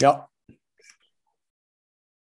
Yeah. 0.00 0.20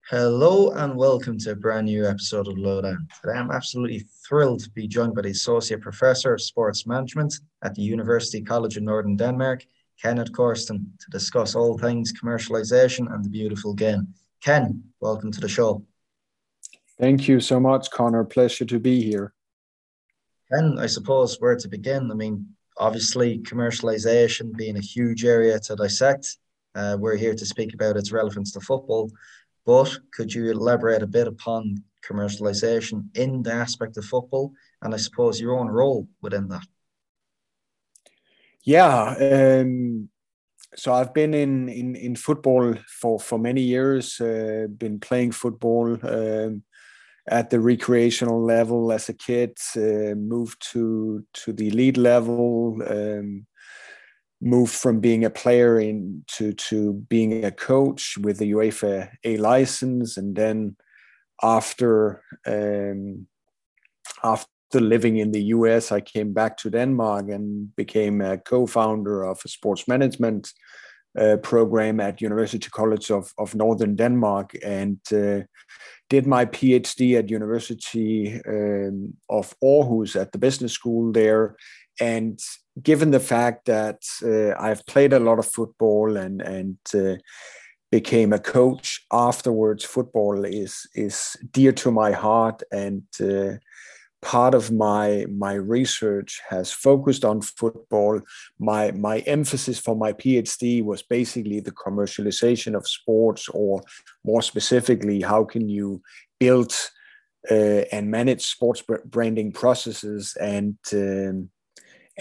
Hello 0.10 0.72
and 0.72 0.98
welcome 0.98 1.38
to 1.38 1.52
a 1.52 1.56
brand 1.56 1.86
new 1.86 2.08
episode 2.08 2.48
of 2.48 2.58
Lowdown. 2.58 3.08
Today 3.22 3.38
I'm 3.38 3.52
absolutely 3.52 4.08
thrilled 4.28 4.64
to 4.64 4.72
be 4.72 4.88
joined 4.88 5.14
by 5.14 5.22
the 5.22 5.30
Associate 5.30 5.80
Professor 5.80 6.34
of 6.34 6.42
Sports 6.42 6.88
Management 6.88 7.36
at 7.62 7.76
the 7.76 7.84
University 7.84 8.42
College 8.42 8.78
of 8.78 8.84
Northern 8.84 9.16
Denmark, 9.16 9.64
Kenneth 10.02 10.32
Cortsen, 10.32 10.88
to 11.02 11.12
discuss 11.12 11.54
all 11.54 11.78
things 11.78 12.12
commercialization 12.12 13.14
and 13.14 13.24
the 13.24 13.30
beautiful 13.30 13.76
game. 13.76 14.08
Ken, 14.44 14.84
welcome 15.00 15.32
to 15.32 15.40
the 15.40 15.48
show. 15.48 15.86
Thank 17.00 17.28
you 17.28 17.40
so 17.40 17.60
much, 17.60 17.92
Connor. 17.92 18.24
Pleasure 18.24 18.66
to 18.66 18.80
be 18.80 19.04
here. 19.04 19.34
Ken, 20.52 20.80
I 20.80 20.88
suppose 20.88 21.40
where 21.40 21.58
to 21.58 21.68
begin. 21.68 22.10
I 22.10 22.16
mean, 22.16 22.48
obviously, 22.80 23.38
commercialization 23.38 24.58
being 24.58 24.78
a 24.78 24.82
huge 24.82 25.26
area 25.26 25.60
to 25.60 25.76
dissect. 25.76 26.38
Uh, 26.76 26.98
we're 27.00 27.18
here 27.18 27.36
to 27.36 27.46
speak 27.46 27.74
about 27.74 27.98
its 27.98 28.12
relevance 28.12 28.52
to 28.54 28.60
football, 28.62 29.12
but 29.66 29.98
could 30.14 30.34
you 30.34 30.52
elaborate 30.52 31.04
a 31.04 31.08
bit 31.08 31.28
upon 31.28 31.84
commercialization 32.08 33.06
in 33.16 33.44
the 33.44 33.54
aspect 33.54 33.98
of 33.98 34.06
football 34.06 34.52
and 34.82 34.94
I 34.94 34.98
suppose 34.98 35.40
your 35.40 35.58
own 35.58 35.68
role 35.68 36.08
within 36.22 36.48
that? 36.50 36.66
Yeah. 38.64 39.16
Um, 39.62 40.10
so 40.76 40.94
I've 40.94 41.14
been 41.14 41.34
in, 41.34 41.70
in, 41.70 41.96
in 41.96 42.16
football 42.16 42.76
for, 42.88 43.20
for 43.20 43.38
many 43.38 43.62
years, 43.62 44.20
uh, 44.22 44.68
been 44.78 45.00
playing 45.00 45.32
football 45.32 45.98
um, 46.04 46.64
at 47.28 47.50
the 47.50 47.60
recreational 47.60 48.44
level 48.44 48.92
as 48.92 49.10
a 49.10 49.14
kid, 49.14 49.58
uh, 49.76 50.16
moved 50.16 50.62
to, 50.72 51.26
to 51.34 51.54
the 51.54 51.68
elite 51.68 51.98
level, 51.98 52.78
um, 52.88 53.46
moved 54.42 54.74
from 54.74 55.00
being 55.00 55.24
a 55.24 55.30
player 55.30 55.80
into 55.80 56.54
to 56.54 56.94
being 57.10 57.46
a 57.46 57.52
coach 57.52 58.18
with 58.18 58.38
the 58.40 58.52
UEFA 58.52 59.10
A 59.24 59.38
license, 59.38 60.18
and 60.18 60.36
then 60.36 60.76
after 61.44 62.24
um, 62.46 63.28
after 64.24 64.48
living 64.80 65.18
in 65.18 65.32
the 65.32 65.44
US, 65.56 65.92
I 65.92 66.02
came 66.02 66.34
back 66.34 66.58
to 66.58 66.70
Denmark 66.70 67.30
and 67.30 67.76
became 67.76 68.22
a 68.22 68.38
co-founder 68.38 69.24
of 69.24 69.42
a 69.44 69.48
sports 69.48 69.88
management 69.88 70.54
uh, 71.20 71.38
program 71.38 72.00
at 72.00 72.22
University 72.22 72.70
College 72.70 73.12
of, 73.12 73.34
of 73.38 73.54
Northern 73.54 73.96
Denmark, 73.96 74.54
and 74.64 75.00
uh, 75.14 75.42
did 76.10 76.26
my 76.26 76.46
PhD 76.46 77.18
at 77.18 77.30
University 77.30 78.40
um, 78.48 79.14
of 79.30 79.54
Aarhus 79.64 80.16
at 80.16 80.32
the 80.32 80.38
business 80.38 80.74
school 80.74 81.12
there, 81.12 81.56
and 82.00 82.40
given 82.82 83.12
the 83.12 83.20
fact 83.20 83.66
that 83.66 84.04
uh, 84.24 84.60
I've 84.62 84.86
played 84.86 85.14
a 85.14 85.20
lot 85.20 85.40
of 85.40 85.46
football 85.46 86.18
and 86.18 86.42
and 86.42 86.78
uh, 86.94 87.16
became 87.92 88.32
a 88.32 88.40
coach 88.40 89.06
afterwards, 89.12 89.84
football 89.84 90.46
is 90.46 90.88
is 90.96 91.36
dear 91.52 91.72
to 91.74 91.92
my 91.92 92.12
heart, 92.12 92.64
and 92.72 93.04
uh, 93.20 93.58
part 94.22 94.54
of 94.54 94.72
my 94.72 95.26
my 95.30 95.54
research 95.54 96.42
has 96.50 96.72
focused 96.72 97.26
on 97.26 97.42
football. 97.42 98.22
My 98.60 98.92
my 98.92 99.20
emphasis 99.20 99.80
for 99.80 99.96
my 99.96 100.14
PhD 100.14 100.84
was 100.84 101.02
basically 101.02 101.60
the 101.60 101.74
commercialization 101.74 102.76
of 102.76 102.88
sports, 102.88 103.50
or 103.50 103.82
more 104.24 104.42
specifically, 104.42 105.22
how 105.22 105.44
can 105.44 105.68
you 105.68 106.02
build 106.40 106.74
uh, 107.50 107.84
and 107.92 108.10
manage 108.10 108.44
sports 108.44 108.84
branding 109.06 109.52
processes 109.52 110.38
and 110.40 110.78
um, 110.94 111.50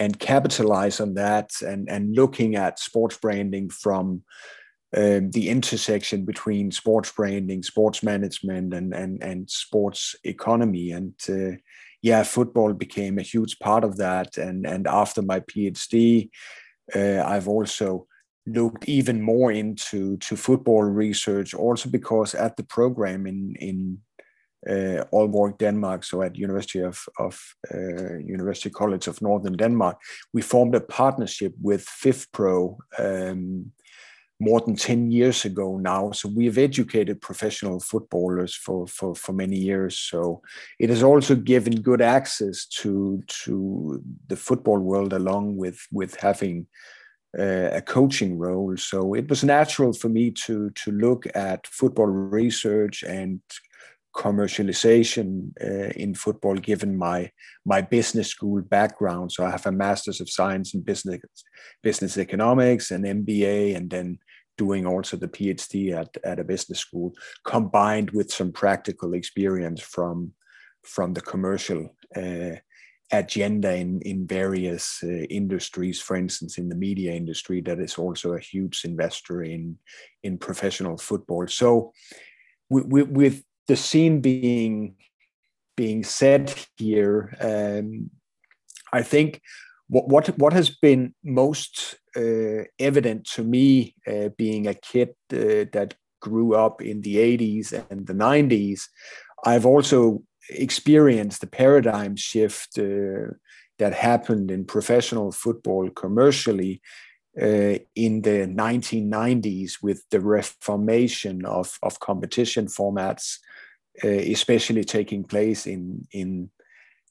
and 0.01 0.19
capitalize 0.19 0.99
on 0.99 1.15
that 1.15 1.53
and, 1.61 1.89
and 1.89 2.17
looking 2.17 2.57
at 2.57 2.81
sports 2.81 3.19
branding 3.19 3.69
from 3.69 4.23
um, 4.97 5.31
the 5.31 5.51
intersection 5.51 6.25
between 6.25 6.73
sports 6.73 7.13
branding, 7.13 7.63
sports 7.63 8.03
management, 8.03 8.75
and 8.75 8.93
and 8.93 9.23
and 9.23 9.49
sports 9.49 10.17
economy. 10.25 10.91
And 10.91 11.15
uh, 11.29 11.59
yeah, 12.03 12.25
football 12.25 12.73
became 12.73 13.19
a 13.19 13.23
huge 13.23 13.61
part 13.61 13.85
of 13.85 13.99
that. 13.99 14.37
And 14.37 14.67
and 14.67 14.89
after 14.89 15.23
my 15.23 15.41
PhD, 15.41 16.31
uh, 16.97 17.23
I've 17.25 17.47
also 17.47 18.09
looked 18.47 18.89
even 18.89 19.23
more 19.23 19.53
into 19.53 20.17
to 20.17 20.35
football 20.35 20.83
research, 20.83 21.55
also 21.55 21.89
because 21.89 22.35
at 22.35 22.57
the 22.57 22.65
program 22.65 23.29
in 23.29 23.55
in 23.61 23.99
uh, 24.69 25.05
Aalborg, 25.13 25.59
Denmark, 25.59 26.05
so 26.05 26.23
at 26.23 26.37
University 26.37 26.81
of, 26.81 27.03
of 27.19 27.41
uh, 27.75 28.19
University 28.19 28.71
College 28.71 29.07
of 29.07 29.23
Northern 29.23 29.57
Denmark, 29.57 29.99
we 30.33 30.43
formed 30.43 30.75
a 30.75 30.81
partnership 30.81 31.55
with 31.61 31.87
FIFPro 31.87 32.77
um, 32.99 33.73
more 34.41 34.61
than 34.61 34.75
10 34.75 35.11
years 35.11 35.45
ago 35.45 35.77
now. 35.77 36.11
So 36.13 36.29
we 36.29 36.47
have 36.47 36.59
educated 36.59 37.21
professional 37.21 37.79
footballers 37.79 38.55
for, 38.55 38.87
for, 38.87 39.15
for 39.15 39.33
many 39.33 39.57
years. 39.57 39.99
So 39.99 40.41
it 40.79 40.89
has 40.89 41.03
also 41.03 41.35
given 41.35 41.83
good 41.83 42.01
access 42.01 42.67
to, 42.67 43.23
to 43.45 44.03
the 44.29 44.37
football 44.37 44.79
world 44.79 45.13
along 45.13 45.57
with, 45.57 45.79
with 45.93 46.17
having 46.17 46.67
uh, 47.39 47.71
a 47.73 47.83
coaching 47.83 48.39
role. 48.39 48.77
So 48.77 49.15
it 49.15 49.29
was 49.29 49.45
natural 49.45 49.93
for 49.93 50.09
me 50.09 50.31
to, 50.47 50.71
to 50.71 50.91
look 50.91 51.27
at 51.35 51.67
football 51.67 52.07
research 52.07 53.03
and 53.03 53.41
commercialization 54.15 55.53
uh, 55.63 55.91
in 55.97 56.15
football 56.15 56.57
given 56.57 56.97
my 56.97 57.31
my 57.65 57.81
business 57.81 58.29
school 58.29 58.61
background. 58.63 59.31
So 59.33 59.45
i 59.45 59.51
have 59.51 59.67
a 59.67 59.73
masters 59.73 60.21
of 60.21 60.29
science 60.29 60.75
in 60.75 60.81
business 60.81 61.21
business 61.83 62.19
economics 62.19 62.91
and 62.91 63.05
mba 63.05 63.77
and 63.77 63.89
then 63.89 64.19
doing 64.59 64.85
also 64.87 65.17
the 65.17 65.29
phd 65.29 65.93
at, 65.93 66.17
at 66.25 66.41
a 66.41 66.45
business 66.45 66.81
school 66.81 67.13
combined 67.45 68.11
with 68.11 68.31
some 68.33 68.53
practical 68.53 69.15
experience 69.15 69.81
from 69.81 70.33
from 70.83 71.15
the 71.15 71.21
commercial 71.21 71.95
uh, 72.17 72.57
agenda 73.13 73.75
in 73.75 74.01
in 74.03 74.27
various 74.27 75.01
uh, 75.03 75.07
industries 75.09 76.01
for 76.01 76.17
instance 76.17 76.59
in 76.59 76.69
the 76.69 76.75
media 76.75 77.13
industry 77.13 77.61
that 77.61 77.81
is 77.81 77.97
also 77.97 78.33
a 78.33 78.41
huge 78.41 78.85
investor 78.85 79.43
in 79.43 79.77
in 80.23 80.39
professional 80.39 80.97
football. 80.97 81.47
So 81.47 81.93
with, 82.69 83.09
with 83.09 83.45
the 83.71 83.77
scene 83.77 84.21
being 84.21 84.97
being 85.77 86.03
said 86.03 86.53
here, 86.77 87.33
um, 87.41 88.11
I 88.93 89.03
think 89.03 89.41
what 89.87 90.09
what 90.09 90.27
what 90.43 90.53
has 90.53 90.71
been 90.87 91.15
most 91.23 91.75
uh, 92.17 92.65
evident 92.81 93.21
to 93.35 93.45
me, 93.45 93.95
uh, 94.13 94.31
being 94.37 94.67
a 94.67 94.75
kid 94.75 95.11
uh, 95.33 95.71
that 95.77 95.95
grew 96.21 96.55
up 96.55 96.83
in 96.83 97.01
the 97.03 97.17
80s 97.17 97.67
and 97.91 98.07
the 98.07 98.19
90s, 98.29 98.81
I've 99.45 99.65
also 99.65 100.23
experienced 100.51 101.41
the 101.41 101.47
paradigm 101.47 102.17
shift 102.17 102.77
uh, 102.77 103.29
that 103.79 103.95
happened 103.95 104.51
in 104.51 104.65
professional 104.65 105.31
football 105.31 105.89
commercially 105.91 106.83
uh, 107.41 107.77
in 107.95 108.23
the 108.23 108.39
1990s 108.67 109.75
with 109.81 110.03
the 110.11 110.21
reformation 110.21 111.47
of, 111.47 111.79
of 111.83 112.01
competition 112.01 112.67
formats 112.67 113.39
especially 114.03 114.85
taking 114.85 115.25
place 115.25 115.67
in 115.67 116.07
in 116.13 116.51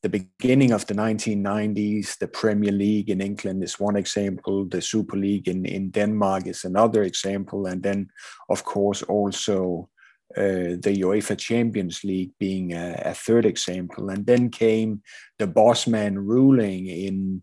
the 0.01 0.09
beginning 0.09 0.71
of 0.71 0.85
the 0.87 0.93
1990s. 0.93 2.17
The 2.17 2.27
Premier 2.27 2.71
League 2.71 3.09
in 3.09 3.21
England 3.21 3.63
is 3.63 3.79
one 3.79 3.97
example. 3.97 4.65
The 4.65 4.81
Super 4.81 5.17
League 5.17 5.47
in 5.47 5.65
in 5.65 5.91
Denmark 5.91 6.47
is 6.47 6.65
another 6.65 7.03
example, 7.03 7.67
and 7.67 7.83
then 7.83 8.09
of 8.49 8.63
course 8.63 9.03
also. 9.03 9.89
Uh, 10.37 10.77
the 10.83 11.01
UEFA 11.01 11.35
Champions 11.35 12.03
League 12.03 12.29
being 12.37 12.71
a, 12.73 13.01
a, 13.03 13.15
third 13.15 13.47
example. 13.47 14.11
And 14.11 14.27
then 14.27 14.51
came 14.51 15.01
the 15.39 15.47
Bosman 15.47 16.19
ruling 16.19 16.85
in 16.85 17.41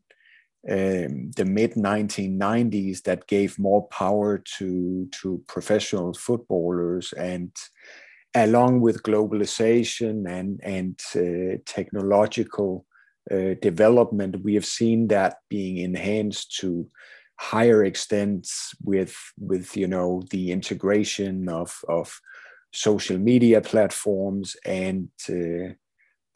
um, 0.69 1.31
the 1.37 1.45
mid 1.45 1.75
1990s 1.75 3.03
that 3.03 3.27
gave 3.27 3.59
more 3.59 3.87
power 3.89 4.39
to, 4.59 5.09
to 5.13 5.43
professional 5.47 6.13
footballers 6.15 7.13
and 7.13 7.51
along 8.45 8.81
with 8.81 9.03
globalization 9.03 10.29
and, 10.29 10.61
and 10.63 11.01
uh, 11.17 11.57
technological 11.65 12.85
uh, 13.31 13.55
development, 13.63 14.45
we 14.45 14.55
have 14.55 14.67
seen 14.67 15.09
that 15.09 15.39
being 15.49 15.79
enhanced 15.79 16.55
to 16.57 16.87
higher 17.39 17.85
extents 17.85 18.75
with, 18.85 19.17
with 19.39 19.77
you 19.77 19.87
know, 19.87 20.23
the 20.31 20.53
integration 20.53 21.49
of, 21.49 21.75
of 21.89 22.21
social 22.73 23.19
media 23.19 23.61
platforms 23.61 24.55
and 24.67 25.09
uh, 25.31 25.73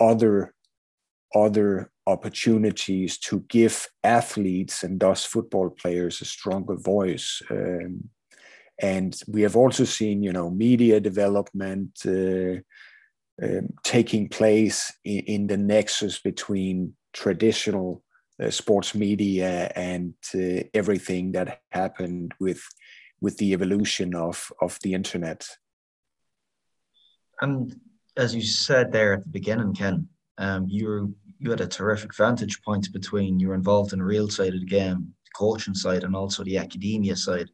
other, 0.03 0.55
other 1.35 1.91
opportunities 2.07 3.19
to 3.19 3.41
give 3.49 3.87
athletes 4.03 4.83
and 4.83 5.01
thus 5.01 5.25
football 5.25 5.69
players 5.69 6.23
a 6.23 6.25
stronger 6.25 6.77
voice. 6.77 7.43
Um, 7.51 8.09
and 8.81 9.21
we 9.29 9.43
have 9.43 9.57
also 9.57 9.85
seen, 9.85 10.23
you 10.23 10.33
know, 10.33 10.51
media 10.51 11.01
development 11.01 12.01
uh, 12.07 12.57
um, 13.43 13.69
taking 13.83 14.29
place 14.29 14.93
in, 15.05 15.19
in, 15.21 15.47
the 15.47 15.57
nexus 15.57 16.19
between 16.19 16.95
traditional 17.13 18.03
uh, 18.43 18.51
sports 18.51 18.95
media 18.95 19.71
and 19.77 20.15
uh, 20.35 20.63
everything 20.75 21.33
that 21.33 21.61
happened 21.71 22.33
with 22.41 22.63
with 23.21 23.37
the 23.37 23.53
evolution 23.53 24.15
of 24.15 24.51
of 24.61 24.79
the 24.83 24.95
internet. 24.95 25.47
And 27.41 27.75
as 28.17 28.35
you 28.35 28.43
said 28.43 28.93
there 28.93 29.15
at 29.15 29.23
the 29.23 29.31
beginning, 29.31 29.75
Ken, 29.75 30.09
um, 30.39 30.67
you 30.69 30.87
were 30.89 31.07
you 31.39 31.51
had 31.51 31.61
a 31.61 31.67
terrific 31.67 32.15
vantage 32.15 32.61
point 32.63 32.93
between 32.93 33.41
you 33.41 33.49
were 33.49 33.55
involved 33.55 33.93
in 33.93 33.99
the 33.99 34.05
real 34.05 34.29
side 34.29 34.55
of 34.55 34.61
the 34.61 34.67
game, 34.67 35.15
the 35.25 35.31
coaching 35.35 35.75
side, 35.75 36.05
and 36.05 36.15
also 36.15 36.45
the 36.45 36.59
academia 36.59 37.17
side. 37.17 37.49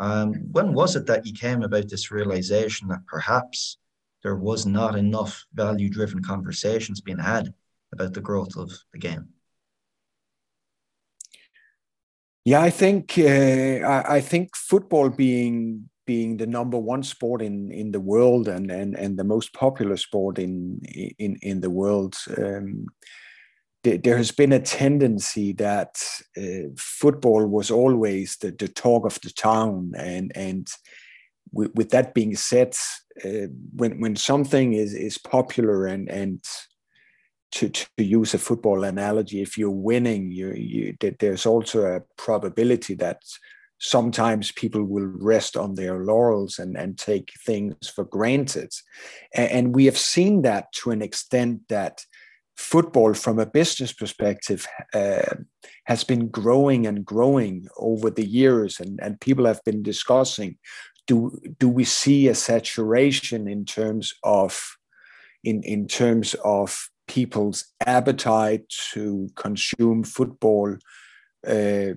Um, 0.00 0.32
when 0.50 0.72
was 0.72 0.96
it 0.96 1.06
that 1.06 1.26
you 1.26 1.34
came 1.34 1.62
about 1.62 1.90
this 1.90 2.10
realization 2.10 2.88
that 2.88 3.06
perhaps 3.06 3.76
there 4.22 4.34
was 4.34 4.64
not 4.64 4.96
enough 4.96 5.44
value-driven 5.52 6.22
conversations 6.22 7.02
being 7.02 7.18
had 7.18 7.52
about 7.92 8.14
the 8.14 8.22
growth 8.22 8.56
of 8.56 8.72
the 8.92 8.98
game? 8.98 9.28
Yeah, 12.46 12.62
I 12.62 12.70
think 12.70 13.18
uh, 13.18 13.86
I, 13.86 14.16
I, 14.16 14.20
think 14.22 14.56
football 14.56 15.10
being 15.10 15.90
being 16.06 16.38
the 16.38 16.46
number 16.46 16.78
one 16.78 17.02
sport 17.02 17.42
in, 17.42 17.70
in 17.70 17.92
the 17.92 18.00
world 18.00 18.48
and, 18.48 18.70
and, 18.70 18.96
and 18.96 19.18
the 19.18 19.24
most 19.24 19.52
popular 19.52 19.98
sport 19.98 20.38
in 20.38 20.80
in, 21.18 21.36
in 21.42 21.60
the 21.60 21.68
world, 21.68 22.16
um, 22.38 22.86
there 23.82 24.16
has 24.16 24.30
been 24.30 24.52
a 24.52 24.60
tendency 24.60 25.52
that 25.54 26.02
uh, 26.36 26.68
football 26.76 27.46
was 27.46 27.70
always 27.70 28.36
the, 28.36 28.50
the 28.50 28.68
talk 28.68 29.06
of 29.06 29.18
the 29.22 29.30
town 29.30 29.92
and 29.96 30.32
and 30.34 30.68
with, 31.52 31.74
with 31.74 31.90
that 31.90 32.14
being 32.14 32.36
said 32.36 32.76
uh, 33.24 33.48
when 33.74 34.00
when 34.00 34.16
something 34.16 34.74
is 34.74 34.94
is 34.94 35.18
popular 35.18 35.86
and 35.86 36.10
and 36.10 36.44
to, 37.52 37.68
to 37.68 37.88
use 37.96 38.32
a 38.32 38.38
football 38.38 38.84
analogy 38.84 39.42
if 39.42 39.58
you're 39.58 39.70
winning 39.70 40.30
you, 40.30 40.52
you 40.52 40.96
there's 41.18 41.46
also 41.46 41.84
a 41.84 42.00
probability 42.16 42.94
that 42.94 43.22
sometimes 43.80 44.52
people 44.52 44.84
will 44.84 45.06
rest 45.06 45.56
on 45.56 45.74
their 45.74 46.04
laurels 46.04 46.58
and, 46.58 46.76
and 46.76 46.98
take 46.98 47.32
things 47.44 47.88
for 47.88 48.04
granted. 48.04 48.70
And, 49.34 49.50
and 49.50 49.74
we 49.74 49.86
have 49.86 49.98
seen 49.98 50.42
that 50.42 50.70
to 50.74 50.90
an 50.90 51.00
extent 51.00 51.62
that 51.70 52.04
football 52.60 53.14
from 53.14 53.38
a 53.38 53.46
business 53.46 53.92
perspective 53.92 54.66
uh, 54.92 55.34
has 55.84 56.04
been 56.04 56.28
growing 56.28 56.86
and 56.86 57.04
growing 57.06 57.66
over 57.78 58.10
the 58.10 58.26
years 58.26 58.78
and, 58.78 59.00
and 59.02 59.20
people 59.20 59.46
have 59.46 59.64
been 59.64 59.82
discussing 59.82 60.56
do 61.06 61.32
do 61.58 61.68
we 61.68 61.84
see 61.84 62.28
a 62.28 62.34
saturation 62.34 63.48
in 63.48 63.64
terms 63.64 64.12
of 64.22 64.76
in 65.42 65.62
in 65.62 65.88
terms 65.88 66.34
of 66.44 66.90
people's 67.08 67.64
appetite 67.86 68.68
to 68.92 69.28
consume 69.36 70.04
football 70.04 70.76
uh, 71.46 71.92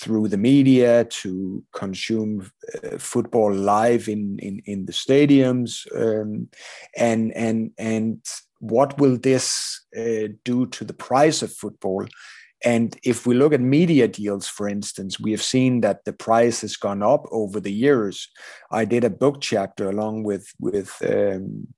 through 0.00 0.26
the 0.28 0.38
media 0.38 1.04
to 1.04 1.62
consume 1.72 2.50
uh, 2.82 2.96
football 2.98 3.52
live 3.52 4.08
in 4.08 4.38
in, 4.38 4.62
in 4.64 4.86
the 4.86 4.92
stadiums 4.92 5.86
um, 5.94 6.48
and 6.96 7.32
and 7.36 7.70
and 7.78 8.20
what 8.70 8.98
will 8.98 9.16
this 9.16 9.84
uh, 9.96 10.28
do 10.44 10.66
to 10.66 10.84
the 10.84 10.94
price 10.94 11.42
of 11.42 11.52
football? 11.52 12.06
And 12.64 12.96
if 13.04 13.26
we 13.26 13.34
look 13.34 13.52
at 13.52 13.60
media 13.60 14.08
deals, 14.08 14.48
for 14.48 14.68
instance, 14.68 15.20
we 15.20 15.30
have 15.32 15.42
seen 15.42 15.82
that 15.82 16.04
the 16.04 16.12
price 16.12 16.62
has 16.62 16.76
gone 16.76 17.02
up 17.02 17.26
over 17.30 17.60
the 17.60 17.72
years. 17.72 18.28
I 18.70 18.84
did 18.84 19.04
a 19.04 19.10
book 19.10 19.40
chapter 19.40 19.88
along 19.88 20.24
with 20.24 20.46
with 20.58 20.90
um, 21.02 21.68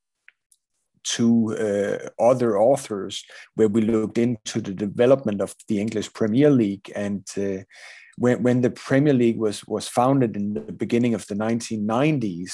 two 1.03 1.57
uh, 1.57 2.09
other 2.23 2.59
authors 2.59 3.25
where 3.55 3.69
we 3.69 3.81
looked 3.81 4.19
into 4.19 4.61
the 4.61 4.73
development 4.73 5.41
of 5.41 5.55
the 5.69 5.81
English 5.81 6.13
Premier 6.13 6.51
League 6.51 6.91
and. 6.95 7.27
Uh, 7.37 7.65
when, 8.21 8.43
when 8.43 8.63
the 8.63 8.71
Premier 8.71 9.15
League 9.15 9.39
was 9.39 9.65
was 9.69 9.87
founded 9.87 10.37
in 10.37 10.55
the 10.55 10.73
beginning 10.73 11.15
of 11.15 11.25
the 11.29 11.37
1990s, 11.37 12.53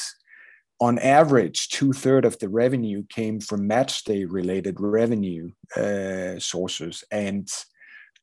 on 0.81 0.99
average, 0.99 1.69
two 1.69 1.93
thirds 1.93 2.27
of 2.27 2.39
the 2.39 2.49
revenue 2.49 3.05
came 3.09 3.41
from 3.41 3.67
match 3.67 4.05
day 4.05 4.25
related 4.25 4.81
revenue 4.81 5.51
uh, 5.77 6.39
sources. 6.39 7.05
And 7.11 7.49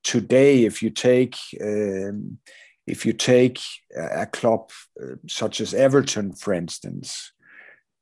today, 0.04 0.66
if 0.66 0.84
you 0.84 0.90
take 0.90 1.38
um, 1.62 2.38
if 2.88 3.06
you 3.06 3.14
take 3.14 3.60
a 3.96 4.26
club 4.26 4.70
uh, 5.02 5.16
such 5.28 5.62
as 5.62 5.74
Everton, 5.74 6.34
for 6.34 6.54
instance, 6.54 7.32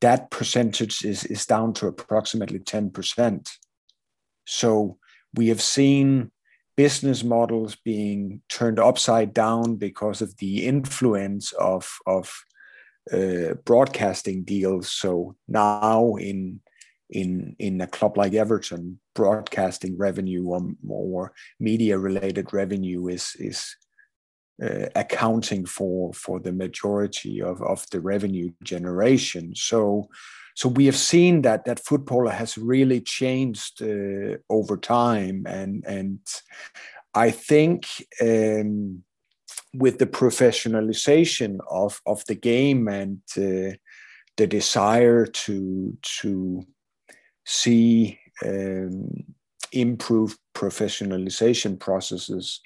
that 0.01 0.31
percentage 0.31 1.03
is, 1.03 1.25
is 1.25 1.45
down 1.45 1.73
to 1.73 1.87
approximately 1.87 2.59
10%. 2.59 3.49
So 4.45 4.97
we 5.35 5.49
have 5.49 5.61
seen 5.61 6.31
business 6.77 7.23
models 7.23 7.75
being 7.75 8.41
turned 8.47 8.79
upside 8.79 9.33
down 9.33 9.75
because 9.75 10.21
of 10.21 10.37
the 10.37 10.65
influence 10.65 11.51
of, 11.53 11.99
of 12.07 12.33
uh, 13.11 13.53
broadcasting 13.65 14.43
deals. 14.43 14.91
So 14.91 15.35
now 15.47 16.15
in 16.15 16.61
in 17.09 17.55
in 17.59 17.81
a 17.81 17.87
club 17.87 18.17
like 18.17 18.33
Everton, 18.33 18.99
broadcasting 19.15 19.97
revenue 19.97 20.45
or 20.45 20.61
more 20.83 21.33
media 21.59 21.97
related 21.97 22.53
revenue 22.53 23.07
is 23.07 23.35
is 23.39 23.75
uh, 24.61 24.87
accounting 24.95 25.65
for 25.65 26.13
for 26.13 26.39
the 26.39 26.51
majority 26.51 27.41
of, 27.41 27.61
of 27.61 27.85
the 27.91 27.99
revenue 27.99 28.51
generation. 28.63 29.55
So 29.55 30.09
so 30.55 30.69
we 30.69 30.85
have 30.85 30.97
seen 30.97 31.41
that 31.43 31.65
that 31.65 31.79
football 31.79 32.27
has 32.27 32.57
really 32.57 33.01
changed 33.01 33.81
uh, 33.81 34.37
over 34.49 34.77
time, 34.77 35.45
and 35.47 35.83
and 35.85 36.19
I 37.13 37.31
think. 37.31 37.87
Um, 38.21 39.03
with 39.73 39.99
the 39.99 40.07
professionalization 40.07 41.59
of 41.69 42.01
of 42.05 42.23
the 42.27 42.35
game 42.35 42.87
and 42.87 43.21
uh, 43.37 43.75
the 44.37 44.47
desire 44.47 45.25
to 45.25 45.97
to 46.01 46.65
see 47.45 48.19
um, 48.45 49.09
improved 49.71 50.37
professionalization 50.55 51.79
processes 51.79 52.61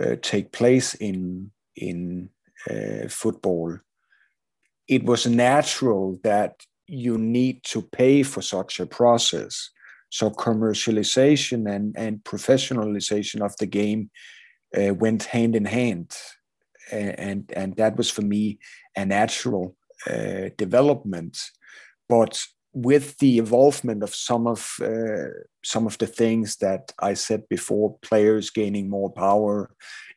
uh, 0.00 0.16
take 0.22 0.52
place 0.52 0.94
in 0.94 1.50
in 1.76 2.28
uh, 2.68 3.08
football, 3.08 3.78
it 4.88 5.04
was 5.04 5.26
natural 5.26 6.18
that 6.24 6.60
you 6.86 7.18
need 7.18 7.62
to 7.62 7.82
pay 7.82 8.22
for 8.22 8.42
such 8.42 8.80
a 8.80 8.86
process. 8.86 9.70
So 10.10 10.30
commercialization 10.30 11.70
and, 11.70 11.94
and 11.96 12.24
professionalization 12.24 13.42
of 13.42 13.54
the 13.58 13.66
game 13.66 14.10
uh, 14.76 14.94
went 14.94 15.24
hand 15.24 15.56
in 15.56 15.64
hand, 15.64 16.16
and 16.92 17.50
and 17.54 17.76
that 17.76 17.96
was 17.96 18.10
for 18.10 18.22
me 18.22 18.58
a 18.96 19.04
natural 19.04 19.76
uh, 20.06 20.50
development. 20.56 21.38
But 22.08 22.40
with 22.72 23.18
the 23.18 23.38
involvement 23.38 24.02
of 24.02 24.14
some 24.14 24.46
of 24.46 24.74
uh, 24.82 25.30
some 25.64 25.86
of 25.86 25.98
the 25.98 26.06
things 26.06 26.56
that 26.56 26.92
I 27.00 27.14
said 27.14 27.48
before, 27.48 27.98
players 28.02 28.50
gaining 28.50 28.88
more 28.88 29.10
power, 29.10 29.70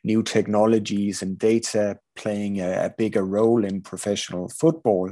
new 0.03 0.23
technologies 0.23 1.21
and 1.21 1.37
data 1.37 1.97
playing 2.15 2.59
a, 2.59 2.85
a 2.85 2.89
bigger 2.97 3.23
role 3.23 3.63
in 3.63 3.81
professional 3.81 4.49
football, 4.49 5.09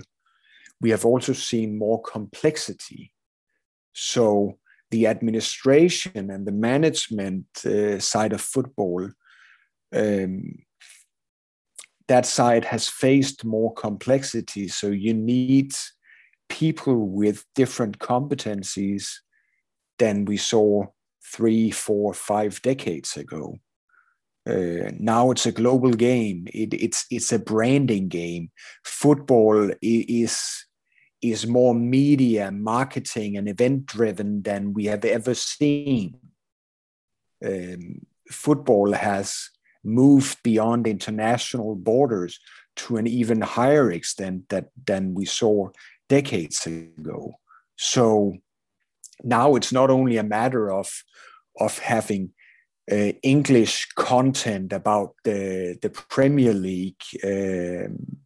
we 0.81 0.89
have 0.89 1.05
also 1.05 1.33
seen 1.33 1.77
more 1.77 2.01
complexity. 2.01 3.13
So 3.93 4.57
the 4.91 5.07
administration 5.07 6.29
and 6.31 6.45
the 6.45 6.51
management 6.51 7.45
uh, 7.65 7.99
side 7.99 8.33
of 8.33 8.41
football 8.41 9.09
um, 9.93 10.59
that 12.07 12.25
side 12.25 12.65
has 12.65 12.87
faced 12.87 13.45
more 13.45 13.73
complexity. 13.73 14.67
So 14.67 14.87
you 14.87 15.13
need 15.13 15.73
people 16.49 17.07
with 17.07 17.45
different 17.55 17.99
competencies 17.99 19.13
than 19.99 20.25
we 20.25 20.37
saw 20.37 20.85
three, 21.23 21.69
four, 21.69 22.13
five 22.13 22.61
decades 22.61 23.15
ago. 23.15 23.55
Uh, 24.47 24.89
now 24.97 25.29
it's 25.29 25.45
a 25.45 25.51
global 25.51 25.91
game. 25.91 26.47
It, 26.53 26.73
it's 26.73 27.05
it's 27.11 27.31
a 27.31 27.37
branding 27.37 28.07
game. 28.07 28.49
Football 28.83 29.71
is 29.81 30.65
is 31.21 31.45
more 31.45 31.75
media, 31.75 32.49
marketing, 32.49 33.37
and 33.37 33.47
event 33.47 33.85
driven 33.85 34.41
than 34.41 34.73
we 34.73 34.85
have 34.85 35.05
ever 35.05 35.35
seen. 35.35 36.15
Um, 37.45 38.01
football 38.31 38.93
has 38.93 39.49
moved 39.89 40.37
beyond 40.43 40.87
international 40.87 41.75
borders 41.75 42.39
to 42.75 42.97
an 42.97 43.07
even 43.07 43.41
higher 43.41 43.91
extent 43.91 44.49
that, 44.49 44.69
than 44.87 45.13
we 45.13 45.25
saw 45.25 45.69
decades 46.07 46.65
ago. 46.65 47.33
So 47.77 48.35
now 49.23 49.55
it's 49.55 49.71
not 49.71 49.89
only 49.89 50.17
a 50.17 50.23
matter 50.23 50.71
of, 50.71 51.03
of 51.59 51.79
having 51.79 52.31
uh, 52.91 53.13
English 53.21 53.87
content 53.95 54.73
about 54.73 55.15
the, 55.23 55.77
the 55.81 55.89
Premier 55.89 56.53
League. 56.53 57.03
Um, 57.23 58.17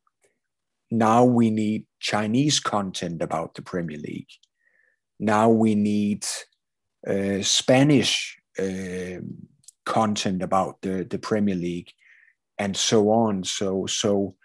now 0.91 1.25
we 1.25 1.50
need 1.50 1.86
Chinese 2.00 2.60
content 2.60 3.22
about 3.22 3.55
the 3.55 3.62
Premier 3.62 3.98
League. 3.98 4.29
Now 5.20 5.50
we 5.50 5.75
need 5.75 6.25
uh, 7.08 7.41
Spanish 7.41 8.38
um, 8.60 9.48
content 9.85 10.41
about 10.41 10.81
the, 10.81 11.05
the 11.09 11.19
Premier 11.19 11.55
League 11.55 11.91
and 12.57 12.75
so 12.75 13.09
on. 13.09 13.43
So 13.43 13.85
so 13.85 14.35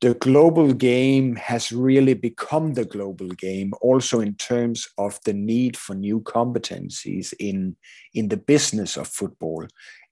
the 0.00 0.14
global 0.14 0.74
game 0.74 1.36
has 1.36 1.72
really 1.72 2.12
become 2.12 2.74
the 2.74 2.84
global 2.84 3.28
game 3.28 3.72
also 3.80 4.20
in 4.20 4.34
terms 4.34 4.86
of 4.98 5.18
the 5.24 5.32
need 5.32 5.76
for 5.76 5.94
new 5.94 6.20
competencies 6.20 7.32
in 7.38 7.76
in 8.12 8.28
the 8.28 8.36
business 8.36 8.98
of 8.98 9.08
football 9.08 9.66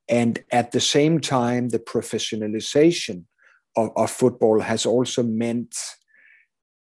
and 0.09 0.43
at 0.51 0.73
the 0.73 0.81
same 0.81 1.21
time 1.21 1.69
the 1.69 1.79
professionalization 1.79 3.25
of, 3.77 3.91
of 3.97 4.11
football 4.11 4.61
has 4.61 4.87
also 4.87 5.23
meant 5.23 5.77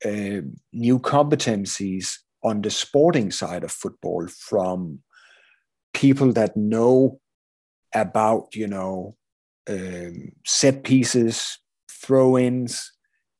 uh, 0.05 0.41
new 0.73 0.99
competencies 0.99 2.17
on 2.43 2.63
the 2.63 2.71
sporting 2.71 3.31
side 3.31 3.65
of 3.65 3.71
football 3.71 4.27
from 4.29 5.01
people 5.93 6.33
that 6.33 6.57
know 6.57 7.21
about 7.95 8.55
you 8.55 8.67
know 8.67 9.17
um, 9.69 10.33
set 10.45 10.85
pieces 10.85 11.59
throw-ins 11.91 12.93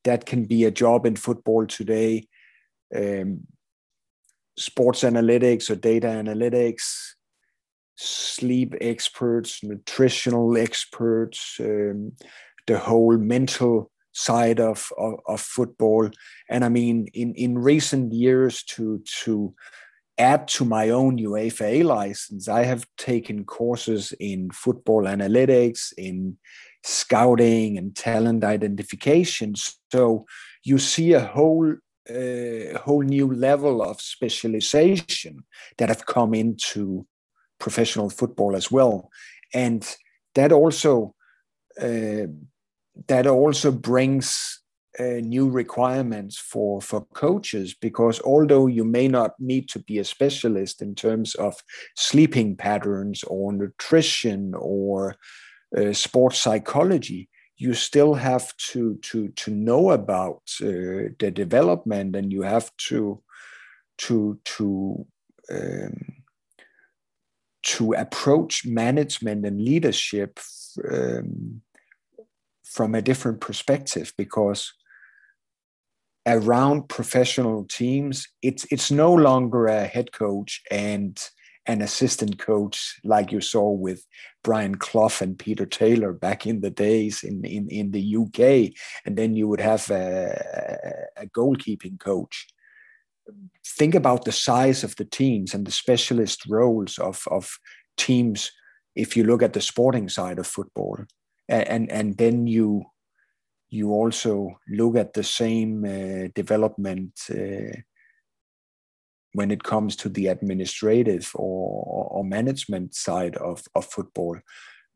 that 0.03 0.25
can 0.25 0.45
be 0.45 0.63
a 0.65 0.71
job 0.71 1.05
in 1.05 1.15
football 1.15 1.65
today. 1.65 2.27
Um, 2.95 3.47
sports 4.57 5.01
analytics 5.01 5.69
or 5.69 5.75
data 5.75 6.07
analytics 6.07 7.13
sleep 7.95 8.75
experts 8.81 9.63
nutritional 9.63 10.57
experts 10.57 11.57
um, 11.59 12.11
the 12.67 12.77
whole 12.77 13.17
mental 13.17 13.91
side 14.13 14.59
of, 14.59 14.91
of, 14.97 15.19
of 15.27 15.41
football. 15.41 16.09
And 16.49 16.63
i 16.63 16.69
mean 16.69 17.07
in 17.13 17.33
in 17.35 17.57
recent 17.57 18.13
years 18.13 18.63
to 18.75 19.01
to 19.23 19.53
add 20.17 20.47
to 20.47 20.65
my 20.65 20.89
own 20.89 21.17
UEFA 21.17 21.83
license, 21.83 22.47
I 22.47 22.63
have 22.63 22.85
taken 22.97 23.45
courses 23.45 24.13
in 24.19 24.51
football 24.51 25.03
analytics, 25.03 25.93
in 25.97 26.37
scouting 26.83 27.77
and 27.77 27.95
talent 27.95 28.43
identification. 28.43 29.55
So 29.91 30.25
you 30.63 30.77
see 30.77 31.13
a 31.13 31.21
whole 31.25 31.75
uh, 32.09 32.77
whole 32.79 33.01
new 33.01 33.33
level 33.33 33.81
of 33.81 34.01
specialization 34.01 35.45
that 35.77 35.87
have 35.87 36.05
come 36.05 36.33
into 36.33 37.07
professional 37.59 38.09
football 38.09 38.57
as 38.57 38.69
well, 38.69 39.09
and 39.53 39.95
that 40.35 40.51
also 40.51 41.15
uh, 41.81 42.27
that 43.07 43.25
also 43.25 43.71
brings 43.71 44.62
uh, 44.99 45.19
new 45.21 45.49
requirements 45.49 46.37
for 46.37 46.81
for 46.81 47.05
coaches 47.13 47.73
because 47.73 48.21
although 48.21 48.67
you 48.67 48.83
may 48.83 49.07
not 49.07 49.31
need 49.39 49.67
to 49.69 49.79
be 49.79 49.97
a 49.97 50.03
specialist 50.03 50.81
in 50.81 50.93
terms 50.93 51.33
of 51.35 51.55
sleeping 51.95 52.55
patterns 52.55 53.23
or 53.23 53.51
nutrition 53.51 54.53
or 54.55 55.15
uh, 55.75 55.91
sports 55.93 56.37
psychology 56.37 57.27
you 57.57 57.73
still 57.73 58.13
have 58.13 58.55
to 58.57 58.95
to 58.97 59.29
to 59.29 59.51
know 59.51 59.91
about 59.91 60.41
uh, 60.61 61.09
the 61.19 61.31
development 61.33 62.15
and 62.15 62.31
you 62.31 62.41
have 62.43 62.69
to 62.77 63.21
to 63.97 64.39
to 64.45 65.05
um, 65.51 66.23
to 67.63 67.93
approach 67.93 68.65
management 68.65 69.45
and 69.45 69.61
leadership 69.61 70.39
um, 70.91 71.61
from 72.63 72.95
a 72.95 73.01
different 73.01 73.39
perspective 73.39 74.13
because 74.17 74.73
around 76.25 76.87
professional 76.87 77.65
teams 77.65 78.27
it's 78.41 78.65
it's 78.71 78.89
no 78.89 79.13
longer 79.13 79.67
a 79.67 79.85
head 79.85 80.11
coach 80.13 80.61
and 80.71 81.19
an 81.65 81.81
assistant 81.81 82.37
coach 82.39 82.99
like 83.03 83.31
you 83.31 83.39
saw 83.39 83.69
with 83.69 84.05
Brian 84.43 84.75
Clough 84.75 85.21
and 85.21 85.39
Peter 85.39 85.65
Taylor 85.65 86.11
back 86.11 86.45
in 86.45 86.61
the 86.61 86.69
days 86.69 87.23
in, 87.23 87.45
in, 87.45 87.69
in 87.69 87.91
the 87.91 88.17
UK. 88.17 88.73
And 89.05 89.17
then 89.17 89.35
you 89.35 89.47
would 89.47 89.61
have 89.61 89.89
a, 89.89 91.07
a 91.15 91.25
goalkeeping 91.27 91.99
coach. 91.99 92.47
Think 93.65 93.95
about 93.95 94.25
the 94.25 94.33
size 94.33 94.83
of 94.83 94.95
the 94.97 95.05
teams 95.05 95.53
and 95.53 95.65
the 95.65 95.71
specialist 95.71 96.45
roles 96.49 96.97
of, 96.99 97.23
of 97.31 97.57
teams 97.95 98.51
if 98.95 99.15
you 99.15 99.23
look 99.23 99.41
at 99.41 99.53
the 99.53 99.61
sporting 99.61 100.09
side 100.09 100.39
of 100.39 100.47
football. 100.47 100.97
And, 101.47 101.89
and 101.89 102.17
then 102.17 102.47
you 102.47 102.83
you 103.73 103.91
also 103.91 104.59
look 104.69 104.95
at 104.95 105.13
the 105.13 105.23
same 105.23 105.83
uh, 105.83 106.27
development 106.35 107.19
uh, 107.31 107.75
when 109.33 109.49
it 109.49 109.63
comes 109.63 109.95
to 109.95 110.09
the 110.09 110.27
administrative 110.27 111.31
or, 111.33 112.07
or 112.11 112.23
management 112.23 112.93
side 112.93 113.35
of, 113.37 113.63
of 113.73 113.85
football. 113.85 114.37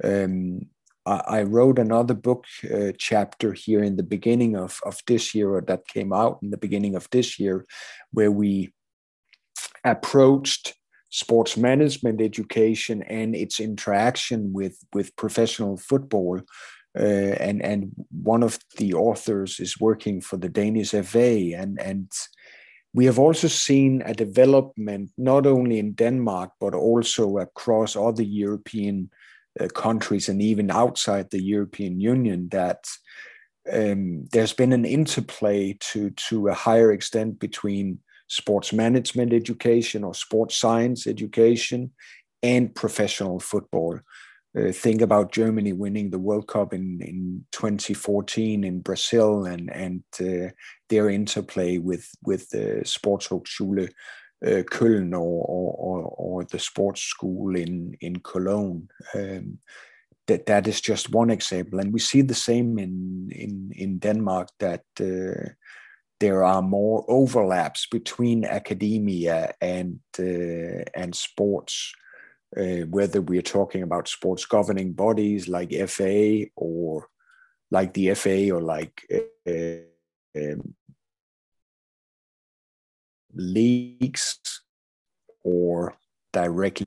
Um, 0.03 0.67
I, 1.07 1.43
wrote 1.43 1.79
another 1.79 2.13
book 2.13 2.45
uh, 2.65 2.91
chapter 2.97 3.53
here 3.53 3.81
in 3.81 3.95
the 3.95 4.03
beginning 4.03 4.57
of, 4.57 4.79
of 4.85 4.99
this 5.07 5.33
year, 5.33 5.51
or 5.51 5.61
that 5.61 5.87
came 5.87 6.11
out 6.11 6.39
in 6.43 6.51
the 6.51 6.57
beginning 6.57 6.95
of 6.95 7.07
this 7.11 7.39
year, 7.39 7.65
where 8.11 8.29
we 8.29 8.73
approached 9.85 10.75
sports 11.09 11.55
management 11.55 12.21
education 12.21 13.01
and 13.03 13.35
its 13.35 13.61
interaction 13.61 14.51
with, 14.51 14.77
with 14.93 15.15
professional 15.15 15.77
football 15.77 16.41
uh, 16.99 17.35
and 17.39 17.61
and 17.61 17.91
one 18.09 18.43
of 18.43 18.59
the 18.77 18.93
authors 18.93 19.59
is 19.59 19.79
working 19.79 20.21
for 20.21 20.37
the 20.37 20.49
Danish 20.49 20.91
FA, 20.91 21.53
and 21.55 21.79
and 21.79 22.11
we 22.93 23.05
have 23.05 23.19
also 23.19 23.47
seen 23.47 24.01
a 24.05 24.13
development 24.13 25.11
not 25.17 25.45
only 25.45 25.77
in 25.77 25.93
Denmark 25.93 26.51
but 26.59 26.73
also 26.73 27.37
across 27.37 27.95
other 27.95 28.23
European 28.23 29.09
uh, 29.59 29.67
countries 29.67 30.29
and 30.29 30.41
even 30.41 30.71
outside 30.71 31.29
the 31.29 31.43
European 31.43 31.99
Union 31.99 32.49
that 32.49 32.85
um, 33.71 34.25
there's 34.31 34.53
been 34.53 34.73
an 34.73 34.85
interplay 34.85 35.77
to 35.91 36.09
to 36.11 36.47
a 36.47 36.53
higher 36.53 36.91
extent 36.91 37.39
between 37.39 37.99
sports 38.27 38.73
management 38.73 39.33
education 39.33 40.03
or 40.03 40.13
sports 40.13 40.57
science 40.57 41.07
education 41.07 41.91
and 42.43 42.73
professional 42.75 43.39
football 43.39 43.99
uh, 44.57 44.71
think 44.71 45.01
about 45.01 45.31
Germany 45.31 45.73
winning 45.73 46.09
the 46.09 46.19
World 46.19 46.47
Cup 46.47 46.73
in, 46.73 46.99
in 47.01 47.45
2014 47.51 48.63
in 48.63 48.79
Brazil 48.79 49.45
and 49.45 49.71
and 49.71 50.03
uh, 50.19 50.51
their 50.89 51.09
interplay 51.09 51.77
with 51.77 52.09
with 52.23 52.49
the 52.49 52.81
Sportshochschule 52.83 53.89
uh, 54.45 54.63
Köln 54.71 55.13
or, 55.13 55.43
or, 55.45 56.03
or 56.17 56.43
the 56.45 56.59
sports 56.59 57.01
school 57.01 57.55
in 57.55 57.95
in 58.01 58.17
Cologne. 58.17 58.87
Um, 59.13 59.59
that 60.27 60.45
that 60.47 60.67
is 60.67 60.81
just 60.81 61.13
one 61.13 61.29
example, 61.29 61.79
and 61.79 61.93
we 61.93 61.99
see 61.99 62.21
the 62.21 62.35
same 62.35 62.77
in 62.79 63.29
in 63.31 63.71
in 63.75 63.99
Denmark 63.99 64.49
that. 64.59 64.83
Uh, 64.99 65.53
there 66.19 66.43
are 66.43 66.63
more 66.63 67.05
overlaps 67.07 67.85
between 67.85 68.43
academia 68.43 69.53
and 69.61 69.99
uh, 70.17 70.81
and 70.95 71.15
sports 71.15 71.93
uh, 72.55 72.85
whether 72.89 73.21
we're 73.21 73.41
talking 73.41 73.83
about 73.83 74.07
sports 74.07 74.45
governing 74.45 74.93
bodies 74.93 75.47
like 75.47 75.73
FA 75.87 76.45
or 76.55 77.07
like 77.71 77.93
the 77.93 78.13
FA 78.13 78.51
or 78.51 78.61
like 78.61 79.01
uh, 79.13 79.51
um, 80.37 80.73
leagues 83.33 84.39
or 85.43 85.93
directly. 86.31 86.85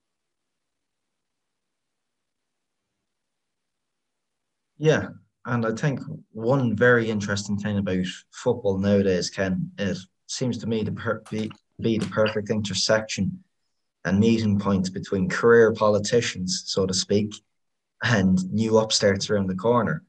Yeah, 4.79 5.09
and 5.45 5.67
I 5.67 5.73
think 5.73 6.00
one 6.33 6.75
very 6.75 7.11
interesting 7.11 7.59
thing 7.59 7.76
about 7.76 8.07
football 8.31 8.79
nowadays, 8.79 9.29
Ken, 9.29 9.71
it 9.79 9.99
seems 10.26 10.57
to 10.59 10.67
me 10.67 10.85
to 10.85 10.93
per- 10.93 11.23
be, 11.31 11.50
be 11.81 11.99
the 11.99 12.07
perfect 12.07 12.49
intersection 12.49 13.45
and 14.04 14.19
meeting 14.19 14.59
points 14.59 14.88
between 14.88 15.28
career 15.28 15.73
politicians, 15.73 16.62
so 16.66 16.87
to 16.87 16.95
speak, 16.95 17.35
and 18.02 18.50
new 18.52 18.78
upstarts 18.78 19.28
around 19.28 19.47
the 19.47 19.54
corner. 19.54 20.04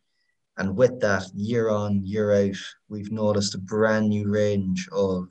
And 0.57 0.75
with 0.75 0.99
that, 1.01 1.25
year 1.33 1.69
on, 1.69 2.05
year 2.05 2.31
out, 2.33 2.57
we've 2.89 3.11
noticed 3.11 3.55
a 3.55 3.59
brand 3.59 4.09
new 4.09 4.29
range 4.29 4.87
of, 4.91 5.27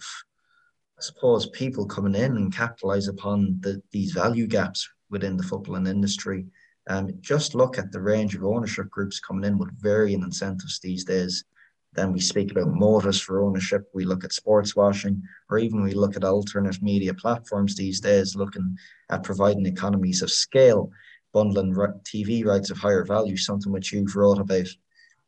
I 0.98 1.02
suppose, 1.02 1.46
people 1.50 1.86
coming 1.86 2.14
in 2.14 2.36
and 2.36 2.54
capitalize 2.54 3.08
upon 3.08 3.58
the, 3.60 3.82
these 3.92 4.12
value 4.12 4.46
gaps 4.46 4.88
within 5.08 5.36
the 5.36 5.44
footballing 5.44 5.88
industry. 5.88 6.46
Um, 6.88 7.10
just 7.20 7.54
look 7.54 7.78
at 7.78 7.92
the 7.92 8.00
range 8.00 8.34
of 8.34 8.44
ownership 8.44 8.90
groups 8.90 9.20
coming 9.20 9.44
in 9.44 9.58
with 9.58 9.70
varying 9.80 10.22
incentives 10.22 10.80
these 10.80 11.04
days. 11.04 11.44
Then 11.92 12.12
we 12.12 12.20
speak 12.20 12.52
about 12.52 12.68
motives 12.68 13.20
for 13.20 13.42
ownership. 13.42 13.90
We 13.94 14.04
look 14.04 14.22
at 14.22 14.32
sports 14.32 14.76
washing, 14.76 15.22
or 15.48 15.58
even 15.58 15.82
we 15.82 15.92
look 15.92 16.16
at 16.16 16.24
alternate 16.24 16.80
media 16.82 17.14
platforms 17.14 17.74
these 17.74 18.00
days, 18.00 18.36
looking 18.36 18.76
at 19.10 19.24
providing 19.24 19.66
economies 19.66 20.22
of 20.22 20.30
scale, 20.30 20.92
bundling 21.32 21.74
TV 21.74 22.44
rights 22.44 22.70
of 22.70 22.78
higher 22.78 23.04
value, 23.04 23.36
something 23.36 23.72
which 23.72 23.92
you've 23.92 24.14
wrote 24.14 24.38
about. 24.38 24.68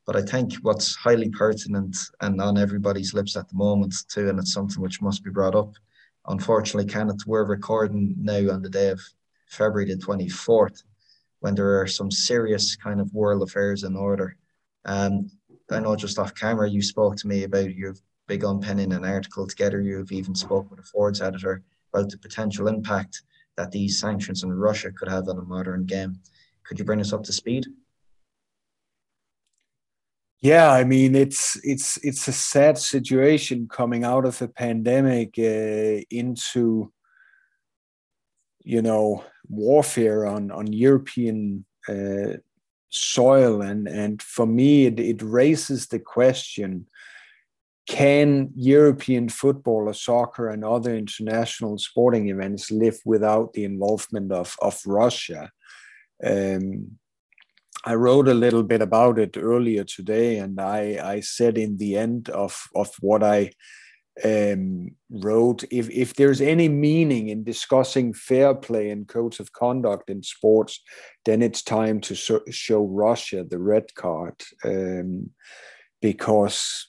But 0.07 0.16
I 0.16 0.23
think 0.23 0.54
what's 0.62 0.95
highly 0.95 1.31
pertinent 1.31 1.97
and 2.21 2.40
on 2.40 2.59
everybody's 2.59 3.14
lips 3.14 3.37
at 3.37 3.49
the 3.49 3.57
moment 3.57 3.95
too, 4.09 4.28
and 4.28 4.38
it's 4.38 4.52
something 4.52 4.81
which 4.81 5.02
must 5.02 5.25
be 5.25 5.31
brought 5.31 5.54
up. 5.54 5.75
Unfortunately, 6.26 6.90
Kenneth, 6.90 7.26
we're 7.26 7.45
recording 7.45 8.14
now 8.19 8.52
on 8.52 8.62
the 8.62 8.71
day 8.71 8.88
of 8.88 9.00
February 9.49 9.87
the 9.87 9.97
24th, 9.97 10.83
when 11.40 11.54
there 11.54 11.81
are 11.81 11.87
some 11.87 12.11
serious 12.11 12.76
kind 12.76 13.00
of 13.00 13.12
world 13.12 13.42
affairs 13.42 13.83
in 13.83 13.97
order. 13.97 14.37
Um, 14.85 15.31
I 15.71 15.81
know 15.81 15.97
just 15.97 16.19
off 16.19 16.35
camera 16.35 16.69
you 16.69 16.83
spoke 16.83 17.16
to 17.16 17.28
me 17.28 17.45
about 17.45 17.75
you've 17.75 18.00
big 18.28 18.45
on 18.45 18.61
penning 18.61 18.92
an 18.92 19.04
article 19.04 19.47
together. 19.47 19.81
You've 19.81 20.12
even 20.12 20.35
spoke 20.35 20.71
with 20.71 20.81
a 20.81 20.85
Forbes 20.85 21.21
editor 21.21 21.62
about 21.92 22.11
the 22.11 22.19
potential 22.19 22.69
impact 22.69 23.23
that 23.57 23.71
these 23.71 24.00
sanctions 24.00 24.45
on 24.45 24.52
Russia 24.52 24.90
could 24.92 25.09
have 25.09 25.28
on 25.28 25.38
a 25.38 25.42
modern 25.42 25.85
game. 25.85 26.19
Could 26.64 26.78
you 26.78 26.85
bring 26.85 27.00
us 27.00 27.12
up 27.12 27.25
to 27.25 27.33
speed? 27.33 27.66
Yeah, 30.40 30.73
I 30.73 30.83
mean 30.85 31.14
it's 31.14 31.61
it's 31.62 31.99
it's 32.02 32.26
a 32.26 32.33
sad 32.33 32.76
situation 32.76 33.69
coming 33.69 34.02
out 34.02 34.25
of 34.25 34.42
a 34.42 34.49
pandemic 34.49 35.35
uh, 35.38 36.02
into 36.11 36.92
you 38.64 38.83
know 38.83 39.25
warfare 39.49 40.26
on 40.26 40.50
on 40.50 40.73
European 40.73 41.64
uh, 41.88 42.38
soil, 42.93 43.63
and 43.63 43.89
and 43.89 44.23
for 44.23 44.47
me 44.47 44.87
it, 44.87 45.01
it 45.01 45.23
raises 45.23 45.87
the 45.87 45.99
question: 45.99 46.87
Can 47.87 48.51
European 48.55 49.29
football 49.29 49.89
or 49.89 49.95
soccer 49.95 50.49
and 50.49 50.65
other 50.65 50.95
international 50.95 51.79
sporting 51.79 52.29
events 52.29 52.71
live 52.71 53.01
without 53.05 53.53
the 53.53 53.65
involvement 53.65 54.33
of 54.33 54.55
of 54.61 54.81
Russia? 54.87 55.51
Um, 56.25 56.99
I 57.85 57.95
wrote 57.95 58.29
a 58.29 58.35
little 58.35 58.63
bit 58.63 58.81
about 58.81 59.19
it 59.19 59.37
earlier 59.37 59.83
today, 59.83 60.39
and 60.39 60.61
I, 60.61 61.01
I 61.03 61.21
said 61.21 61.59
in 61.59 61.79
the 61.79 61.97
end 61.97 62.29
of, 62.29 62.69
of 62.77 62.91
what 63.01 63.25
I 63.25 63.51
um, 64.25 64.90
wrote 65.11 65.64
if, 65.71 65.88
if 65.90 66.14
there's 66.14 66.40
any 66.40 66.69
meaning 66.69 67.28
in 67.28 67.45
discussing 67.45 68.12
fair 68.12 68.54
play 68.54 68.90
and 68.90 69.09
codes 69.09 69.40
of 69.40 69.52
conduct 69.52 70.11
in 70.11 70.23
sports, 70.23 70.83
then 71.25 71.42
it's 71.42 71.62
time 71.62 72.00
to 72.02 72.14
so, 72.14 72.40
show 72.50 72.85
Russia 72.85 73.45
the 73.45 73.59
red 73.59 73.95
card. 73.95 74.35
Um, 74.64 75.31
because, 76.00 76.88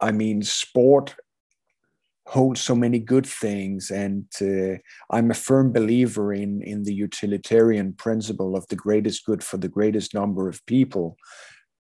I 0.00 0.12
mean, 0.12 0.42
sport 0.42 1.14
holds 2.26 2.60
so 2.60 2.74
many 2.74 2.98
good 2.98 3.24
things 3.24 3.90
and 3.90 4.26
uh, 4.42 4.76
i'm 5.10 5.30
a 5.30 5.34
firm 5.34 5.72
believer 5.72 6.32
in 6.32 6.60
in 6.62 6.82
the 6.82 6.92
utilitarian 6.92 7.92
principle 7.92 8.56
of 8.56 8.66
the 8.66 8.74
greatest 8.74 9.24
good 9.24 9.44
for 9.44 9.58
the 9.58 9.68
greatest 9.68 10.12
number 10.12 10.48
of 10.48 10.64
people 10.66 11.16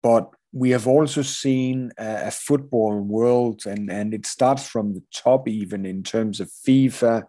but 0.03 0.29
we 0.55 0.69
have 0.71 0.87
also 0.87 1.21
seen 1.21 1.91
a, 1.97 2.31
football 2.31 3.01
world 3.01 3.65
and 3.65 3.91
and 3.91 4.13
it 4.13 4.25
starts 4.25 4.65
from 4.65 4.93
the 4.93 5.03
top 5.13 5.47
even 5.47 5.85
in 5.85 6.01
terms 6.01 6.39
of 6.39 6.49
fifa 6.65 7.23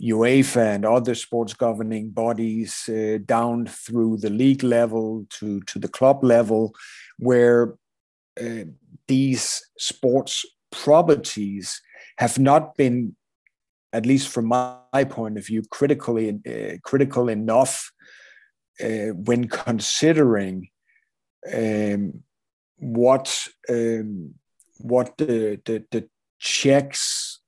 UEFA 0.00 0.74
and 0.74 0.84
other 0.84 1.14
sports 1.14 1.54
governing 1.54 2.10
bodies 2.10 2.88
uh, 2.88 3.18
down 3.24 3.66
through 3.66 4.18
the 4.18 4.30
league 4.30 4.62
level 4.62 5.26
to, 5.30 5.60
to 5.62 5.78
the 5.78 5.88
club 5.88 6.22
level, 6.22 6.74
where 7.18 7.74
uh, 8.40 8.64
these 9.08 9.64
sports 9.78 10.44
properties 10.70 11.80
have 12.18 12.38
not 12.38 12.76
been, 12.76 13.16
at 13.92 14.04
least 14.04 14.28
from 14.28 14.46
my 14.46 15.04
point 15.08 15.38
of 15.38 15.46
view, 15.46 15.62
critically 15.70 16.38
uh, 16.46 16.76
critical 16.84 17.28
enough 17.30 17.90
uh, 18.84 19.12
when 19.14 19.48
considering 19.48 20.68
um, 21.54 22.22
what 22.78 23.48
um, 23.68 24.34
what 24.78 25.16
the, 25.16 25.60
the, 25.64 25.84
the 25.90 26.08
checks 26.38 27.40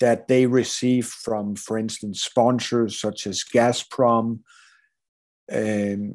that 0.00 0.28
they 0.28 0.46
receive 0.46 1.06
from, 1.06 1.56
for 1.56 1.78
instance, 1.78 2.22
sponsors 2.22 3.00
such 3.00 3.26
as 3.26 3.44
Gazprom 3.44 4.40
um, 5.52 6.14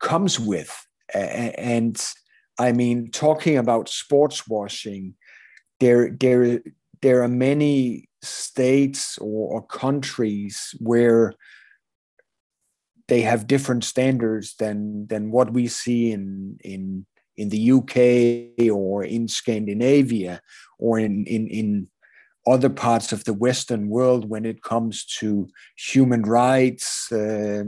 comes 0.00 0.38
with. 0.38 0.86
And 1.14 2.00
I 2.58 2.72
mean, 2.72 3.10
talking 3.10 3.56
about 3.56 3.88
sports 3.88 4.48
washing, 4.48 5.14
there 5.80 6.10
there 6.10 6.60
there 7.02 7.22
are 7.22 7.28
many 7.28 8.08
states 8.22 9.18
or, 9.18 9.54
or 9.54 9.66
countries 9.66 10.74
where 10.78 11.34
they 13.08 13.22
have 13.22 13.46
different 13.46 13.84
standards 13.84 14.54
than 14.58 15.06
than 15.06 15.30
what 15.30 15.52
we 15.52 15.68
see 15.68 16.12
in 16.12 16.58
in 16.62 17.06
in 17.36 17.50
the 17.50 17.72
UK 17.72 18.70
or 18.72 19.04
in 19.04 19.28
Scandinavia 19.28 20.40
or 20.78 20.98
in 20.98 21.24
in 21.26 21.46
in 21.48 21.88
other 22.46 22.70
parts 22.70 23.12
of 23.12 23.24
the 23.24 23.34
Western 23.34 23.88
world 23.88 24.28
when 24.28 24.44
it 24.44 24.62
comes 24.62 25.04
to 25.04 25.48
human 25.76 26.22
rights, 26.22 27.10
uh, 27.10 27.64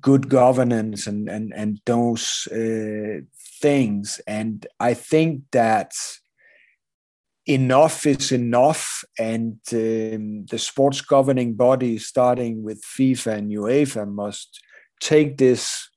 good 0.00 0.28
governance, 0.28 1.06
and 1.06 1.28
and 1.28 1.52
and 1.54 1.80
those 1.86 2.46
uh, 2.52 3.20
things. 3.60 4.20
And 4.26 4.66
I 4.78 4.94
think 4.94 5.42
that 5.52 5.92
enough 7.48 8.06
is 8.06 8.30
enough, 8.30 9.02
and 9.18 9.58
um, 9.72 10.44
the 10.46 10.58
sports 10.58 11.00
governing 11.00 11.54
body, 11.54 11.98
starting 11.98 12.62
with 12.62 12.82
FIFA 12.82 13.38
and 13.38 13.50
UEFA, 13.50 14.06
must 14.06 14.60
take 15.00 15.38
this 15.38 15.88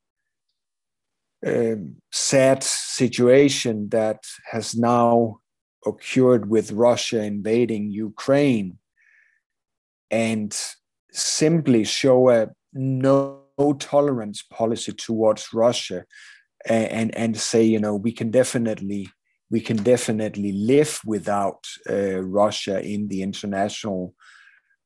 um, 1.45 1.95
sad 2.11 2.63
situation 2.63 3.89
that 3.89 4.23
has 4.51 4.75
now 4.75 5.39
occurred 5.85 6.49
with 6.49 6.71
Russia 6.71 7.23
invading 7.23 7.91
Ukraine 7.91 8.77
and 10.11 10.55
simply 11.11 11.83
show 11.83 12.29
a 12.29 12.49
no, 12.73 13.41
no 13.57 13.73
tolerance 13.73 14.43
policy 14.43 14.93
towards 14.93 15.53
Russia. 15.53 16.05
And, 16.67 16.91
and, 16.91 17.17
and 17.17 17.37
say 17.37 17.63
you 17.63 17.79
know 17.79 17.95
we 17.95 18.11
can 18.11 18.29
definitely 18.29 19.09
we 19.51 19.59
can 19.59 19.77
definitely 19.77 20.53
live 20.53 21.01
without 21.05 21.67
uh, 21.89 22.21
Russia 22.21 22.81
in 22.81 23.09
the 23.09 23.21
international 23.21 24.15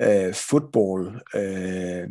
uh, 0.01 0.31
football 0.33 1.07
uh, 1.33 2.07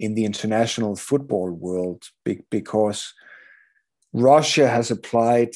in 0.00 0.14
the 0.14 0.24
international 0.24 0.96
football 0.96 1.50
world 1.50 2.02
because 2.50 3.12
Russia 4.12 4.66
has 4.68 4.90
applied 4.90 5.50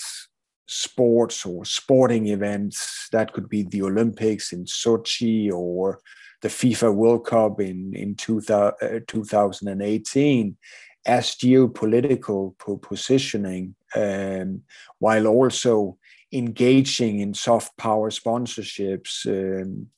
sports 0.67 1.47
or 1.47 1.65
sporting 1.65 2.29
events. 2.29 3.09
That 3.13 3.33
could 3.33 3.49
be 3.49 3.63
the 3.63 3.83
Olympics 3.83 4.53
in 4.53 4.65
Sochi 4.65 5.51
or 5.51 6.01
the 6.43 6.49
FIFA 6.49 6.95
World 6.95 7.27
Cup 7.27 7.61
in 7.61 7.95
in 7.95 8.17
2000, 8.17 8.75
uh, 8.83 9.01
2018 9.07 10.57
as 11.05 11.35
geopolitical 11.35 12.55
positioning, 12.83 13.75
um, 13.97 14.63
while 14.99 15.27
also 15.27 15.99
engaging 16.33 17.21
in 17.21 17.35
soft 17.35 17.77
power 17.77 18.11
sponsorships, 18.11 19.27
um, 19.27 19.89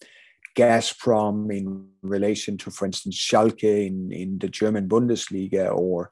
Gazprom 0.56 1.50
in 1.56 1.88
relation 2.02 2.56
to, 2.58 2.70
for 2.70 2.86
instance, 2.86 3.16
Schalke 3.16 3.86
in, 3.86 4.12
in 4.12 4.38
the 4.38 4.48
German 4.48 4.88
Bundesliga, 4.88 5.74
or 5.74 6.10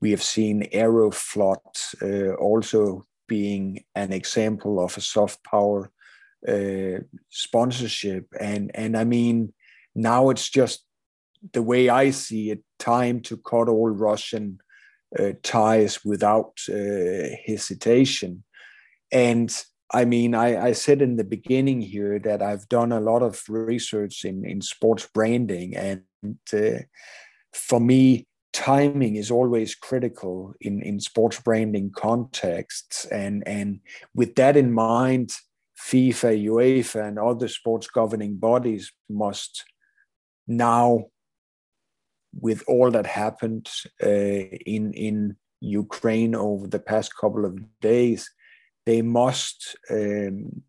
we 0.00 0.10
have 0.10 0.22
seen 0.22 0.68
Aeroflot 0.72 1.94
uh, 2.02 2.34
also 2.34 3.06
being 3.26 3.84
an 3.94 4.12
example 4.12 4.82
of 4.82 4.96
a 4.96 5.00
soft 5.00 5.42
power 5.44 5.90
uh, 6.48 7.00
sponsorship. 7.28 8.26
And, 8.38 8.70
and 8.74 8.96
I 8.96 9.04
mean, 9.04 9.52
now 9.94 10.30
it's 10.30 10.48
just 10.48 10.84
the 11.52 11.62
way 11.62 11.88
I 11.88 12.10
see 12.10 12.50
it, 12.50 12.62
time 12.78 13.20
to 13.22 13.36
cut 13.36 13.68
all 13.68 13.90
Russian 13.90 14.58
uh, 15.18 15.32
ties 15.42 16.04
without 16.04 16.58
uh, 16.68 17.34
hesitation. 17.46 18.44
And 19.12 19.54
I 19.92 20.04
mean, 20.04 20.34
I, 20.34 20.68
I, 20.68 20.72
said 20.72 21.02
in 21.02 21.16
the 21.16 21.24
beginning 21.24 21.80
here 21.80 22.18
that 22.20 22.42
I've 22.42 22.68
done 22.68 22.92
a 22.92 23.00
lot 23.00 23.22
of 23.22 23.42
research 23.48 24.24
in, 24.24 24.44
in 24.44 24.60
sports 24.62 25.08
branding. 25.12 25.76
And 25.76 26.02
uh, 26.52 26.82
for 27.52 27.80
me, 27.80 28.28
timing 28.52 29.16
is 29.16 29.30
always 29.30 29.74
critical 29.74 30.54
in, 30.60 30.82
in 30.82 31.00
sports 31.00 31.40
branding 31.40 31.90
contexts. 31.90 33.04
And, 33.06 33.42
and 33.46 33.80
with 34.14 34.36
that 34.36 34.56
in 34.56 34.72
mind, 34.72 35.32
FIFA, 35.80 36.46
UEFA, 36.46 37.08
and 37.08 37.18
other 37.18 37.48
sports 37.48 37.88
governing 37.88 38.36
bodies 38.36 38.92
must 39.08 39.64
now, 40.46 41.06
with 42.40 42.62
all 42.68 42.90
that 42.92 43.06
happened 43.06 43.68
uh, 44.02 44.06
in, 44.06 44.92
in 44.92 45.36
Ukraine 45.60 46.34
over 46.34 46.66
the 46.66 46.78
past 46.78 47.16
couple 47.16 47.44
of 47.44 47.58
days, 47.80 48.30
they 48.86 49.02
must 49.02 49.76
um, 49.90 50.62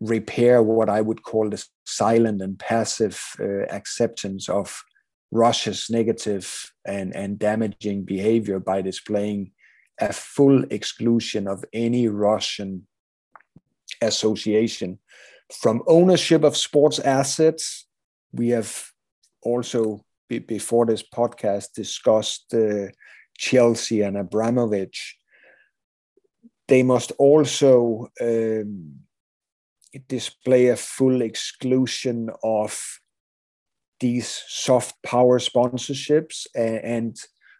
repair 0.00 0.62
what 0.62 0.88
I 0.88 1.00
would 1.00 1.22
call 1.22 1.48
the 1.48 1.64
silent 1.84 2.42
and 2.42 2.58
passive 2.58 3.22
uh, 3.40 3.64
acceptance 3.70 4.48
of 4.48 4.82
Russia's 5.30 5.88
negative 5.88 6.72
and, 6.84 7.14
and 7.14 7.38
damaging 7.38 8.04
behavior 8.04 8.58
by 8.58 8.82
displaying 8.82 9.52
a 10.00 10.12
full 10.12 10.64
exclusion 10.70 11.46
of 11.46 11.64
any 11.72 12.08
Russian 12.08 12.86
association 14.00 14.98
from 15.52 15.82
ownership 15.86 16.42
of 16.42 16.56
sports 16.56 16.98
assets. 16.98 17.86
We 18.32 18.48
have 18.50 18.90
also, 19.42 20.04
before 20.28 20.86
this 20.86 21.02
podcast, 21.02 21.72
discussed 21.74 22.52
uh, 22.54 22.88
Chelsea 23.38 24.02
and 24.02 24.16
Abramovich, 24.16 25.18
they 26.68 26.82
must 26.82 27.12
also 27.18 28.08
um, 28.20 29.00
display 30.08 30.68
a 30.68 30.76
full 30.76 31.22
exclusion 31.22 32.30
of 32.42 33.00
these 34.00 34.42
soft 34.48 34.94
power 35.04 35.38
sponsorships 35.38 36.46
and, 36.54 36.76
and 36.84 37.16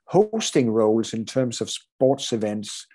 hosting 0.06 0.70
roles 0.70 1.14
in 1.14 1.24
terms 1.24 1.60
of 1.60 1.70
sports 1.70 2.32
events. 2.32 2.86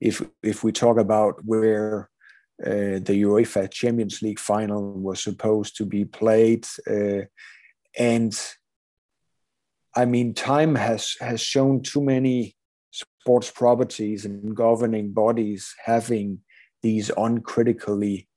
If 0.00 0.22
if 0.42 0.62
we 0.64 0.72
talk 0.72 0.98
about 0.98 1.44
where 1.44 2.10
uh, 2.64 3.00
the 3.00 3.22
UEFA 3.22 3.70
Champions 3.70 4.22
League 4.22 4.40
final 4.40 4.92
was 4.92 5.22
supposed 5.22 5.76
to 5.76 5.86
be 5.86 6.04
played, 6.04 6.66
uh, 6.90 7.22
and 7.98 8.38
I 9.94 10.04
mean, 10.04 10.34
time 10.34 10.74
has 10.74 11.16
has 11.20 11.40
shown 11.40 11.82
too 11.82 12.02
many 12.02 12.55
sports 12.96 13.50
properties 13.50 14.24
and 14.24 14.56
governing 14.56 15.12
bodies 15.12 15.74
having 15.84 16.40
these 16.82 17.10
uncritically 17.16 18.28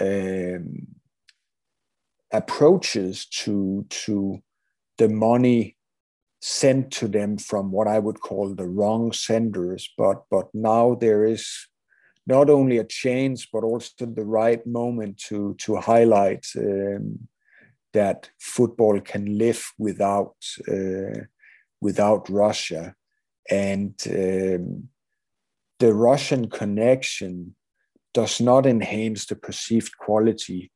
um, 0.00 0.86
approaches 2.32 3.26
to 3.26 3.86
to 3.88 4.42
the 4.98 5.08
money 5.08 5.76
sent 6.40 6.90
to 6.90 7.08
them 7.08 7.38
from 7.38 7.70
what 7.70 7.88
I 7.88 7.98
would 7.98 8.20
call 8.20 8.54
the 8.54 8.68
wrong 8.68 9.12
senders. 9.12 9.88
But 9.96 10.24
but 10.30 10.46
now 10.52 10.94
there 10.94 11.24
is 11.24 11.46
not 12.26 12.50
only 12.50 12.78
a 12.78 12.84
change, 12.84 13.48
but 13.52 13.62
also 13.62 14.06
the 14.06 14.24
right 14.24 14.66
moment 14.66 15.18
to 15.28 15.54
to 15.64 15.76
highlight 15.76 16.44
um, 16.56 17.28
that 17.92 18.30
football 18.38 19.00
can 19.00 19.38
live 19.38 19.64
without 19.78 20.36
uh, 20.68 21.20
without 21.80 22.28
Russia, 22.28 22.94
and 23.50 23.94
um, 24.06 24.88
the 25.78 25.92
Russian 25.92 26.48
connection 26.48 27.54
does 28.14 28.40
not 28.40 28.66
enhance 28.66 29.26
the 29.26 29.36
perceived 29.36 29.96
quality, 29.98 30.70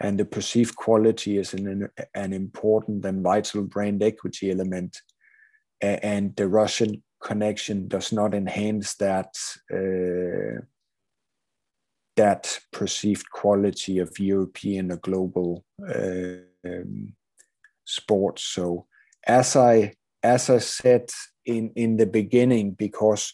and 0.00 0.18
the 0.18 0.24
perceived 0.24 0.76
quality 0.76 1.38
is 1.38 1.54
an 1.54 1.88
an 2.14 2.32
important 2.32 3.04
and 3.04 3.22
vital 3.22 3.62
brand 3.62 4.02
equity 4.02 4.50
element, 4.50 5.02
and 5.80 6.34
the 6.36 6.48
Russian 6.48 7.02
connection 7.22 7.88
does 7.88 8.12
not 8.12 8.34
enhance 8.34 8.94
that. 8.96 9.34
Uh, 9.72 10.64
that 12.16 12.58
perceived 12.72 13.30
quality 13.30 14.00
of 14.00 14.18
European 14.18 14.90
or 14.90 14.96
global 14.96 15.64
uh, 15.88 16.42
um, 16.66 17.14
sports. 17.84 18.42
So 18.42 18.86
as 19.24 19.54
I 19.54 19.94
as 20.22 20.50
I 20.50 20.58
said 20.58 21.10
in 21.44 21.72
in 21.74 21.96
the 21.96 22.06
beginning, 22.06 22.72
because 22.72 23.32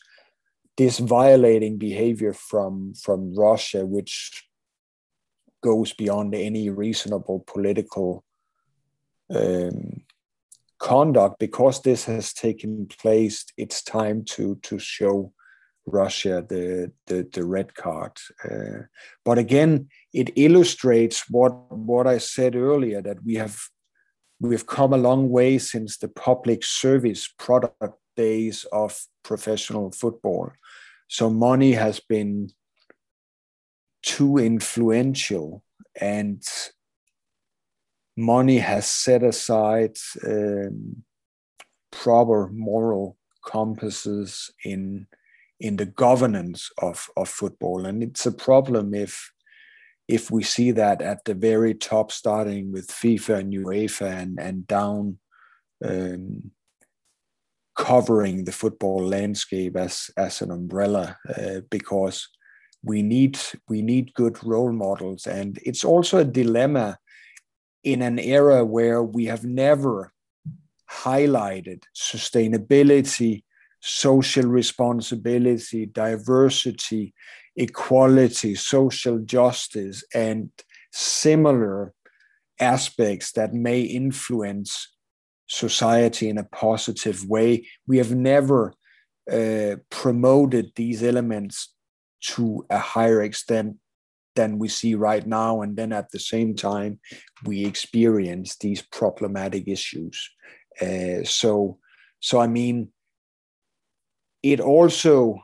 this 0.77 0.99
violating 0.99 1.79
behavior 1.79 2.33
from 2.33 2.95
from 2.95 3.35
Russia, 3.35 3.87
which 3.87 4.45
goes 5.63 5.95
beyond 5.95 6.35
any 6.35 6.69
reasonable 6.69 7.45
political 7.47 8.25
um, 9.31 10.03
conduct, 10.79 11.39
because 11.39 11.81
this 11.81 12.05
has 12.05 12.33
taken 12.33 12.87
place, 12.87 13.47
it's 13.57 13.83
time 13.83 14.25
to 14.25 14.57
to 14.57 14.79
show 14.79 15.33
Russia 15.87 16.45
the 16.49 16.93
the, 17.07 17.29
the 17.33 17.45
red 17.45 17.75
card. 17.75 18.13
Uh, 18.45 18.87
but 19.25 19.39
again, 19.39 19.89
it 20.13 20.31
illustrates 20.37 21.25
what 21.31 21.53
what 21.71 22.07
I 22.07 22.19
said 22.19 22.57
earlier 22.57 23.03
that 23.03 23.25
we 23.25 23.35
have 23.37 23.57
we 24.45 24.55
have 24.55 24.67
come 24.67 24.93
a 24.93 24.99
long 24.99 25.31
way 25.31 25.59
since 25.59 25.97
the 25.97 26.09
public 26.09 26.65
service 26.65 27.29
product 27.39 27.81
days 28.17 28.67
of 28.73 29.07
professional 29.23 29.91
football. 29.91 30.53
So 31.09 31.31
money 31.31 31.73
has 31.73 32.01
been 32.01 32.51
too 34.03 34.37
influential 34.39 35.63
and 36.01 36.43
money 38.17 38.59
has 38.59 38.87
set 38.87 39.23
aside 39.23 39.97
um, 40.27 41.05
proper 41.91 42.49
moral 42.53 43.17
compasses 43.45 44.51
in 44.65 45.07
in 45.61 45.77
the 45.77 45.87
governance 45.87 46.71
of, 46.79 47.09
of 47.17 47.29
football. 47.29 47.87
And 47.87 48.03
it's 48.03 48.27
a 48.27 48.33
problem 48.33 48.93
if 48.93 49.33
if 50.09 50.31
we 50.31 50.43
see 50.43 50.71
that 50.73 51.01
at 51.01 51.25
the 51.25 51.35
very 51.35 51.75
top, 51.75 52.13
starting 52.13 52.73
with 52.73 52.89
FIFA 52.89 53.39
and 53.41 53.53
UEFA 53.53 54.11
and, 54.23 54.39
and 54.39 54.67
down 54.67 55.19
um, 55.85 56.51
covering 57.75 58.45
the 58.45 58.53
football 58.53 59.03
landscape 59.03 59.77
as 59.77 60.11
as 60.17 60.41
an 60.43 60.51
umbrella 60.51 61.17
uh, 61.37 61.61
because 61.71 62.29
we 62.83 63.03
need 63.03 63.39
we 63.69 63.83
need 63.83 64.15
good 64.15 64.43
role 64.45 64.73
models. 64.73 65.27
And 65.27 65.59
it's 65.65 65.85
also 65.85 66.19
a 66.19 66.25
dilemma 66.25 66.99
in 67.83 68.03
an 68.03 68.19
era 68.19 68.65
where 68.65 69.03
we 69.03 69.27
have 69.27 69.45
never 69.45 70.13
highlighted 70.91 71.83
sustainability 71.97 73.43
social 73.87 74.47
responsibility, 74.47 75.85
diversity, 75.85 77.13
equality, 77.57 78.55
social 78.55 79.19
justice, 79.19 80.05
and 80.15 80.51
similar 80.93 81.93
aspects 82.61 83.33
that 83.33 83.53
may 83.53 83.81
influence 83.83 84.95
society 85.47 86.29
in 86.29 86.39
a 86.39 86.45
positive 86.45 87.29
way. 87.29 87.67
We 87.87 87.99
have 87.99 88.15
never 88.15 88.75
uh, 89.31 89.77
promoted 89.91 90.73
these 90.77 91.03
elements 91.03 91.75
to 92.23 92.65
a 92.71 92.79
higher 92.79 93.23
extent 93.23 93.77
than 94.35 94.59
we 94.59 94.69
see 94.69 94.95
right 94.95 95.27
now. 95.27 95.63
And 95.63 95.77
then 95.77 95.93
at 95.93 96.11
the 96.11 96.19
same 96.19 96.55
time, 96.55 96.99
we 97.45 97.65
experience 97.65 98.57
these 98.57 98.83
problematic 98.83 99.69
issues. 99.69 100.31
Uh, 100.81 101.23
so, 101.25 101.79
so 102.21 102.41
I 102.41 102.47
mean, 102.47 102.89
it 104.43 104.61
also 104.61 105.39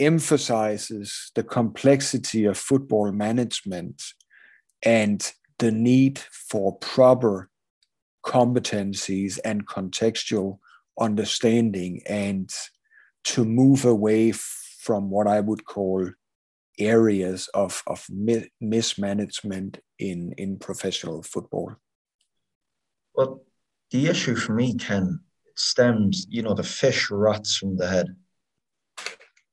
emphasizes 0.00 1.30
the 1.34 1.42
complexity 1.42 2.44
of 2.44 2.58
football 2.58 3.12
management 3.12 4.02
and 4.82 5.32
the 5.58 5.70
need 5.70 6.18
for 6.18 6.76
proper 6.78 7.48
competencies 8.24 9.38
and 9.44 9.66
contextual 9.66 10.58
understanding 10.98 12.02
and 12.08 12.50
to 13.24 13.44
move 13.44 13.84
away 13.84 14.32
from 14.32 15.10
what 15.10 15.26
I 15.26 15.40
would 15.40 15.64
call 15.64 16.10
areas 16.78 17.48
of, 17.54 17.82
of 17.86 18.06
mismanagement 18.60 19.78
in, 19.98 20.34
in 20.36 20.58
professional 20.58 21.22
football. 21.22 21.76
Well, 23.14 23.42
the 23.90 24.08
issue 24.08 24.34
for 24.34 24.54
me, 24.54 24.74
Ken, 24.74 25.20
stems, 25.56 26.26
you 26.28 26.42
know, 26.42 26.54
the 26.54 26.64
fish 26.64 27.10
rots 27.10 27.56
from 27.56 27.76
the 27.76 27.88
head. 27.88 28.06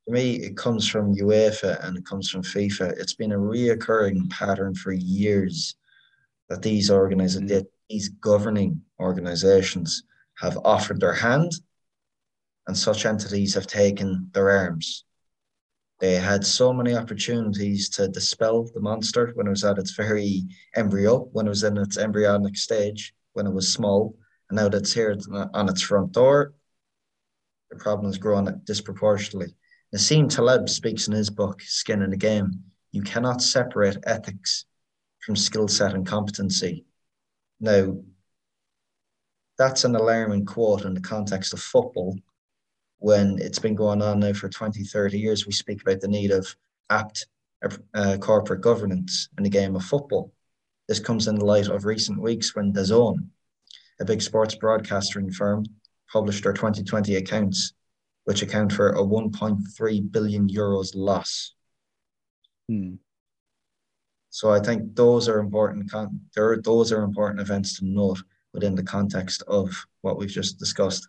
For 0.06 0.12
me, 0.14 0.36
it 0.36 0.58
comes 0.58 0.88
from 0.88 1.16
UEFA 1.16 1.86
and 1.86 1.98
it 1.98 2.06
comes 2.06 2.30
from 2.30 2.42
FIFA. 2.42 2.98
It's 3.00 3.14
been 3.14 3.32
a 3.32 3.38
reoccurring 3.38 4.30
pattern 4.30 4.74
for 4.74 4.92
years 4.92 5.76
that 6.50 6.62
these 6.62 6.90
organizations, 6.90 7.52
mm. 7.52 7.68
these 7.90 8.10
governing 8.10 8.82
organizations 9.00 10.04
have 10.40 10.58
offered 10.66 11.00
their 11.00 11.14
hand 11.14 11.52
and 12.68 12.78
such 12.78 13.06
entities 13.06 13.54
have 13.54 13.68
taken 13.68 14.30
their 14.34 14.50
arms. 14.50 15.06
They 16.00 16.16
had 16.16 16.44
so 16.44 16.74
many 16.74 16.96
opportunities 16.96 17.90
to 17.92 18.08
dispel 18.08 18.64
the 18.64 18.80
monster 18.80 19.32
when 19.36 19.46
it 19.46 19.52
was 19.52 19.64
at 19.64 19.78
its 19.78 19.92
very 19.92 20.44
embryo, 20.76 21.30
when 21.32 21.46
it 21.46 21.50
was 21.50 21.64
in 21.64 21.78
its 21.78 21.98
embryonic 21.98 22.58
stage, 22.58 23.14
when 23.34 23.46
it 23.46 23.54
was 23.54 23.72
small. 23.72 24.16
And 24.50 24.58
now 24.58 24.68
that 24.68 24.78
it's 24.78 24.94
here 24.94 25.16
on 25.54 25.70
its 25.70 25.84
front 25.84 26.12
door, 26.12 26.54
the 27.70 27.78
problem 27.78 28.08
has 28.08 28.18
grown 28.18 28.62
disproportionately. 28.66 29.56
Nassim 29.93 30.30
Taleb 30.30 30.69
speaks 30.69 31.08
in 31.08 31.13
his 31.13 31.30
book, 31.30 31.62
Skin 31.62 32.01
in 32.01 32.10
the 32.10 32.17
Game. 32.17 32.63
You 32.91 33.01
cannot 33.01 33.41
separate 33.41 33.97
ethics 34.06 34.65
from 35.19 35.36
skill 35.36 35.67
set 35.67 35.93
and 35.93 36.06
competency. 36.06 36.86
Now, 37.60 37.97
that's 39.58 39.84
an 39.84 39.95
alarming 39.95 40.45
quote 40.45 40.86
in 40.86 40.93
the 40.93 41.01
context 41.01 41.54
of 41.54 41.60
football 41.60 42.17
when 42.99 43.38
it's 43.39 43.60
been 43.60 43.75
going 43.75 44.01
on 44.01 44.19
now 44.19 44.34
for 44.34 44.49
20, 44.49 44.84
30 44.84 45.19
years. 45.19 45.45
We 45.45 45.51
speak 45.51 45.82
about 45.82 46.01
the 46.01 46.08
need 46.08 46.32
of 46.32 46.56
apt 46.89 47.27
uh, 47.93 48.17
corporate 48.17 48.62
governance 48.62 49.30
in 49.38 49.43
the 49.43 49.49
game 49.49 49.75
of 49.75 49.84
football. 49.84 50.32
This 50.88 50.99
comes 50.99 51.27
in 51.27 51.36
the 51.36 51.45
light 51.45 51.67
of 51.67 51.86
recent 51.86 52.19
weeks 52.19 52.56
when 52.56 52.73
DAZN 52.73 53.30
a 54.01 54.06
big 54.06 54.21
sports 54.21 54.56
broadcasting 54.56 55.32
firm, 55.32 55.63
published 56.12 56.43
their 56.43 56.54
2020 56.54 57.15
accounts, 57.15 57.73
which 58.25 58.41
account 58.41 58.71
for 58.71 58.89
a 58.89 59.03
1.3 59.03 60.12
billion 60.12 60.47
euros 60.47 60.91
loss. 60.95 61.55
Hmm. 62.67 62.95
So 64.29 64.51
I 64.51 64.60
think 64.60 64.95
those 64.95 65.27
are 65.27 65.39
important. 65.39 65.91
Con- 65.91 66.21
there, 66.36 66.62
those 66.62 66.91
are 66.91 67.03
important 67.03 67.41
events 67.41 67.77
to 67.79 67.86
note 67.86 68.23
within 68.53 68.75
the 68.75 68.84
context 68.84 69.43
of 69.47 69.69
what 70.01 70.17
we've 70.17 70.29
just 70.29 70.60
discussed. 70.60 71.07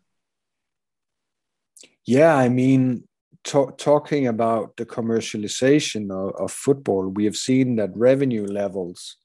Yeah, 2.04 2.34
I 2.34 2.48
mean, 2.48 3.04
talking 3.44 4.26
about 4.26 4.76
the 4.76 4.86
commercialization 4.86 6.10
of, 6.10 6.34
of 6.40 6.52
football, 6.52 7.08
we 7.08 7.24
have 7.24 7.36
seen 7.36 7.76
that 7.76 7.96
revenue 7.96 8.44
levels 8.46 9.16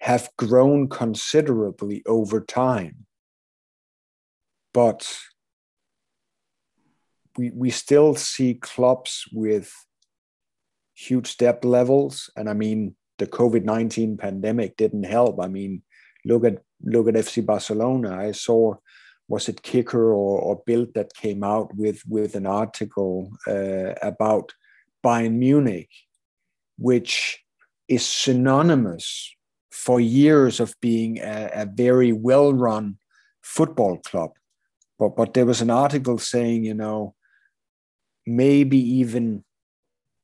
have 0.00 0.30
grown 0.36 0.88
considerably 0.88 2.02
over 2.06 2.40
time. 2.40 3.06
But 4.72 5.18
we, 7.36 7.50
we 7.54 7.70
still 7.70 8.14
see 8.14 8.54
clubs 8.54 9.24
with 9.32 9.72
huge 10.94 11.36
debt 11.36 11.64
levels. 11.64 12.30
And 12.36 12.48
I 12.48 12.54
mean, 12.54 12.96
the 13.18 13.26
COVID 13.26 13.64
19 13.64 14.16
pandemic 14.16 14.76
didn't 14.76 15.04
help. 15.04 15.40
I 15.40 15.48
mean, 15.48 15.82
look 16.24 16.44
at 16.44 16.62
look 16.82 17.08
at 17.08 17.14
FC 17.14 17.44
Barcelona. 17.44 18.16
I 18.16 18.32
saw 18.32 18.74
was 19.28 19.48
it 19.48 19.62
Kicker 19.62 20.12
or, 20.12 20.40
or 20.40 20.62
Bild 20.66 20.94
that 20.94 21.14
came 21.14 21.42
out 21.42 21.74
with 21.74 22.02
with 22.06 22.34
an 22.34 22.46
article 22.46 23.30
uh, 23.46 23.94
about 24.02 24.52
Bayern 25.04 25.34
Munich, 25.34 25.90
which 26.78 27.42
is 27.88 28.06
synonymous 28.06 29.34
for 29.70 30.00
years 30.00 30.60
of 30.60 30.74
being 30.80 31.18
a, 31.18 31.50
a 31.54 31.66
very 31.66 32.12
well 32.12 32.52
run 32.52 32.98
football 33.42 33.98
club. 33.98 34.30
But 34.98 35.16
but 35.16 35.34
there 35.34 35.46
was 35.46 35.60
an 35.60 35.70
article 35.70 36.18
saying, 36.18 36.64
you 36.64 36.74
know, 36.74 37.15
maybe 38.26 38.78
even 38.78 39.44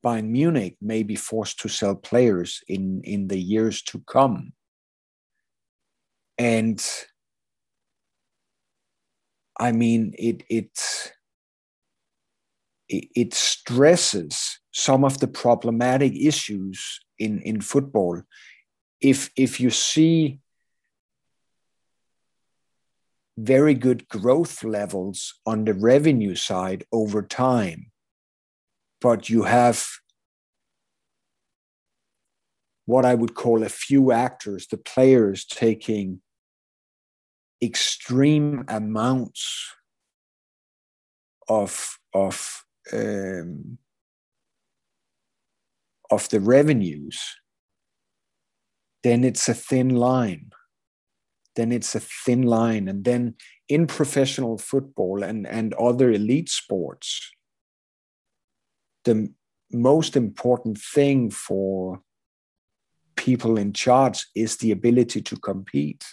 Bayern 0.04 0.28
Munich 0.28 0.76
may 0.80 1.02
be 1.04 1.14
forced 1.14 1.60
to 1.60 1.68
sell 1.68 1.94
players 1.94 2.62
in, 2.66 3.02
in 3.04 3.28
the 3.28 3.38
years 3.38 3.82
to 3.82 4.00
come. 4.00 4.52
And 6.36 6.84
I 9.60 9.70
mean, 9.70 10.14
it, 10.18 10.42
it, 10.48 11.12
it 12.88 13.32
stresses 13.32 14.58
some 14.72 15.04
of 15.04 15.20
the 15.20 15.28
problematic 15.28 16.14
issues 16.16 17.00
in, 17.18 17.40
in 17.42 17.60
football. 17.60 18.22
If, 19.00 19.30
if 19.36 19.60
you 19.60 19.70
see 19.70 20.40
very 23.38 23.74
good 23.74 24.08
growth 24.08 24.64
levels 24.64 25.34
on 25.46 25.64
the 25.64 25.74
revenue 25.74 26.34
side 26.34 26.84
over 26.92 27.22
time, 27.22 27.91
but 29.02 29.28
you 29.28 29.42
have 29.42 29.84
what 32.86 33.04
I 33.04 33.14
would 33.14 33.34
call 33.34 33.62
a 33.62 33.68
few 33.68 34.12
actors, 34.12 34.66
the 34.66 34.76
players 34.76 35.44
taking 35.44 36.20
extreme 37.62 38.64
amounts 38.68 39.74
of 41.48 41.98
of 42.14 42.64
um, 42.92 43.78
of 46.10 46.28
the 46.28 46.40
revenues, 46.40 47.20
then 49.02 49.24
it's 49.24 49.48
a 49.48 49.54
thin 49.54 49.90
line. 49.90 50.50
Then 51.54 51.70
it's 51.70 51.94
a 51.94 52.00
thin 52.00 52.42
line, 52.42 52.88
and 52.88 53.04
then 53.04 53.34
in 53.68 53.86
professional 53.86 54.58
football 54.58 55.22
and 55.22 55.46
and 55.46 55.74
other 55.74 56.10
elite 56.10 56.48
sports, 56.48 57.30
the 59.04 59.32
most 59.70 60.16
important 60.16 60.78
thing 60.78 61.30
for 61.30 62.00
people 63.16 63.58
in 63.58 63.72
charge 63.72 64.26
is 64.34 64.56
the 64.56 64.72
ability 64.72 65.22
to 65.22 65.36
compete. 65.36 66.04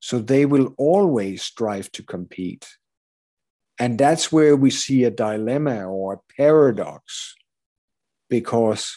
So 0.00 0.18
they 0.18 0.46
will 0.46 0.74
always 0.78 1.42
strive 1.42 1.90
to 1.92 2.02
compete. 2.02 2.66
And 3.78 3.98
that's 3.98 4.30
where 4.30 4.56
we 4.56 4.70
see 4.70 5.04
a 5.04 5.10
dilemma 5.10 5.84
or 5.86 6.14
a 6.14 6.32
paradox, 6.36 7.34
because 8.28 8.96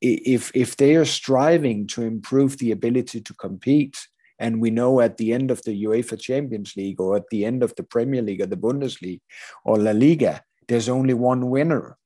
if, 0.00 0.50
if 0.54 0.76
they 0.76 0.96
are 0.96 1.04
striving 1.04 1.86
to 1.88 2.02
improve 2.02 2.58
the 2.58 2.72
ability 2.72 3.20
to 3.20 3.34
compete, 3.34 3.98
and 4.38 4.60
we 4.60 4.70
know 4.70 5.00
at 5.00 5.16
the 5.16 5.32
end 5.32 5.50
of 5.50 5.62
the 5.62 5.84
UEFA 5.84 6.18
Champions 6.18 6.74
League 6.76 7.00
or 7.00 7.16
at 7.16 7.28
the 7.30 7.44
end 7.44 7.62
of 7.62 7.74
the 7.76 7.84
Premier 7.84 8.20
League 8.20 8.40
or 8.40 8.46
the 8.46 8.56
Bundesliga 8.56 9.20
or 9.64 9.76
La 9.76 9.92
Liga, 9.92 10.42
there's 10.68 10.88
only 10.88 11.14
one 11.14 11.50
winner. 11.50 11.96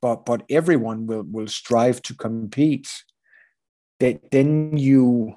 But 0.00 0.26
but 0.26 0.42
everyone 0.50 1.06
will 1.06 1.22
will 1.22 1.48
strive 1.48 2.02
to 2.02 2.14
compete. 2.14 2.88
That 4.00 4.30
then 4.30 4.76
you 4.76 5.36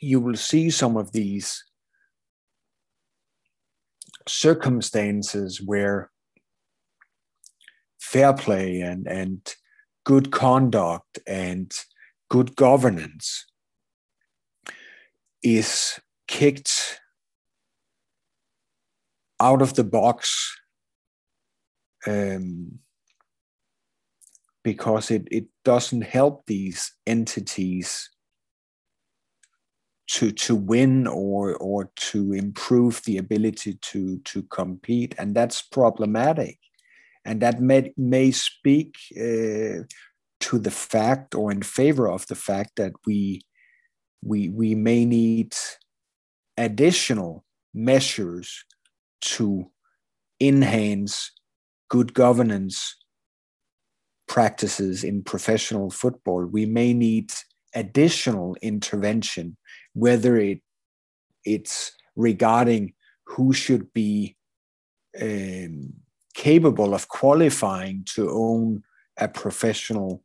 you 0.00 0.20
will 0.20 0.36
see 0.36 0.70
some 0.70 0.96
of 0.96 1.12
these 1.12 1.64
circumstances 4.28 5.60
where 5.60 6.10
fair 8.00 8.32
play 8.32 8.80
and 8.80 9.06
and 9.06 9.54
good 10.04 10.30
conduct 10.30 11.18
and 11.26 11.72
good 12.28 12.54
governance 12.56 13.46
is 15.42 15.98
kicked 16.28 17.00
out 19.40 19.60
of 19.60 19.74
the 19.74 19.84
box 19.84 20.58
um, 22.06 22.78
because 24.62 25.10
it, 25.10 25.28
it 25.30 25.46
doesn't 25.64 26.02
help 26.02 26.46
these 26.46 26.92
entities 27.06 28.10
to 30.06 30.30
to 30.32 30.54
win 30.54 31.06
or 31.06 31.56
or 31.56 31.90
to 31.96 32.32
improve 32.32 33.00
the 33.04 33.16
ability 33.18 33.78
to 33.80 34.18
to 34.18 34.42
compete 34.44 35.14
and 35.18 35.34
that's 35.34 35.62
problematic. 35.62 36.58
And 37.24 37.40
that 37.40 37.60
may 37.60 37.92
may 37.96 38.30
speak 38.30 38.96
uh, 39.16 39.84
to 40.40 40.58
the 40.58 40.70
fact 40.70 41.34
or 41.34 41.50
in 41.50 41.62
favor 41.62 42.08
of 42.08 42.26
the 42.26 42.34
fact 42.34 42.72
that 42.76 42.92
we 43.06 43.40
we 44.22 44.50
we 44.50 44.74
may 44.74 45.04
need 45.06 45.54
additional 46.58 47.44
measures 47.72 48.64
to 49.20 49.70
enhance 50.40 51.32
good 51.94 52.12
governance 52.12 52.76
practices 54.26 55.04
in 55.04 55.22
professional 55.22 55.90
football, 55.90 56.44
we 56.44 56.66
may 56.66 56.92
need 56.92 57.32
additional 57.72 58.56
intervention, 58.62 59.56
whether 59.92 60.36
it 60.36 60.60
it's 61.44 61.92
regarding 62.16 62.94
who 63.32 63.52
should 63.52 63.92
be 63.92 64.36
um, 65.22 65.92
capable 66.34 66.94
of 66.94 67.06
qualifying 67.06 68.04
to 68.14 68.28
own 68.28 68.82
a 69.16 69.28
professional 69.28 70.24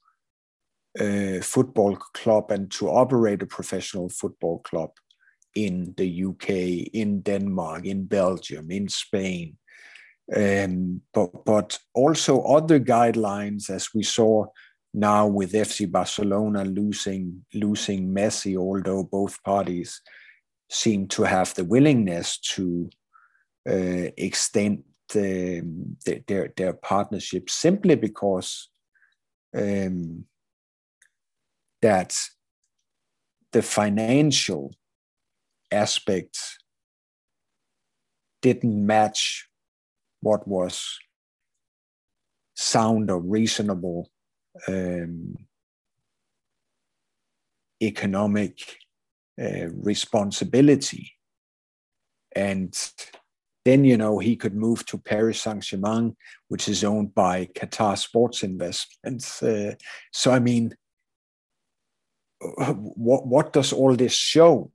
uh, 0.99 1.39
football 1.53 1.95
club 2.21 2.49
and 2.49 2.71
to 2.71 2.89
operate 2.89 3.43
a 3.43 3.53
professional 3.57 4.09
football 4.09 4.57
club 4.69 4.91
in 5.53 5.93
the 5.97 6.09
UK, 6.29 6.49
in 7.01 7.21
Denmark, 7.21 7.85
in 7.85 8.05
Belgium, 8.05 8.71
in 8.71 8.87
Spain, 8.87 9.57
um, 10.35 11.01
but, 11.13 11.45
but 11.45 11.79
also 11.93 12.41
other 12.41 12.79
guidelines, 12.79 13.69
as 13.69 13.89
we 13.93 14.03
saw 14.03 14.45
now 14.93 15.27
with 15.27 15.53
FC 15.53 15.91
Barcelona 15.91 16.63
losing 16.65 17.45
losing 17.53 18.09
Messi, 18.09 18.57
although 18.57 19.03
both 19.03 19.41
parties 19.43 20.01
seem 20.69 21.07
to 21.07 21.23
have 21.23 21.53
the 21.55 21.63
willingness 21.63 22.39
to 22.39 22.89
uh, 23.67 24.09
extend 24.17 24.83
um, 25.15 25.97
their 26.27 26.53
their 26.55 26.73
partnership 26.73 27.49
simply 27.49 27.95
because 27.95 28.69
um, 29.55 30.25
that 31.81 32.15
the 33.51 33.61
financial 33.61 34.71
aspects 35.71 36.57
didn't 38.41 38.85
match 38.85 39.48
what 40.21 40.47
was 40.47 40.97
sound 42.55 43.09
or 43.09 43.19
reasonable 43.19 44.09
um, 44.67 45.35
economic 47.81 48.77
uh, 49.41 49.69
responsibility. 49.69 51.13
And 52.35 52.75
then, 53.65 53.85
you 53.85 53.97
know, 53.97 54.19
he 54.19 54.35
could 54.35 54.55
move 54.55 54.85
to 54.87 54.97
Paris 54.97 55.41
Saint 55.41 55.63
Germain, 55.63 56.15
which 56.47 56.67
is 56.67 56.83
owned 56.83 57.15
by 57.15 57.45
Qatar 57.45 57.97
Sports 57.97 58.43
Investments. 58.43 59.41
Uh, 59.41 59.75
so, 60.11 60.31
I 60.31 60.39
mean, 60.39 60.75
what, 62.39 63.27
what 63.27 63.53
does 63.53 63.73
all 63.73 63.95
this 63.95 64.13
show? 64.13 64.71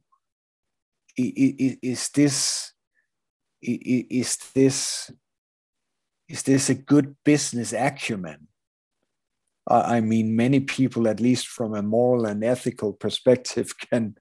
Is 1.17 2.09
this 2.11 2.73
is 3.63 4.37
this 4.55 5.11
is 6.29 6.43
this 6.43 6.71
a 6.71 6.75
good 6.75 7.17
business 7.25 7.73
acumen? 7.73 8.49
I 9.67 10.01
mean, 10.01 10.37
many 10.37 10.61
people, 10.61 11.09
at 11.09 11.21
least 11.21 11.49
from 11.49 11.75
a 11.75 11.83
moral 11.83 12.27
and 12.27 12.45
ethical 12.45 12.93
perspective, 12.93 13.73
can 13.91 14.17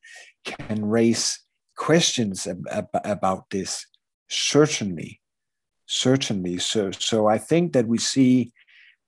can 0.46 0.86
raise 0.86 1.40
questions 1.76 2.48
ab- 2.48 2.88
about 3.06 3.50
this, 3.50 3.86
certainly. 4.30 5.22
certainly. 5.86 6.60
So 6.60 6.92
so 6.92 7.28
I 7.28 7.38
think 7.38 7.74
that 7.74 7.88
we 7.88 7.98
see 7.98 8.54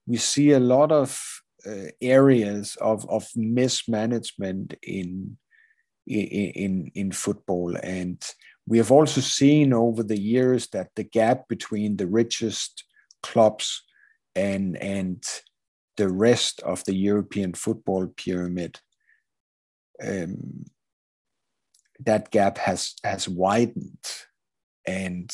we 0.07 0.17
see 0.17 0.51
a 0.51 0.59
lot 0.59 0.91
of 0.91 1.41
uh, 1.65 1.89
areas 2.01 2.77
of 2.81 3.09
of 3.09 3.27
mismanagement 3.35 4.75
in 4.83 5.37
in 6.05 6.91
in 6.93 7.11
football 7.11 7.75
and 7.81 8.21
we 8.67 8.77
have 8.77 8.91
also 8.91 9.21
seen 9.21 9.73
over 9.73 10.03
the 10.03 10.19
years 10.19 10.67
that 10.69 10.89
the 10.95 11.03
gap 11.03 11.47
between 11.47 11.97
the 11.97 12.07
richest 12.07 12.83
clubs 13.21 13.83
and 14.35 14.75
and 14.77 15.23
the 15.97 16.09
rest 16.09 16.59
of 16.61 16.83
the 16.85 16.95
European 16.95 17.53
football 17.53 18.07
pyramid 18.07 18.79
um, 20.05 20.65
that 22.03 22.31
gap 22.31 22.57
has 22.57 22.95
has 23.03 23.29
widened. 23.29 24.05
And 24.87 25.31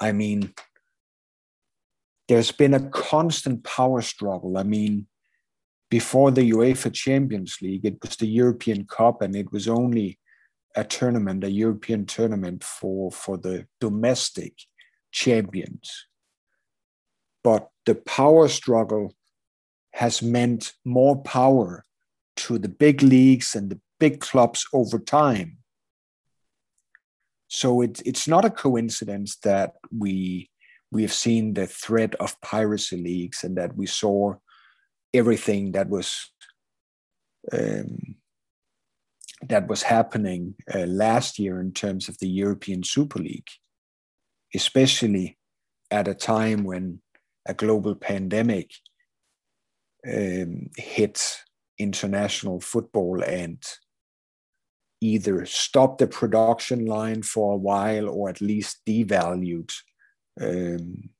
i 0.00 0.12
mean 0.12 0.52
there's 2.28 2.52
been 2.52 2.74
a 2.74 2.88
constant 2.90 3.64
power 3.64 4.02
struggle. 4.02 4.58
I 4.58 4.62
mean 4.62 5.06
before 5.88 6.30
the 6.32 6.50
UEFA 6.50 6.92
Champions 6.92 7.58
League 7.62 7.84
it 7.84 7.98
was 8.02 8.16
the 8.16 8.26
European 8.26 8.86
Cup 8.86 9.22
and 9.22 9.36
it 9.36 9.52
was 9.52 9.68
only 9.68 10.18
a 10.76 10.84
tournament 10.84 11.42
a 11.44 11.50
European 11.50 12.06
tournament 12.06 12.62
for 12.62 13.10
for 13.10 13.36
the 13.36 13.66
domestic 13.80 14.54
champions 15.10 16.06
but 17.46 17.70
the 17.84 17.94
power 17.94 18.48
struggle 18.48 19.14
has 19.92 20.20
meant 20.20 20.72
more 20.84 21.16
power 21.22 21.84
to 22.36 22.58
the 22.58 22.68
big 22.68 23.02
leagues 23.02 23.54
and 23.54 23.70
the 23.70 23.80
big 24.00 24.20
clubs 24.20 24.66
over 24.72 24.98
time. 24.98 25.58
So 27.48 27.80
it, 27.80 28.02
it's 28.04 28.28
not 28.28 28.44
a 28.44 28.50
coincidence 28.50 29.36
that 29.44 29.74
we 29.96 30.50
we 30.92 31.02
have 31.02 31.12
seen 31.12 31.54
the 31.54 31.66
threat 31.66 32.14
of 32.16 32.40
piracy 32.40 32.96
leagues 32.96 33.44
and 33.44 33.56
that 33.56 33.76
we 33.76 33.86
saw 33.86 34.34
everything 35.14 35.72
that 35.72 35.88
was 35.88 36.30
um, 37.52 38.16
that 39.48 39.68
was 39.68 39.82
happening 39.82 40.54
uh, 40.74 40.86
last 40.86 41.38
year 41.38 41.60
in 41.60 41.72
terms 41.72 42.08
of 42.08 42.18
the 42.18 42.28
European 42.28 42.82
Super 42.82 43.18
League, 43.18 43.48
especially 44.54 45.38
at 45.90 46.08
a 46.08 46.14
time 46.14 46.64
when 46.64 47.00
a 47.46 47.54
global 47.54 47.94
pandemic 47.94 48.70
um, 50.06 50.68
hit 50.76 51.38
international 51.78 52.60
football 52.60 53.22
and 53.22 53.62
either 55.00 55.44
stopped 55.44 55.98
the 55.98 56.06
production 56.06 56.86
line 56.86 57.22
for 57.22 57.52
a 57.52 57.56
while 57.56 58.08
or 58.08 58.28
at 58.28 58.40
least 58.40 58.80
devalued 58.86 59.70
um, 60.40 61.10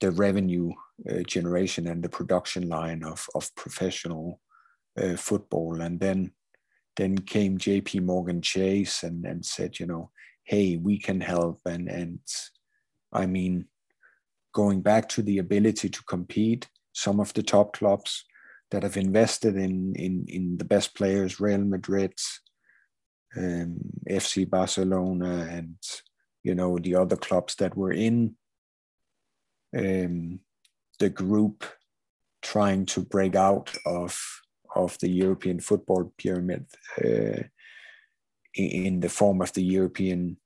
the 0.00 0.10
revenue 0.10 0.70
uh, 1.10 1.22
generation 1.26 1.86
and 1.86 2.02
the 2.02 2.08
production 2.08 2.68
line 2.68 3.04
of, 3.04 3.26
of 3.34 3.54
professional 3.56 4.40
uh, 5.00 5.16
football. 5.16 5.80
And 5.80 6.00
then 6.00 6.32
then 6.98 7.16
came 7.16 7.56
JP 7.56 8.02
Morgan 8.02 8.42
Chase 8.42 9.04
and, 9.04 9.24
and 9.24 9.46
said, 9.46 9.78
you 9.78 9.86
know, 9.86 10.10
hey, 10.42 10.76
we 10.76 10.98
can 10.98 11.20
help. 11.20 11.60
And 11.64 11.88
and 11.88 12.18
I 13.12 13.26
mean, 13.26 13.66
going 14.52 14.82
back 14.82 15.08
to 15.10 15.22
the 15.22 15.38
ability 15.38 15.88
to 15.88 16.02
compete, 16.04 16.68
some 16.92 17.20
of 17.20 17.32
the 17.34 17.42
top 17.44 17.74
clubs 17.74 18.24
that 18.72 18.82
have 18.82 18.96
invested 18.96 19.56
in 19.56 19.94
in 19.94 20.24
in 20.26 20.58
the 20.58 20.64
best 20.64 20.94
players, 20.96 21.40
Real 21.40 21.64
Madrid, 21.64 22.14
um, 23.36 23.78
FC 24.10 24.48
Barcelona, 24.50 25.46
and 25.50 25.76
you 26.42 26.54
know 26.54 26.78
the 26.78 26.96
other 26.96 27.16
clubs 27.16 27.54
that 27.56 27.76
were 27.76 27.92
in 27.92 28.34
um, 29.76 30.40
the 30.98 31.10
group 31.10 31.64
trying 32.42 32.86
to 32.86 33.00
break 33.02 33.36
out 33.36 33.76
of 33.86 34.18
of 34.74 34.98
the 35.00 35.08
European 35.08 35.60
football 35.60 36.12
pyramid 36.18 36.66
uh, 37.04 37.42
in 38.54 39.00
the 39.00 39.08
form 39.08 39.40
of 39.40 39.52
the 39.52 39.62
European 39.62 40.36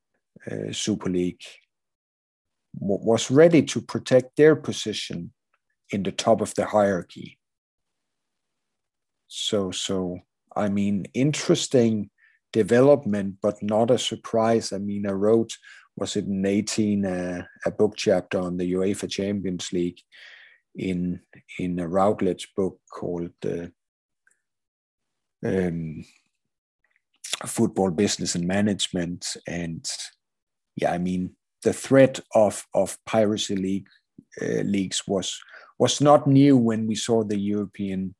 uh, 0.50 0.72
Super 0.72 1.10
League 1.10 1.42
was 2.74 3.30
ready 3.30 3.62
to 3.62 3.80
protect 3.80 4.36
their 4.36 4.56
position 4.56 5.32
in 5.90 6.02
the 6.02 6.12
top 6.12 6.40
of 6.40 6.54
the 6.54 6.64
hierarchy. 6.64 7.38
So 9.28 9.70
so 9.70 10.18
i 10.54 10.68
mean 10.68 11.06
interesting 11.14 12.10
development 12.52 13.36
but 13.42 13.62
not 13.62 13.90
a 13.90 13.98
surprise. 13.98 14.72
I 14.72 14.78
mean 14.78 15.06
i 15.06 15.12
wrote 15.12 15.56
was 15.96 16.16
it 16.16 16.24
in 16.26 16.44
18 16.44 17.04
uh, 17.04 17.44
a 17.66 17.70
book 17.70 17.94
chapter 17.96 18.38
on 18.38 18.56
the 18.56 18.72
uefa 18.72 19.10
champions 19.10 19.72
league 19.72 20.00
in 20.74 21.20
in 21.58 21.78
a 21.78 21.88
routledge 21.88 22.52
book 22.56 22.78
called 22.90 23.32
uh, 23.44 23.66
um, 25.44 26.04
football 27.46 27.90
business 27.90 28.34
and 28.34 28.46
management 28.46 29.36
and 29.46 29.90
yeah 30.76 30.92
i 30.92 30.98
mean 30.98 31.30
the 31.62 31.72
threat 31.72 32.20
of 32.34 32.66
of 32.74 32.98
piracy 33.04 33.56
league 33.56 33.88
uh, 34.40 34.62
leagues 34.62 35.02
was 35.06 35.38
was 35.78 36.00
not 36.00 36.26
new 36.26 36.56
when 36.56 36.86
we 36.86 36.94
saw 36.94 37.24
the 37.24 37.38
european 37.38 38.14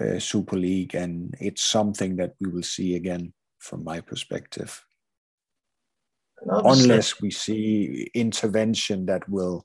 uh, 0.00 0.18
Super 0.18 0.56
League, 0.56 0.94
and 0.94 1.34
it's 1.40 1.62
something 1.62 2.16
that 2.16 2.34
we 2.40 2.50
will 2.50 2.62
see 2.62 2.96
again 2.96 3.32
from 3.58 3.84
my 3.84 4.00
perspective. 4.00 4.84
Unless 6.46 7.20
we 7.20 7.30
see 7.30 8.10
intervention 8.12 9.06
that 9.06 9.26
will 9.28 9.64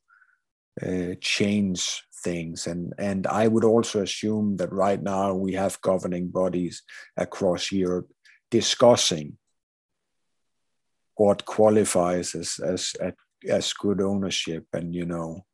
uh, 0.81 1.15
change 1.21 2.03
things, 2.23 2.67
and 2.67 2.93
and 2.97 3.27
I 3.27 3.47
would 3.47 3.63
also 3.63 4.01
assume 4.01 4.57
that 4.57 4.71
right 4.71 5.01
now 5.01 5.33
we 5.33 5.53
have 5.53 5.81
governing 5.81 6.29
bodies 6.29 6.83
across 7.17 7.71
Europe 7.71 8.09
discussing 8.51 9.37
what 11.15 11.45
qualifies 11.45 12.35
as 12.35 12.59
as 12.59 12.95
as 13.49 13.73
good 13.73 14.01
ownership, 14.01 14.65
and 14.73 14.95
you 14.95 15.05
know 15.05 15.45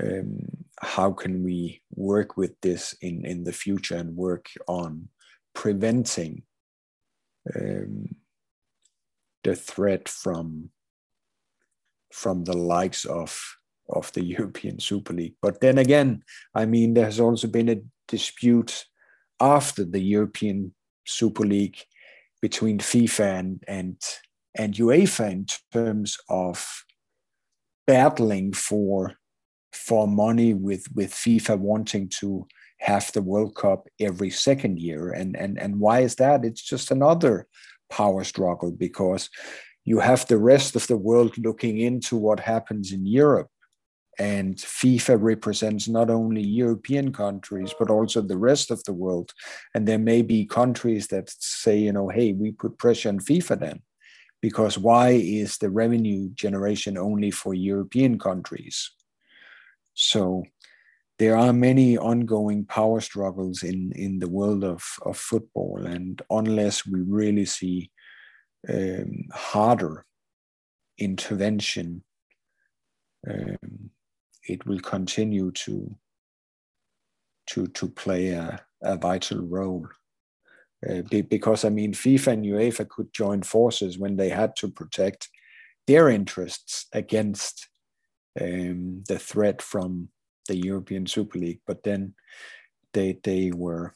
um, 0.00 0.38
how 0.80 1.12
can 1.12 1.42
we 1.42 1.82
work 1.94 2.36
with 2.36 2.60
this 2.60 2.94
in, 3.00 3.24
in 3.24 3.44
the 3.44 3.52
future 3.52 3.96
and 3.96 4.16
work 4.16 4.48
on 4.66 5.08
preventing 5.54 6.42
um, 7.54 8.08
the 9.44 9.54
threat 9.54 10.08
from 10.08 10.70
from 12.12 12.44
the 12.44 12.56
likes 12.56 13.04
of 13.04 13.58
of 13.92 14.12
the 14.12 14.24
European 14.36 14.80
Super 14.80 15.12
League. 15.12 15.34
But 15.40 15.60
then 15.60 15.78
again, 15.78 16.22
I 16.54 16.66
mean, 16.66 16.94
there 16.94 17.04
has 17.04 17.20
also 17.20 17.48
been 17.48 17.68
a 17.68 17.82
dispute 18.08 18.84
after 19.40 19.84
the 19.84 20.00
European 20.00 20.74
Super 21.04 21.44
League 21.44 21.78
between 22.40 22.78
FIFA 22.78 23.38
and 23.38 23.64
and, 23.68 23.96
and 24.56 24.74
UEFA 24.74 25.30
in 25.30 25.46
terms 25.72 26.18
of 26.28 26.84
battling 27.86 28.52
for 28.52 29.14
for 29.72 30.06
money 30.06 30.54
with 30.54 30.86
with 30.94 31.12
FIFA 31.12 31.58
wanting 31.58 32.08
to 32.20 32.46
have 32.80 33.12
the 33.12 33.22
World 33.22 33.54
Cup 33.54 33.88
every 34.00 34.30
second 34.30 34.78
year. 34.78 35.10
And 35.10 35.36
and 35.36 35.58
and 35.58 35.78
why 35.78 36.00
is 36.00 36.16
that? 36.16 36.44
It's 36.44 36.62
just 36.62 36.90
another 36.90 37.46
power 37.90 38.24
struggle 38.24 38.72
because 38.72 39.30
you 39.84 40.00
have 40.00 40.26
the 40.26 40.38
rest 40.38 40.76
of 40.76 40.86
the 40.86 40.96
world 40.96 41.36
looking 41.38 41.78
into 41.78 42.16
what 42.16 42.40
happens 42.40 42.92
in 42.92 43.06
Europe. 43.06 43.48
And 44.18 44.56
FIFA 44.56 45.18
represents 45.20 45.88
not 45.88 46.10
only 46.10 46.42
European 46.42 47.12
countries, 47.12 47.74
but 47.78 47.90
also 47.90 48.20
the 48.20 48.36
rest 48.36 48.70
of 48.70 48.82
the 48.84 48.92
world. 48.92 49.32
And 49.74 49.88
there 49.88 49.98
may 49.98 50.22
be 50.22 50.44
countries 50.44 51.06
that 51.08 51.30
say, 51.30 51.78
you 51.78 51.92
know, 51.92 52.08
hey, 52.08 52.32
we 52.32 52.52
put 52.52 52.78
pressure 52.78 53.08
on 53.08 53.20
FIFA 53.20 53.60
then. 53.60 53.82
Because 54.42 54.76
why 54.76 55.10
is 55.10 55.58
the 55.58 55.70
revenue 55.70 56.28
generation 56.34 56.98
only 56.98 57.30
for 57.30 57.54
European 57.54 58.18
countries? 58.18 58.90
So 59.94 60.44
there 61.18 61.36
are 61.36 61.52
many 61.52 61.96
ongoing 61.96 62.64
power 62.64 63.00
struggles 63.00 63.62
in, 63.62 63.92
in 63.94 64.18
the 64.18 64.28
world 64.28 64.64
of, 64.64 64.84
of 65.02 65.16
football. 65.16 65.86
And 65.86 66.20
unless 66.28 66.86
we 66.86 67.00
really 67.00 67.44
see 67.44 67.90
um, 68.68 69.28
harder 69.32 70.04
intervention, 70.98 72.02
um, 73.28 73.90
it 74.48 74.66
will 74.66 74.80
continue 74.80 75.50
to, 75.52 75.94
to, 77.48 77.66
to 77.68 77.88
play 77.88 78.30
a, 78.30 78.60
a 78.82 78.96
vital 78.96 79.42
role. 79.42 79.86
Uh, 80.88 81.02
because 81.28 81.64
I 81.64 81.68
mean, 81.68 81.92
FIFA 81.92 82.26
and 82.28 82.44
UEFA 82.44 82.88
could 82.88 83.12
join 83.12 83.42
forces 83.42 83.98
when 83.98 84.16
they 84.16 84.30
had 84.30 84.56
to 84.56 84.68
protect 84.68 85.28
their 85.86 86.08
interests 86.08 86.86
against 86.92 87.68
um, 88.40 89.04
the 89.08 89.18
threat 89.18 89.62
from 89.62 90.08
the 90.48 90.56
European 90.56 91.06
Super 91.06 91.38
League, 91.38 91.60
but 91.66 91.82
then 91.82 92.14
they 92.92 93.18
they 93.22 93.52
were 93.52 93.94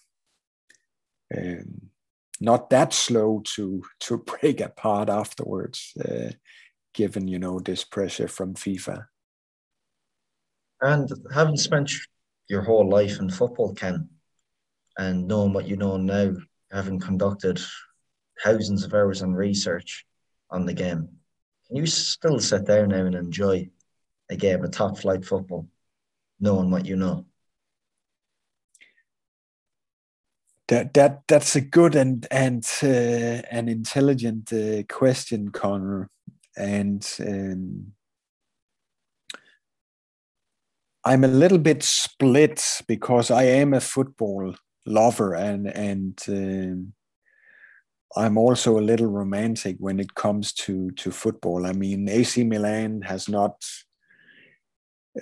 um, 1.37 1.91
not 2.41 2.71
that 2.71 2.93
slow 2.93 3.43
to 3.55 3.83
to 4.01 4.19
break 4.41 4.61
apart 4.61 5.09
afterwards. 5.09 5.93
Uh, 5.97 6.31
given 6.95 7.29
you 7.29 7.39
know 7.39 7.61
this 7.61 7.85
pressure 7.85 8.29
from 8.29 8.55
FIFA. 8.55 9.07
And 10.81 11.11
having 11.33 11.57
spent 11.57 11.91
your 12.49 12.63
whole 12.63 12.89
life 12.89 13.19
in 13.19 13.31
football, 13.31 13.75
Ken, 13.75 14.09
and 14.99 15.27
knowing 15.27 15.53
what 15.53 15.67
you 15.67 15.77
know 15.77 15.97
now, 15.97 16.35
having 16.71 17.01
conducted 17.01 17.61
thousands 18.45 18.85
of 18.85 18.93
hours 18.95 19.23
in 19.23 19.35
research 19.35 20.05
on 20.51 20.67
the 20.67 20.75
game, 20.75 21.09
can 21.67 21.77
you 21.77 21.87
still 21.87 22.39
sit 22.39 22.67
there 22.67 22.87
now 22.87 23.05
and 23.07 23.15
enjoy 23.15 23.69
a 24.31 24.37
game 24.37 24.65
of 24.65 24.71
top 24.71 24.99
flight 24.99 25.25
football, 25.25 25.69
knowing 26.41 26.71
what 26.71 26.87
you 26.87 26.97
know? 26.97 27.27
That 30.69 30.95
that 30.95 31.23
that's 31.29 31.55
a 31.55 31.61
good 31.61 31.95
and 31.95 32.27
and 32.31 32.69
uh, 32.83 33.47
an 33.51 33.69
intelligent 33.69 34.53
uh, 34.53 34.83
question, 34.93 35.51
Connor, 35.51 36.11
and 36.57 37.09
um, 37.21 37.93
I'm 41.07 41.23
a 41.23 41.29
little 41.29 41.59
bit 41.59 41.85
split 41.85 42.83
because 42.89 43.31
I 43.31 43.45
am 43.45 43.73
a 43.73 43.81
football 43.81 44.57
lover 44.85 45.35
and 45.35 45.69
and 45.69 46.19
um, 46.29 46.93
I'm 48.17 48.37
also 48.37 48.77
a 48.77 48.89
little 48.91 49.07
romantic 49.07 49.77
when 49.79 50.01
it 50.01 50.17
comes 50.17 50.53
to 50.65 50.91
to 50.91 51.13
football. 51.13 51.65
I 51.65 51.73
mean, 51.73 52.09
AC 52.09 52.43
Milan 52.43 53.03
has 53.03 53.29
not 53.29 53.65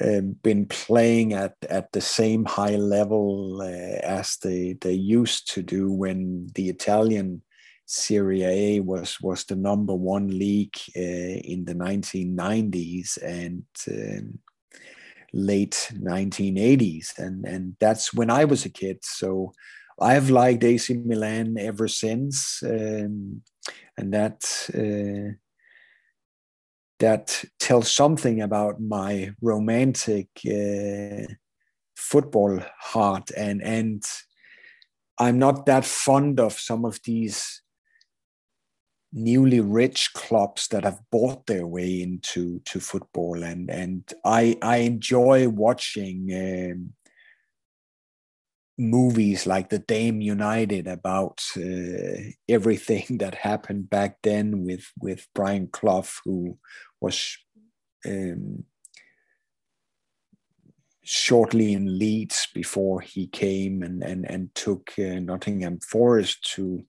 um, 0.00 0.36
been 0.42 0.64
playing 0.64 1.34
at 1.34 1.54
at 1.68 1.92
the 1.92 2.00
same 2.00 2.46
high 2.46 2.76
level 2.76 3.60
uh, 3.60 3.98
as 4.06 4.38
they 4.38 4.78
they 4.80 4.94
used 4.94 5.52
to 5.52 5.62
do 5.62 5.92
when 5.92 6.48
the 6.54 6.70
Italian 6.70 7.42
Serie 7.84 8.44
A 8.44 8.80
was 8.80 9.20
was 9.20 9.44
the 9.44 9.56
number 9.56 9.94
one 9.94 10.28
league 10.28 10.78
uh, 10.96 11.40
in 11.52 11.66
the 11.66 11.74
1990s 11.74 13.18
and 13.22 13.64
um, 13.90 14.38
late 15.34 15.90
1980s, 15.92 17.18
and 17.18 17.44
and 17.44 17.76
that's 17.80 18.14
when 18.14 18.30
I 18.30 18.44
was 18.44 18.64
a 18.64 18.70
kid. 18.70 18.98
So 19.02 19.52
I've 20.00 20.30
liked 20.30 20.64
AC 20.64 20.94
Milan 20.94 21.56
ever 21.58 21.88
since, 21.88 22.62
um, 22.62 23.42
and 23.96 24.14
that. 24.14 24.40
Uh, 24.72 25.36
that 27.00 27.44
tells 27.58 27.90
something 27.90 28.40
about 28.40 28.80
my 28.80 29.32
romantic 29.42 30.28
uh, 30.46 31.26
football 31.96 32.60
heart 32.78 33.30
and 33.36 33.60
and 33.60 34.04
I'm 35.18 35.38
not 35.38 35.66
that 35.66 35.84
fond 35.84 36.40
of 36.40 36.52
some 36.58 36.84
of 36.84 37.00
these 37.04 37.62
newly 39.14 39.60
rich 39.60 40.12
clubs 40.12 40.66
that 40.68 40.82
have 40.82 41.00
bought 41.12 41.46
their 41.46 41.66
way 41.66 42.02
into 42.02 42.58
to 42.66 42.80
football. 42.80 43.42
And 43.44 43.70
and 43.70 44.02
I 44.24 44.58
I 44.60 44.78
enjoy 44.78 45.48
watching 45.48 46.28
um, 46.34 46.92
movies 48.76 49.46
like 49.46 49.68
the 49.68 49.78
Damned 49.78 50.24
United 50.24 50.88
about 50.88 51.40
uh, 51.56 52.30
everything 52.48 53.06
that 53.18 53.36
happened 53.36 53.88
back 53.88 54.18
then 54.22 54.64
with 54.64 54.90
with 55.00 55.28
Brian 55.34 55.68
Clough, 55.68 56.20
who 56.24 56.58
was 57.00 57.38
um, 58.04 58.64
shortly 61.04 61.72
in 61.72 61.98
Leeds 61.98 62.48
before 62.52 63.00
he 63.00 63.28
came 63.28 63.82
and 63.82 64.02
and 64.02 64.28
and 64.28 64.54
took 64.56 64.92
uh, 64.98 65.20
Nottingham 65.20 65.78
Forest 65.78 66.52
to 66.54 66.84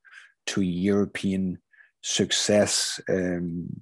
to 0.48 0.62
European 0.62 1.60
success. 2.06 3.02
Um, 3.10 3.82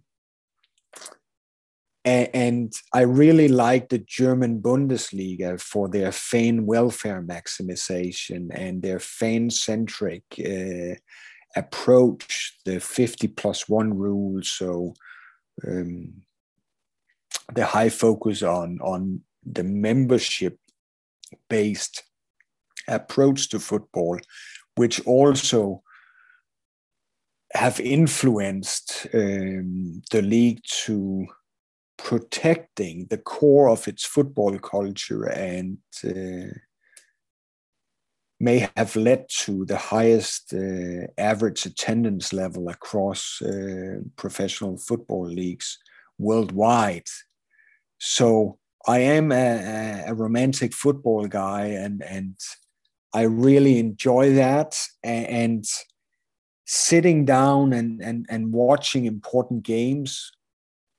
and 2.05 2.73
I 2.93 3.01
really 3.01 3.49
like 3.49 3.89
the 3.89 3.97
German 3.99 4.61
Bundesliga 4.61 5.59
for 5.59 5.89
their 5.89 6.11
fan 6.11 6.65
welfare 6.65 7.21
maximization 7.21 8.47
and 8.51 8.81
their 8.81 8.99
fan 8.99 9.49
centric 9.49 10.23
uh, 10.39 10.95
approach, 11.55 12.59
the 12.65 12.79
50 12.79 13.27
plus 13.27 13.69
one 13.69 13.93
rule. 13.93 14.41
So 14.41 14.93
um, 15.67 16.13
the 17.53 17.65
high 17.65 17.89
focus 17.89 18.41
on, 18.41 18.79
on 18.81 19.21
the 19.45 19.63
membership 19.63 20.57
based 21.49 22.03
approach 22.87 23.49
to 23.49 23.59
football, 23.59 24.19
which 24.75 25.05
also 25.05 25.83
have 27.53 27.79
influenced 27.79 29.07
um, 29.13 30.01
the 30.11 30.21
league 30.21 30.61
to 30.85 31.27
protecting 31.97 33.07
the 33.09 33.17
core 33.17 33.69
of 33.69 33.87
its 33.87 34.05
football 34.05 34.57
culture 34.59 35.25
and 35.25 35.77
uh, 36.05 36.51
may 38.39 38.67
have 38.75 38.95
led 38.95 39.25
to 39.29 39.65
the 39.65 39.77
highest 39.77 40.53
uh, 40.53 41.07
average 41.17 41.65
attendance 41.65 42.33
level 42.33 42.67
across 42.67 43.41
uh, 43.41 43.99
professional 44.17 44.77
football 44.77 45.25
leagues 45.25 45.77
worldwide. 46.17 47.07
So 47.99 48.57
I 48.85 48.99
am 48.99 49.31
a, 49.31 50.03
a, 50.07 50.13
romantic 50.13 50.73
football 50.73 51.25
guy, 51.27 51.67
and 51.67 52.03
and 52.03 52.35
I 53.13 53.21
really 53.21 53.79
enjoy 53.79 54.33
that. 54.33 54.77
And 55.03 55.63
sitting 56.65 57.25
down 57.25 57.73
and 57.73 58.01
and 58.01 58.25
and 58.29 58.53
watching 58.53 59.05
important 59.05 59.63
games 59.63 60.31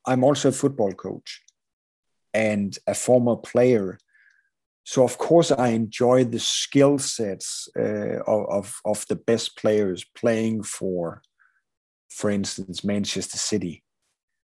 I'm 0.07 0.25
also 0.25 0.51
a 0.51 0.53
football 0.53 0.93
coach 0.93 1.43
and 2.33 2.77
a 2.87 2.95
former 2.95 3.37
player. 3.37 3.99
So 4.85 5.03
of 5.03 5.17
course 5.17 5.51
I 5.51 5.69
enjoy 5.69 6.25
the 6.25 6.39
skill 6.39 6.99
sets 6.99 7.69
uh, 7.79 8.21
of, 8.27 8.81
of 8.85 9.07
the 9.09 9.17
best 9.17 9.57
players 9.57 10.05
playing 10.15 10.65
for, 10.65 11.23
for 12.11 12.29
instance, 12.29 12.85
Manchester 12.85 13.39
City. 13.39 13.83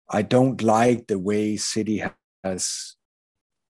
I 0.09 0.21
don't 0.21 0.61
like 0.61 1.07
the 1.07 1.19
way 1.19 1.55
City 1.55 2.03
has 2.43 2.95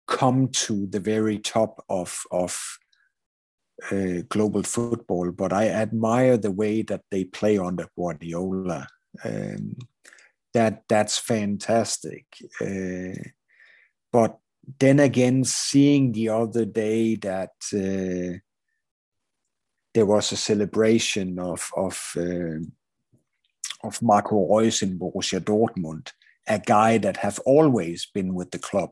come 0.07 0.47
to 0.47 0.87
the 0.87 0.99
very 0.99 1.37
top 1.37 1.83
of 1.89 2.23
of 2.31 2.79
uh, 3.91 4.23
global 4.29 4.63
football, 4.63 5.31
but 5.31 5.53
I 5.53 5.69
admire 5.69 6.37
the 6.37 6.51
way 6.51 6.81
that 6.83 7.03
they 7.11 7.25
play 7.25 7.57
under 7.57 7.87
Guardiola. 7.95 8.87
Um, 9.23 9.75
that 10.53 10.83
that's 10.89 11.17
fantastic. 11.17 12.25
Uh, 12.59 13.21
but 14.11 14.39
then 14.79 14.99
again, 14.99 15.43
seeing 15.43 16.11
the 16.11 16.29
other 16.29 16.65
day 16.65 17.15
that 17.15 17.51
uh, 17.73 18.39
there 19.93 20.05
was 20.05 20.31
a 20.31 20.37
celebration 20.37 21.39
of 21.39 21.69
of 21.75 22.11
uh, 22.17 22.59
of 23.83 24.01
Marco 24.01 24.57
Reus 24.57 24.81
in 24.81 24.97
Borussia 24.97 25.39
Dortmund, 25.39 26.11
a 26.47 26.59
guy 26.59 26.97
that 26.97 27.17
have 27.17 27.39
always 27.45 28.07
been 28.13 28.33
with 28.33 28.51
the 28.51 28.59
club, 28.59 28.91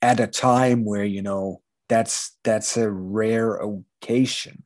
at 0.00 0.20
a 0.20 0.26
time 0.26 0.84
where 0.84 1.04
you 1.04 1.22
know 1.22 1.60
that's 1.92 2.38
that's 2.42 2.78
a 2.78 2.90
rare 2.90 3.60
occasion. 3.60 4.64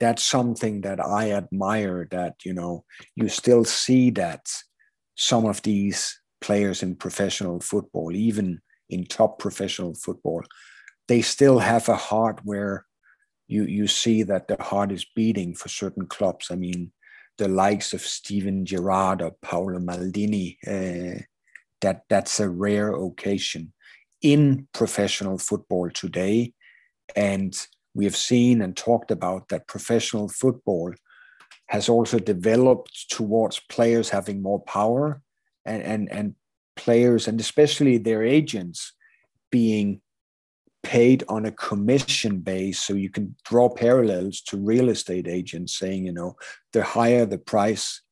That's 0.00 0.24
something 0.24 0.80
that 0.80 0.98
I 0.98 1.30
admire. 1.30 2.08
That 2.10 2.44
you 2.44 2.52
know 2.52 2.84
you 3.14 3.28
still 3.28 3.64
see 3.64 4.10
that 4.22 4.50
some 5.14 5.46
of 5.46 5.62
these 5.62 6.18
players 6.40 6.82
in 6.82 6.96
professional 6.96 7.60
football, 7.60 8.10
even 8.10 8.60
in 8.90 9.06
top 9.06 9.38
professional 9.38 9.94
football, 9.94 10.42
they 11.06 11.22
still 11.22 11.60
have 11.60 11.88
a 11.88 11.94
heart 11.94 12.40
where 12.42 12.84
you 13.46 13.62
you 13.66 13.86
see 13.86 14.24
that 14.24 14.48
the 14.48 14.60
heart 14.60 14.90
is 14.90 15.06
beating 15.14 15.54
for 15.54 15.68
certain 15.68 16.06
clubs. 16.08 16.48
I 16.50 16.56
mean, 16.56 16.90
the 17.38 17.46
likes 17.46 17.92
of 17.92 18.00
Steven 18.00 18.66
Gerrard 18.66 19.22
or 19.22 19.36
Paolo 19.40 19.78
Maldini, 19.78 20.56
uh, 20.66 21.20
that 21.80 22.02
that's 22.08 22.40
a 22.40 22.50
rare 22.50 22.92
occasion 22.92 23.72
in 24.24 24.66
professional 24.72 25.38
football 25.38 25.90
today, 25.90 26.54
and 27.14 27.54
we 27.94 28.04
have 28.06 28.16
seen 28.16 28.62
and 28.62 28.74
talked 28.74 29.10
about 29.10 29.48
that 29.50 29.68
professional 29.68 30.28
football 30.28 30.92
has 31.68 31.88
also 31.88 32.18
developed 32.18 33.10
towards 33.10 33.60
players 33.68 34.08
having 34.08 34.42
more 34.42 34.60
power 34.60 35.20
and, 35.66 35.82
and, 35.82 36.10
and 36.10 36.34
players 36.74 37.28
and 37.28 37.38
especially 37.38 37.98
their 37.98 38.24
agents 38.24 38.94
being 39.52 40.00
paid 40.82 41.22
on 41.28 41.44
a 41.44 41.52
commission 41.52 42.40
base. 42.40 42.78
So 42.78 42.94
you 42.94 43.10
can 43.10 43.36
draw 43.44 43.68
parallels 43.68 44.40
to 44.42 44.56
real 44.56 44.88
estate 44.88 45.28
agents 45.28 45.78
saying 45.78 46.06
you 46.06 46.12
know 46.12 46.36
the 46.72 46.82
higher 46.82 47.26
the 47.26 47.38
price 47.38 48.02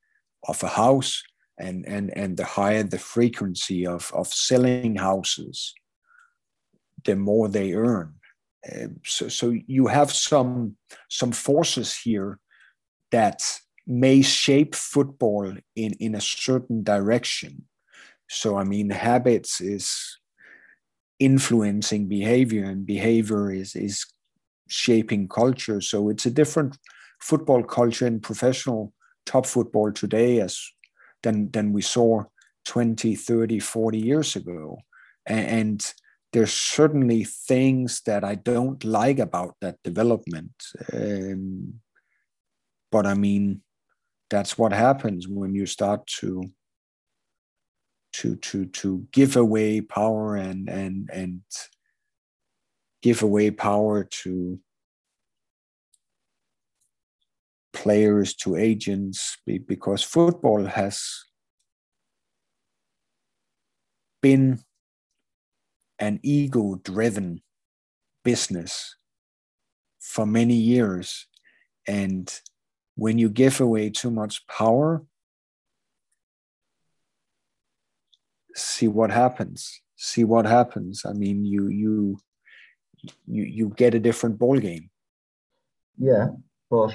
of 0.46 0.62
a 0.62 0.68
house 0.68 1.22
and 1.58 1.86
and 1.86 2.16
and 2.16 2.36
the 2.36 2.44
higher 2.44 2.82
the 2.82 2.98
frequency 2.98 3.86
of 3.86 4.10
of 4.14 4.26
selling 4.28 4.96
houses 4.96 5.74
the 7.05 7.16
more 7.16 7.48
they 7.48 7.72
earn. 7.72 8.14
Uh, 8.70 8.88
so 9.05 9.28
so 9.28 9.55
you 9.66 9.86
have 9.88 10.12
some 10.12 10.76
some 11.09 11.32
forces 11.32 11.96
here 11.96 12.38
that 13.11 13.42
may 13.86 14.22
shape 14.22 14.74
football 14.74 15.53
in, 15.74 15.92
in 15.94 16.14
a 16.14 16.20
certain 16.20 16.82
direction. 16.84 17.64
so 18.28 18.57
i 18.57 18.64
mean 18.64 18.90
habits 18.90 19.61
is 19.61 19.86
influencing 21.18 22.09
behavior 22.09 22.64
and 22.64 22.86
behavior 22.86 23.50
is 23.53 23.76
is 23.76 24.07
shaping 24.72 25.28
culture. 25.28 25.80
So 25.80 26.09
it's 26.09 26.26
a 26.26 26.30
different 26.30 26.78
football 27.20 27.62
culture 27.62 28.07
in 28.07 28.20
professional 28.20 28.92
top 29.26 29.46
football 29.46 29.92
today 29.92 30.40
as 30.40 30.59
than 31.22 31.50
than 31.53 31.72
we 31.72 31.82
saw 31.82 32.24
20 32.64 33.14
30 33.14 33.61
40 33.61 33.98
years 33.98 34.34
ago. 34.34 34.78
And, 35.26 35.46
and 35.46 35.94
there's 36.33 36.53
certainly 36.53 37.24
things 37.24 38.01
that 38.07 38.24
i 38.24 38.35
don't 38.35 38.85
like 38.85 39.18
about 39.18 39.55
that 39.61 39.76
development 39.85 40.53
um, 40.93 41.74
but 42.91 43.07
i 43.07 43.14
mean 43.14 43.61
that's 44.30 44.57
what 44.57 44.72
happens 44.72 45.28
when 45.28 45.55
you 45.55 45.66
start 45.66 46.07
to 46.07 46.51
to 48.12 48.37
to 48.37 48.66
to 48.66 49.07
give 49.12 49.37
away 49.37 49.80
power 49.80 50.37
and 50.37 50.68
and 50.68 51.09
and 51.12 51.43
give 53.03 53.22
away 53.22 53.51
power 53.51 54.05
to 54.05 54.59
players 57.72 58.35
to 58.35 58.57
agents 58.57 59.39
because 59.66 60.03
football 60.03 60.64
has 60.66 61.24
been 64.20 64.61
an 66.03 66.18
ego 66.22 66.80
driven 66.90 67.40
business 68.24 68.96
for 70.00 70.26
many 70.26 70.55
years. 70.55 71.28
And 71.86 72.26
when 72.96 73.16
you 73.18 73.28
give 73.30 73.61
away 73.61 73.90
too 73.90 74.11
much 74.11 74.46
power 74.46 75.05
see 78.55 78.88
what 78.88 79.11
happens. 79.11 79.80
See 79.96 80.24
what 80.24 80.44
happens. 80.44 81.07
I 81.07 81.12
mean 81.14 81.44
you 81.44 81.68
you 81.68 82.18
you 83.26 83.44
you 83.44 83.68
get 83.82 83.94
a 83.94 84.00
different 84.00 84.38
ball 84.38 84.59
game 84.59 84.88
yeah 85.98 86.26
but 86.70 86.94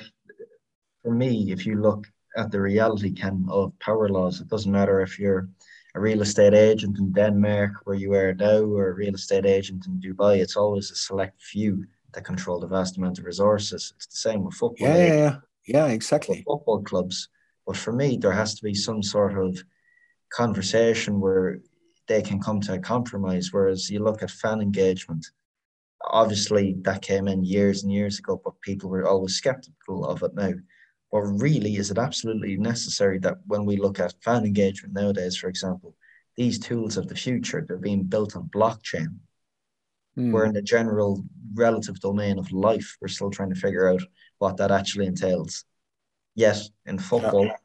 for 1.03 1.11
me 1.11 1.51
if 1.51 1.65
you 1.65 1.75
look 1.81 2.05
at 2.37 2.51
the 2.51 2.61
reality 2.61 3.11
Ken 3.11 3.45
of 3.49 3.77
power 3.79 4.07
laws 4.09 4.39
it 4.41 4.47
doesn't 4.47 4.71
matter 4.71 5.01
if 5.01 5.19
you're 5.19 5.49
a 5.97 5.99
real 5.99 6.21
estate 6.21 6.53
agent 6.53 6.99
in 6.99 7.11
denmark 7.11 7.71
where 7.85 7.95
you 7.95 8.13
are 8.13 8.33
now 8.35 8.59
or 8.59 8.89
a 8.89 8.93
real 8.93 9.15
estate 9.15 9.47
agent 9.47 9.87
in 9.87 9.99
dubai 9.99 10.37
it's 10.37 10.55
always 10.55 10.91
a 10.91 10.95
select 10.95 11.41
few 11.41 11.83
that 12.13 12.23
control 12.23 12.59
the 12.59 12.67
vast 12.67 12.97
amount 12.97 13.19
of 13.19 13.25
resources. 13.25 13.93
It's 13.95 14.07
the 14.07 14.15
same 14.17 14.43
with 14.43 14.53
football 14.53 14.87
yeah 14.87 14.97
yeah, 14.97 15.13
yeah, 15.15 15.35
yeah 15.65 15.87
exactly. 15.87 16.43
Football 16.47 16.83
clubs. 16.83 17.29
But 17.65 17.77
for 17.77 17.91
me 17.91 18.17
there 18.17 18.31
has 18.31 18.55
to 18.55 18.63
be 18.63 18.73
some 18.73 19.01
sort 19.03 19.37
of 19.37 19.61
conversation 20.29 21.19
where 21.19 21.59
they 22.07 22.21
can 22.21 22.39
come 22.39 22.61
to 22.61 22.73
a 22.75 22.79
compromise. 22.79 23.49
Whereas 23.51 23.89
you 23.89 23.99
look 24.03 24.23
at 24.23 24.31
fan 24.31 24.61
engagement, 24.61 25.25
obviously 26.05 26.75
that 26.83 27.01
came 27.01 27.27
in 27.27 27.43
years 27.43 27.83
and 27.83 27.91
years 27.91 28.19
ago, 28.19 28.39
but 28.43 28.61
people 28.61 28.89
were 28.89 29.07
always 29.07 29.35
skeptical 29.35 30.05
of 30.05 30.23
it 30.23 30.33
now. 30.35 30.53
But 31.11 31.21
really, 31.21 31.77
is 31.77 31.91
it 31.91 31.97
absolutely 31.97 32.57
necessary 32.57 33.17
that 33.19 33.37
when 33.45 33.65
we 33.65 33.77
look 33.77 33.99
at 33.99 34.21
fan 34.21 34.45
engagement 34.45 34.93
nowadays, 34.93 35.37
for 35.37 35.47
example, 35.47 35.95
these 36.35 36.59
tools 36.59 36.97
of 36.97 37.07
the 37.07 37.15
future, 37.15 37.65
they're 37.67 37.77
being 37.77 38.03
built 38.03 38.35
on 38.35 38.49
blockchain. 38.53 39.15
Mm. 40.17 40.31
We're 40.31 40.45
in 40.45 40.53
the 40.53 40.61
general 40.61 41.23
relative 41.53 41.99
domain 41.99 42.37
of 42.37 42.51
life. 42.51 42.97
We're 43.01 43.07
still 43.07 43.31
trying 43.31 43.53
to 43.53 43.59
figure 43.59 43.89
out 43.89 44.01
what 44.39 44.57
that 44.57 44.71
actually 44.71 45.05
entails. 45.05 45.63
Yet 46.35 46.61
in 46.85 46.99
football, 46.99 47.45
yeah 47.45 47.55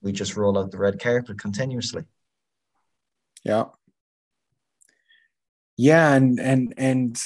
we 0.00 0.12
just 0.12 0.36
roll 0.36 0.58
out 0.58 0.70
the 0.70 0.78
red 0.78 1.00
carpet 1.00 1.38
continuously. 1.38 2.04
Yeah. 3.44 3.64
Yeah, 5.76 6.14
and 6.14 6.40
and 6.40 6.74
and 6.76 7.20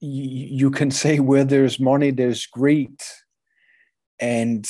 you 0.00 0.70
can 0.70 0.90
say 0.90 1.20
where 1.20 1.44
there's 1.44 1.78
money, 1.78 2.10
there's 2.10 2.46
greed, 2.46 3.00
and 4.20 4.68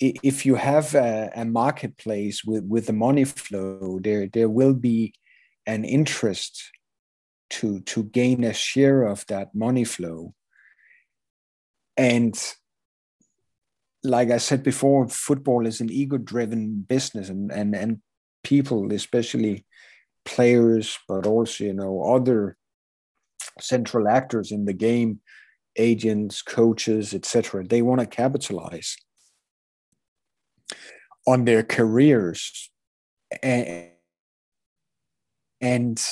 if 0.00 0.46
you 0.46 0.54
have 0.54 0.94
a, 0.94 1.30
a 1.34 1.44
marketplace 1.44 2.42
with 2.42 2.64
with 2.64 2.86
the 2.86 2.92
money 2.92 3.24
flow, 3.24 4.00
there 4.02 4.26
there 4.26 4.48
will 4.48 4.74
be 4.74 5.14
an 5.66 5.84
interest 5.84 6.70
to 7.50 7.80
to 7.80 8.04
gain 8.04 8.44
a 8.44 8.54
share 8.54 9.02
of 9.02 9.26
that 9.26 9.54
money 9.54 9.84
flow, 9.84 10.34
and 11.96 12.34
like 14.02 14.30
I 14.30 14.38
said 14.38 14.62
before, 14.62 15.06
football 15.08 15.66
is 15.66 15.82
an 15.82 15.90
ego-driven 15.90 16.86
business, 16.88 17.28
and 17.28 17.52
and 17.52 17.76
and 17.76 18.00
people, 18.42 18.92
especially 18.92 19.66
players, 20.24 20.98
but 21.06 21.26
also 21.26 21.64
you 21.64 21.74
know 21.74 22.02
other 22.14 22.56
central 23.60 24.08
actors 24.08 24.50
in 24.50 24.64
the 24.64 24.72
game, 24.72 25.20
agents, 25.76 26.42
coaches, 26.42 27.14
etc. 27.14 27.64
They 27.64 27.82
want 27.82 28.00
to 28.00 28.06
capitalize 28.06 28.96
on 31.26 31.44
their 31.44 31.62
careers, 31.62 32.70
and 33.42 33.90
and 35.60 36.02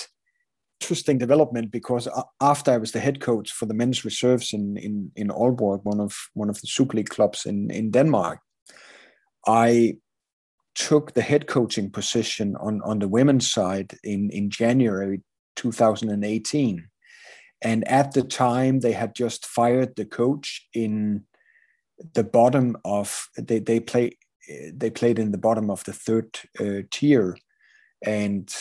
interesting 0.80 1.18
development 1.18 1.70
because 1.70 2.08
after 2.40 2.70
I 2.70 2.78
was 2.78 2.92
the 2.92 3.00
head 3.00 3.20
coach 3.20 3.50
for 3.50 3.66
the 3.66 3.74
men's 3.74 4.04
reserves 4.04 4.52
in 4.52 4.76
in 4.76 5.10
in 5.16 5.28
Aalborg, 5.28 5.84
one 5.84 6.00
of 6.00 6.14
one 6.34 6.48
of 6.48 6.60
the 6.60 6.66
Super 6.66 6.96
League 6.96 7.08
clubs 7.08 7.46
in 7.46 7.70
in 7.70 7.90
Denmark, 7.90 8.40
I 9.46 9.96
took 10.74 11.14
the 11.14 11.22
head 11.22 11.46
coaching 11.46 11.90
position 11.90 12.56
on 12.56 12.80
on 12.82 13.00
the 13.00 13.08
women's 13.08 13.50
side 13.50 13.98
in 14.04 14.30
in 14.30 14.50
January 14.50 15.20
2018, 15.56 16.88
and 17.62 17.86
at 17.88 18.12
the 18.12 18.22
time 18.22 18.80
they 18.80 18.92
had 18.92 19.14
just 19.14 19.46
fired 19.46 19.96
the 19.96 20.04
coach 20.04 20.68
in 20.72 21.24
the 22.14 22.24
bottom 22.24 22.76
of 22.84 23.28
they 23.36 23.58
they 23.58 23.80
play 23.80 24.16
they 24.72 24.90
played 24.90 25.18
in 25.18 25.32
the 25.32 25.38
bottom 25.38 25.70
of 25.70 25.84
the 25.84 25.92
third 25.92 26.38
uh, 26.60 26.82
tier, 26.90 27.36
and 28.04 28.54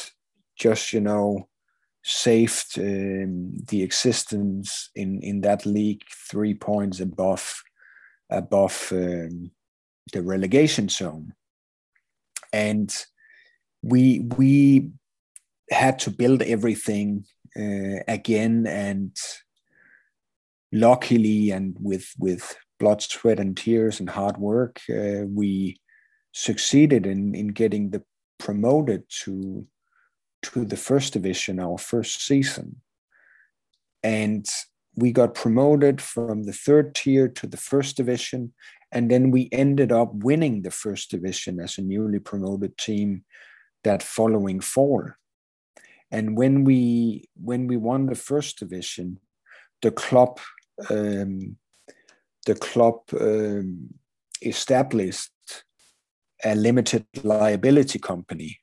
just 0.57 0.93
you 0.93 0.99
know 0.99 1.47
saved 2.03 2.79
um, 2.79 3.55
the 3.67 3.83
existence 3.83 4.89
in 4.95 5.21
in 5.21 5.41
that 5.41 5.65
league 5.65 6.03
three 6.29 6.53
points 6.53 6.99
above 6.99 7.61
above 8.29 8.89
um, 8.91 9.51
the 10.13 10.21
relegation 10.21 10.89
zone. 10.89 11.33
And 12.51 12.93
we 13.81 14.19
we 14.37 14.91
had 15.69 15.99
to 15.99 16.11
build 16.11 16.41
everything 16.41 17.25
uh, 17.57 18.03
again 18.07 18.65
and 18.67 19.15
luckily 20.71 21.51
and 21.51 21.77
with 21.79 22.13
with 22.19 22.55
blood 22.79 23.01
sweat 23.01 23.39
and 23.39 23.57
tears 23.57 23.99
and 23.99 24.09
hard 24.09 24.37
work 24.37 24.81
uh, 24.89 25.23
we 25.27 25.79
succeeded 26.33 27.07
in 27.07 27.33
in 27.33 27.47
getting 27.47 27.89
the 27.89 28.03
promoted 28.37 29.03
to 29.09 29.65
to 30.43 30.65
the 30.65 30.77
first 30.77 31.13
division 31.13 31.59
our 31.59 31.77
first 31.77 32.25
season. 32.25 32.81
And 34.03 34.45
we 34.95 35.11
got 35.11 35.33
promoted 35.33 36.01
from 36.01 36.43
the 36.43 36.53
third 36.53 36.95
tier 36.95 37.27
to 37.27 37.47
the 37.47 37.57
first 37.57 37.97
division. 37.97 38.53
And 38.91 39.11
then 39.11 39.31
we 39.31 39.49
ended 39.51 39.91
up 39.91 40.13
winning 40.13 40.61
the 40.61 40.71
first 40.71 41.11
division 41.11 41.59
as 41.59 41.77
a 41.77 41.81
newly 41.81 42.19
promoted 42.19 42.77
team 42.77 43.25
that 43.83 44.01
following 44.01 44.59
fall. 44.59 45.09
And 46.11 46.37
when 46.37 46.63
we 46.63 47.29
when 47.35 47.67
we 47.67 47.77
won 47.77 48.05
the 48.05 48.15
first 48.15 48.59
division, 48.59 49.19
the 49.81 49.91
club 49.91 50.39
um, 50.89 51.57
the 52.45 52.55
club 52.55 52.99
um, 53.19 53.89
established 54.41 55.31
a 56.43 56.55
limited 56.55 57.05
liability 57.23 57.99
company 57.99 58.59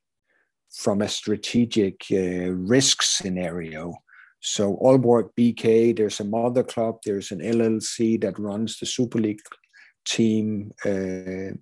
from 0.73 1.03
a 1.03 1.09
strategic 1.09 2.05
uh, 2.11 2.51
risk 2.51 3.03
scenario. 3.03 3.95
So 4.41 4.77
Aalborg 4.77 5.31
BK, 5.39 5.97
there's 5.97 6.21
a 6.21 6.25
mother 6.25 6.63
club, 6.63 6.99
there's 7.05 7.31
an 7.31 7.41
LLC 7.41 8.21
that 8.23 8.39
runs 8.39 8.79
the 8.79 8.87
Super 8.87 9.19
League 9.19 9.41
team 10.05 10.73
uh, 10.85 11.55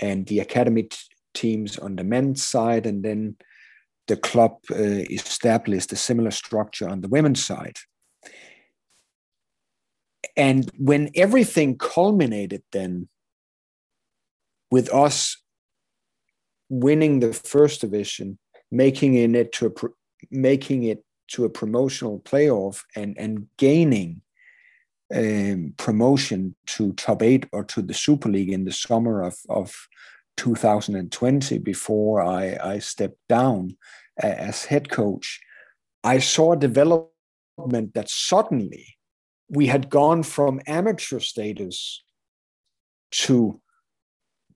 and 0.00 0.26
the 0.26 0.40
academy 0.40 0.84
t- 0.84 0.96
teams 1.34 1.78
on 1.78 1.96
the 1.96 2.04
men's 2.04 2.42
side, 2.42 2.86
and 2.86 3.04
then 3.04 3.36
the 4.06 4.16
club 4.16 4.58
uh, 4.70 5.04
established 5.10 5.92
a 5.92 5.96
similar 5.96 6.30
structure 6.30 6.88
on 6.88 7.00
the 7.00 7.08
women's 7.08 7.44
side. 7.44 7.76
And 10.36 10.70
when 10.78 11.10
everything 11.14 11.78
culminated, 11.78 12.62
then 12.72 13.08
with 14.70 14.92
us 14.92 15.36
winning 16.68 17.20
the 17.20 17.32
first 17.32 17.80
division 17.80 18.38
making 18.70 19.14
it 19.14 19.52
to 19.52 19.66
a 19.66 19.70
making 20.30 20.82
it 20.84 21.04
to 21.28 21.44
a 21.44 21.50
promotional 21.50 22.20
playoff 22.20 22.82
and 22.96 23.16
and 23.18 23.46
gaining 23.56 24.20
um, 25.14 25.74
promotion 25.76 26.54
to 26.66 26.92
top 26.94 27.22
eight 27.22 27.46
or 27.52 27.62
to 27.64 27.82
the 27.82 27.94
Super 27.94 28.28
League 28.28 28.50
in 28.50 28.64
the 28.64 28.72
summer 28.72 29.22
of 29.22 29.36
of 29.48 29.72
2020 30.36 31.58
before 31.58 32.22
I, 32.22 32.56
I 32.62 32.78
stepped 32.78 33.20
down 33.28 33.76
as 34.18 34.66
head 34.66 34.90
coach, 34.90 35.40
I 36.02 36.18
saw 36.18 36.52
a 36.52 36.56
development 36.56 37.94
that 37.94 38.08
suddenly 38.08 38.96
we 39.48 39.66
had 39.66 39.90
gone 39.90 40.22
from 40.22 40.60
amateur 40.66 41.20
status 41.20 42.04
to 43.10 43.60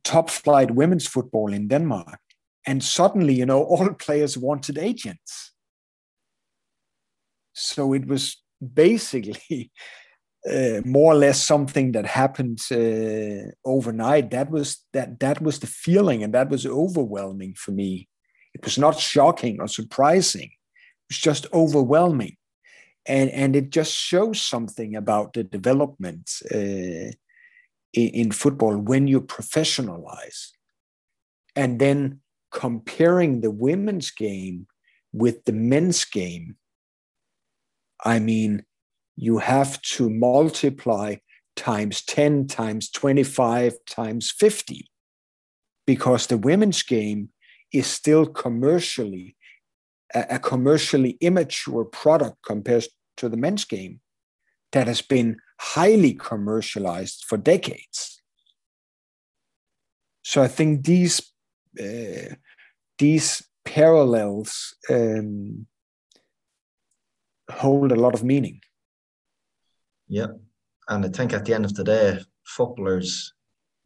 top 0.05 0.31
flight 0.31 0.71
women's 0.71 1.07
football 1.07 1.53
in 1.53 1.69
Denmark. 1.69 2.19
And 2.67 2.83
suddenly, 2.83 3.35
you 3.35 3.47
know, 3.47 3.63
all 3.73 3.93
players 3.95 4.37
wanted 4.37 4.79
agents. 4.79 5.53
So 7.53 7.93
it 7.93 8.07
was 8.07 8.43
basically 8.75 9.71
uh, 10.47 10.81
more 10.85 11.13
or 11.13 11.17
less 11.17 11.43
something 11.43 11.93
that 11.93 12.07
happened 12.07 12.61
uh, 12.71 13.51
overnight. 13.65 14.31
That 14.31 14.51
was 14.51 14.85
that 14.93 15.19
that 15.21 15.43
was 15.43 15.59
the 15.59 15.67
feeling, 15.67 16.23
and 16.23 16.33
that 16.35 16.49
was 16.49 16.67
overwhelming 16.67 17.55
for 17.55 17.73
me. 17.73 18.09
It 18.55 18.65
was 18.65 18.79
not 18.79 18.99
shocking 18.99 19.61
or 19.61 19.69
surprising. 19.69 20.51
It 20.51 21.11
was 21.11 21.19
just 21.19 21.47
overwhelming, 21.53 22.37
and 23.07 23.31
and 23.31 23.57
it 23.57 23.71
just 23.71 23.93
shows 23.93 24.41
something 24.41 24.95
about 24.95 25.33
the 25.33 25.45
development 25.45 26.31
uh, 26.55 27.11
in, 27.93 28.09
in 28.15 28.31
football 28.33 28.77
when 28.77 29.09
you 29.09 29.21
professionalize, 29.21 30.51
and 31.57 31.81
then 31.81 32.21
comparing 32.51 33.41
the 33.41 33.51
women's 33.51 34.11
game 34.11 34.67
with 35.13 35.45
the 35.45 35.53
men's 35.53 36.05
game. 36.05 36.57
I 38.05 38.21
mean, 38.21 38.65
you 39.21 39.39
have 39.39 39.83
to 39.83 40.09
multiply 40.09 41.17
times 41.57 42.03
10 42.03 42.47
times 42.47 42.89
25 42.89 43.75
times 43.85 44.31
50 44.31 44.89
because 45.87 46.29
the 46.29 46.39
women's 46.39 46.85
game 46.85 47.31
is 47.73 47.89
still 47.89 48.27
commercially 48.27 49.35
a, 50.15 50.39
commercially 50.39 51.19
immature 51.21 51.85
product 51.85 52.37
compared 52.47 52.87
to 53.17 53.29
the 53.29 53.37
men's 53.37 53.65
game 53.65 54.01
that 54.71 54.87
has 54.87 55.03
been 55.03 55.37
highly 55.59 56.15
commercialized 56.15 57.25
for 57.29 57.37
decades. 57.37 58.23
So 60.23 60.43
i 60.43 60.49
think 60.49 60.85
these 60.85 61.21
uh, 61.81 62.35
these 62.99 63.43
parallels 63.65 64.77
um, 64.89 65.67
hold 67.51 67.91
a 67.91 67.97
lot 67.97 68.15
of 68.15 68.23
meaning 68.23 68.61
yeah. 70.09 70.27
And 70.89 71.05
I 71.05 71.09
think 71.09 71.33
at 71.33 71.45
the 71.45 71.55
end 71.55 71.65
of 71.65 71.75
the 71.75 71.85
day, 71.85 72.19
footballers, 72.45 73.35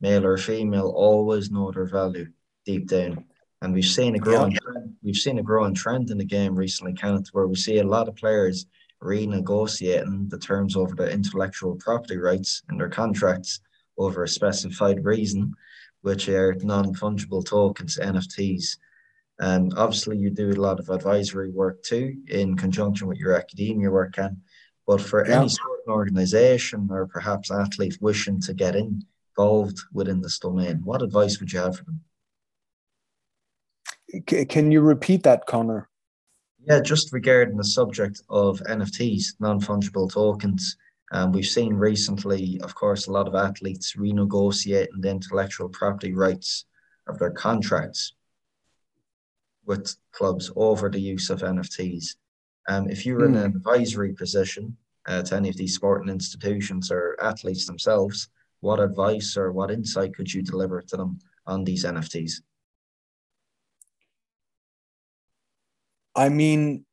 male 0.01 0.25
or 0.25 0.37
female, 0.37 0.93
always 0.95 1.51
know 1.51 1.71
their 1.71 1.87
value 1.87 2.29
deep 2.65 2.89
down. 2.89 3.25
And 3.61 3.73
we've 3.75 3.85
seen 3.85 4.15
a 4.15 4.19
growing 4.19 4.53
yeah. 4.53 4.59
trend. 4.63 4.95
We've 5.03 5.17
seen 5.17 5.39
a 5.39 5.43
growing 5.43 5.75
trend 5.75 6.11
in 6.11 6.19
the 6.19 6.25
game 6.25 6.55
recently, 6.55 6.95
Kenneth, 6.95 7.29
where 7.33 7.47
we 7.47 7.57
see 7.57 7.79
a 7.79 7.87
lot 7.87 8.09
of 8.09 8.17
players 8.17 8.67
renegotiating 9.03 10.31
the 10.31 10.39
terms 10.39 10.77
over 10.77 10.95
the 10.95 11.11
intellectual 11.11 11.77
property 11.77 12.17
rights 12.17 12.63
in 12.71 12.79
their 12.79 12.89
contracts 12.89 13.61
over 13.99 14.23
a 14.23 14.29
specified 14.29 15.05
reason, 15.05 15.55
which 16.03 16.29
are 16.29 16.55
non-fungible 16.55 17.45
tokens, 17.45 17.99
NFTs. 17.99 18.77
And 19.39 19.75
obviously, 19.77 20.19
you 20.19 20.31
do 20.31 20.51
a 20.51 20.55
lot 20.55 20.79
of 20.79 20.89
advisory 20.89 21.51
work 21.51 21.83
too, 21.83 22.17
in 22.29 22.57
conjunction 22.57 23.09
with 23.09 23.19
your 23.19 23.35
academia 23.35 23.91
work, 23.91 24.15
Ken. 24.15 24.41
But 24.87 25.01
for 25.01 25.27
yeah. 25.27 25.41
any 25.41 25.49
sort 25.49 25.81
of 25.87 25.93
organization 25.93 26.89
or 26.91 27.07
perhaps 27.07 27.51
athlete 27.51 27.99
wishing 28.01 28.41
to 28.43 28.55
get 28.55 28.75
involved 28.77 29.79
within 29.93 30.21
this 30.21 30.39
domain, 30.39 30.83
what 30.85 31.03
advice 31.03 31.39
would 31.39 31.53
you 31.53 31.61
have 31.61 31.77
for 31.77 31.85
them? 31.85 32.01
Can 34.49 34.71
you 34.71 34.81
repeat 34.81 35.23
that, 35.23 35.47
Connor? 35.47 35.89
Yeah, 36.65 36.81
just 36.81 37.13
regarding 37.13 37.57
the 37.57 37.65
subject 37.65 38.23
of 38.29 38.61
NFTs, 38.61 39.35
non 39.41 39.61
fungible 39.61 40.13
tokens. 40.13 40.77
Um, 41.13 41.33
we've 41.33 41.47
seen 41.47 41.75
recently, 41.75 42.61
of 42.63 42.75
course, 42.75 43.07
a 43.07 43.13
lot 43.13 43.27
of 43.27 43.35
athletes 43.35 43.95
renegotiating 43.97 45.01
the 45.01 45.11
intellectual 45.11 45.69
property 45.69 46.15
rights 46.15 46.65
of 47.07 47.19
their 47.19 47.31
contracts 47.31 48.15
with 49.65 49.95
clubs 50.13 50.51
over 50.57 50.89
the 50.89 51.01
use 51.01 51.31
of 51.31 51.41
NFTs. 51.41 52.17
Um, 52.69 52.89
if 52.89 53.05
you 53.05 53.15
were 53.15 53.27
in 53.27 53.35
an 53.35 53.51
hmm. 53.51 53.57
advisory 53.57 54.13
position 54.13 54.77
uh, 55.07 55.23
to 55.23 55.37
any 55.37 55.49
of 55.49 55.57
these 55.57 55.75
sporting 55.75 56.09
institutions 56.09 56.91
or 56.91 57.17
athletes 57.21 57.67
themselves, 57.67 58.29
what 58.61 58.81
advice 58.81 59.37
or 59.37 59.53
what 59.53 59.71
insight 59.71 60.15
could 60.15 60.33
you 60.33 60.43
deliver 60.43 60.81
to 60.83 60.97
them 60.97 61.19
on 61.47 61.65
these 61.65 61.85
NFTs? 61.85 62.41
I 66.15 66.29
mean, 66.29 66.85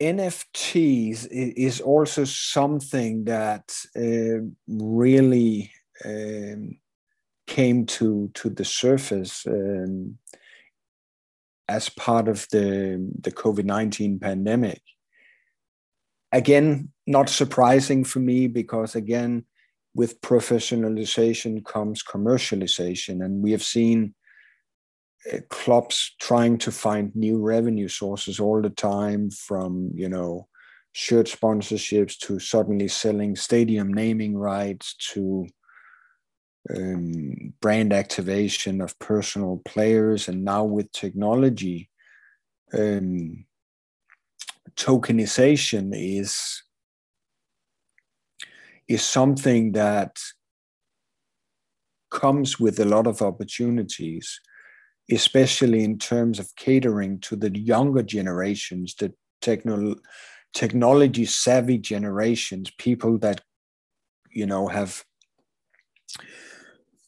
NFTs 0.00 1.28
is 1.30 1.80
also 1.80 2.24
something 2.24 3.24
that 3.24 3.74
uh, 3.96 4.44
really 4.68 5.72
um, 6.04 6.78
came 7.46 7.86
to 7.86 8.30
to 8.34 8.50
the 8.50 8.64
surface 8.64 9.46
um, 9.46 10.18
as 11.68 11.88
part 11.88 12.28
of 12.28 12.46
the 12.50 13.08
the 13.20 13.32
COVID 13.32 13.64
nineteen 13.64 14.18
pandemic 14.18 14.82
again, 16.32 16.90
not 17.06 17.28
surprising 17.28 18.04
for 18.04 18.18
me 18.18 18.46
because, 18.48 18.94
again, 18.94 19.44
with 19.94 20.20
professionalization 20.20 21.64
comes 21.64 22.02
commercialization. 22.02 23.24
And 23.24 23.42
we 23.42 23.52
have 23.52 23.62
seen 23.62 24.14
uh, 25.32 25.38
clubs 25.48 26.14
trying 26.20 26.58
to 26.58 26.70
find 26.70 27.16
new 27.16 27.38
revenue 27.38 27.88
sources 27.88 28.38
all 28.38 28.60
the 28.60 28.70
time 28.70 29.30
from, 29.30 29.90
you 29.94 30.08
know, 30.08 30.48
shirt 30.92 31.26
sponsorships 31.26 32.18
to 32.18 32.38
suddenly 32.38 32.88
selling 32.88 33.36
stadium 33.36 33.92
naming 33.92 34.36
rights 34.36 34.94
to 35.12 35.46
um, 36.74 37.54
brand 37.60 37.92
activation 37.92 38.80
of 38.80 38.98
personal 38.98 39.62
players. 39.64 40.28
And 40.28 40.44
now 40.44 40.64
with 40.64 40.92
technology, 40.92 41.88
um, 42.72 43.45
tokenization 44.74 45.92
is 45.92 46.62
is 48.88 49.02
something 49.02 49.72
that 49.72 50.16
comes 52.10 52.60
with 52.60 52.78
a 52.78 52.84
lot 52.84 53.06
of 53.06 53.20
opportunities, 53.20 54.40
especially 55.10 55.82
in 55.82 55.98
terms 55.98 56.38
of 56.38 56.54
catering 56.56 57.18
to 57.20 57.34
the 57.34 57.50
younger 57.58 58.02
generations, 58.02 58.94
the 58.94 59.12
techno- 59.40 59.96
technology 60.54 61.24
savvy 61.24 61.78
generations, 61.78 62.70
people 62.78 63.18
that 63.18 63.40
you 64.30 64.46
know 64.46 64.68
have 64.68 65.04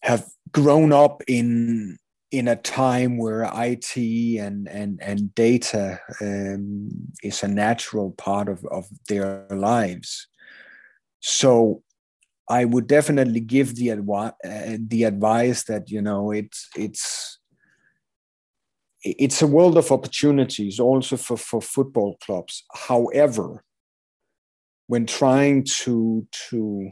have 0.02 0.26
grown 0.52 0.92
up 0.92 1.22
in 1.26 1.98
in 2.30 2.48
a 2.48 2.56
time 2.56 3.16
where 3.16 3.44
IT 3.44 3.96
and 4.38 4.68
and 4.68 5.00
and 5.02 5.34
data 5.34 6.00
um, 6.20 6.90
is 7.22 7.42
a 7.42 7.48
natural 7.48 8.10
part 8.12 8.48
of 8.48 8.64
of 8.66 8.86
their 9.08 9.46
lives. 9.50 10.28
So 11.20 11.82
I 12.48 12.64
would 12.64 12.86
definitely 12.86 13.40
give 13.40 13.76
the 13.76 13.88
advi- 13.88 14.34
uh, 14.44 14.78
the 14.80 15.04
advice 15.04 15.64
that 15.64 15.90
you 15.90 16.02
know 16.02 16.30
it's 16.30 16.68
it's 16.76 17.38
it's 19.02 19.40
a 19.42 19.46
world 19.46 19.78
of 19.78 19.90
opportunities 19.90 20.78
also 20.78 21.16
for 21.16 21.36
for 21.36 21.62
football 21.62 22.16
clubs. 22.20 22.64
However, 22.74 23.64
when 24.86 25.06
trying 25.06 25.64
to 25.64 26.26
to 26.50 26.90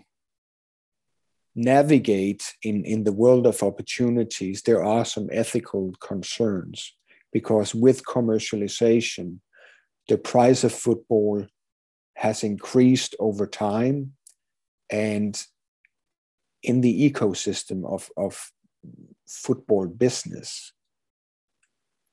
navigate 1.57 2.55
in, 2.63 2.85
in 2.85 3.05
the 3.05 3.13
world 3.13 3.47
of 3.47 3.63
opportunities, 3.63 4.63
there 4.63 4.85
are 4.85 5.07
some 5.07 5.29
ethical 5.33 5.95
concerns 6.01 6.95
because 7.33 7.75
with 7.75 8.05
commercialization, 8.05 9.39
the 10.09 10.19
price 10.19 10.63
of 10.63 10.73
football 10.73 11.47
has 12.15 12.45
increased 12.45 13.17
over 13.19 13.47
time. 13.47 14.13
And 14.91 15.43
in 16.63 16.83
the 16.83 17.11
ecosystem 17.11 17.91
of, 17.91 18.11
of 18.17 18.53
football 19.27 19.87
business, 19.87 20.73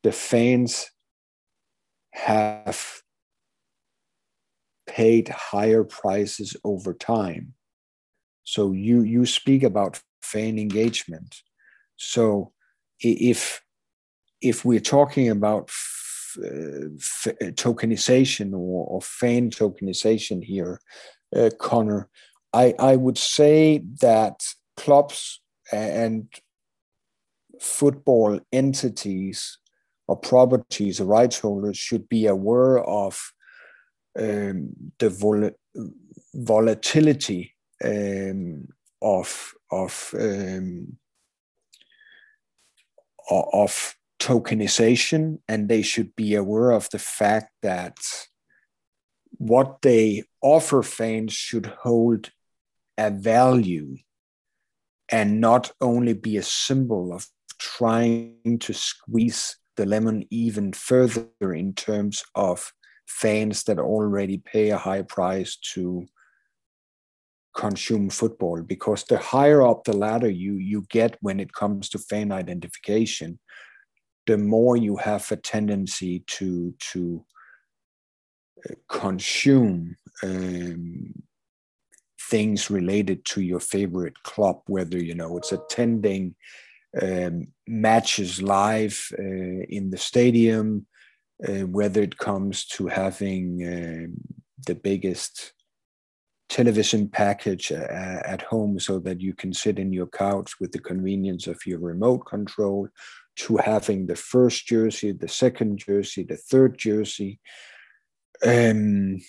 the 0.03 0.11
fans 0.11 0.89
have 2.13 3.01
paid 4.87 5.27
higher 5.27 5.83
prices 5.83 6.55
over 6.63 6.93
time 6.93 7.53
so 8.43 8.71
you 8.71 9.01
you 9.01 9.25
speak 9.25 9.63
about 9.63 10.01
fan 10.21 10.59
engagement. 10.59 11.41
So 11.97 12.51
if 12.99 13.61
if 14.41 14.65
we're 14.65 14.79
talking 14.79 15.29
about 15.29 15.69
f- 15.69 16.37
f- 16.97 17.37
tokenization 17.55 18.51
or, 18.53 18.85
or, 18.87 19.01
fan 19.01 19.49
tokenization 19.49 20.43
here, 20.43 20.81
uh, 21.35 21.49
Connor, 21.59 22.09
I 22.51 22.73
I 22.79 22.95
would 22.95 23.17
say 23.17 23.83
that 24.01 24.43
clubs 24.75 25.41
and 25.71 26.27
football 27.59 28.39
entities 28.51 29.57
or 30.07 30.17
properties 30.17 30.99
or 30.99 31.05
rights 31.05 31.39
holders 31.39 31.77
should 31.77 32.09
be 32.09 32.25
aware 32.27 32.79
of 32.79 33.31
um, 34.19 34.69
the 34.99 35.09
vol- 35.09 35.51
volatility 36.33 37.52
um, 37.83 38.67
of 39.01 39.53
of 39.71 40.13
um, 40.17 40.97
of 43.29 43.95
tokenization, 44.19 45.39
and 45.47 45.67
they 45.67 45.81
should 45.81 46.15
be 46.15 46.35
aware 46.35 46.71
of 46.71 46.89
the 46.89 46.99
fact 46.99 47.51
that 47.61 47.97
what 49.37 49.81
they 49.81 50.23
offer 50.41 50.83
fans 50.83 51.33
should 51.33 51.65
hold 51.65 52.31
a 52.97 53.09
value 53.09 53.97
and 55.09 55.41
not 55.41 55.71
only 55.81 56.13
be 56.13 56.37
a 56.37 56.43
symbol 56.43 57.13
of 57.13 57.27
trying 57.59 58.57
to 58.59 58.73
squeeze 58.73 59.57
the 59.75 59.85
lemon 59.85 60.25
even 60.29 60.71
further 60.71 61.53
in 61.53 61.73
terms 61.73 62.23
of 62.35 62.71
fans 63.07 63.63
that 63.63 63.79
already 63.79 64.37
pay 64.37 64.69
a 64.69 64.77
high 64.77 65.01
price 65.01 65.57
to 65.57 66.05
consume 67.53 68.09
football 68.09 68.61
because 68.61 69.03
the 69.03 69.17
higher 69.17 69.61
up 69.61 69.83
the 69.83 69.95
ladder 69.95 70.29
you 70.29 70.55
you 70.55 70.85
get 70.89 71.17
when 71.21 71.39
it 71.39 71.53
comes 71.53 71.89
to 71.89 71.99
fan 71.99 72.31
identification 72.31 73.39
the 74.25 74.37
more 74.37 74.75
you 74.77 74.95
have 74.95 75.29
a 75.31 75.35
tendency 75.35 76.23
to 76.27 76.73
to 76.79 77.23
uh, 78.69 78.73
consume 78.89 79.95
um, 80.23 81.13
things 82.29 82.71
related 82.71 83.23
to 83.25 83.41
your 83.41 83.59
favorite 83.59 84.21
club 84.23 84.61
whether 84.65 84.97
you 84.97 85.13
know 85.13 85.37
it's 85.37 85.51
attending 85.51 86.35
um, 87.01 87.47
matches 87.67 88.41
live 88.41 89.07
uh, 89.19 89.61
in 89.69 89.89
the 89.91 89.97
stadium 89.97 90.85
uh, 91.47 91.65
whether 91.67 92.01
it 92.01 92.17
comes 92.17 92.65
to 92.65 92.87
having 92.87 93.45
um, 93.67 94.15
the 94.65 94.75
biggest 94.75 95.53
television 96.53 97.07
package 97.07 97.71
uh, 97.71 98.21
at 98.25 98.43
home 98.43 98.79
so 98.79 98.99
that 98.99 99.19
you 99.19 99.33
can 99.33 99.51
sit 99.51 99.79
in 99.79 99.91
your 99.91 100.05
couch 100.05 100.59
with 100.59 100.71
the 100.71 100.77
convenience 100.77 101.47
of 101.47 101.59
your 101.65 101.79
remote 101.79 102.27
control 102.27 102.87
to 103.35 103.57
having 103.57 104.05
the 104.05 104.15
first 104.15 104.67
jersey 104.67 105.11
the 105.11 105.27
second 105.27 105.79
jersey 105.79 106.21
the 106.23 106.37
third 106.37 106.77
jersey 106.77 107.39
um, 108.45 109.19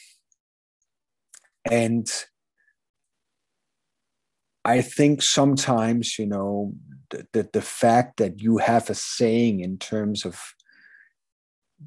and 1.71 2.07
i 4.67 4.83
think 4.83 5.23
sometimes 5.23 6.19
you 6.19 6.27
know 6.27 6.75
the, 7.09 7.27
the, 7.33 7.49
the 7.55 7.63
fact 7.63 8.19
that 8.19 8.39
you 8.43 8.59
have 8.59 8.91
a 8.91 8.95
saying 8.95 9.61
in 9.61 9.79
terms 9.79 10.27
of 10.27 10.39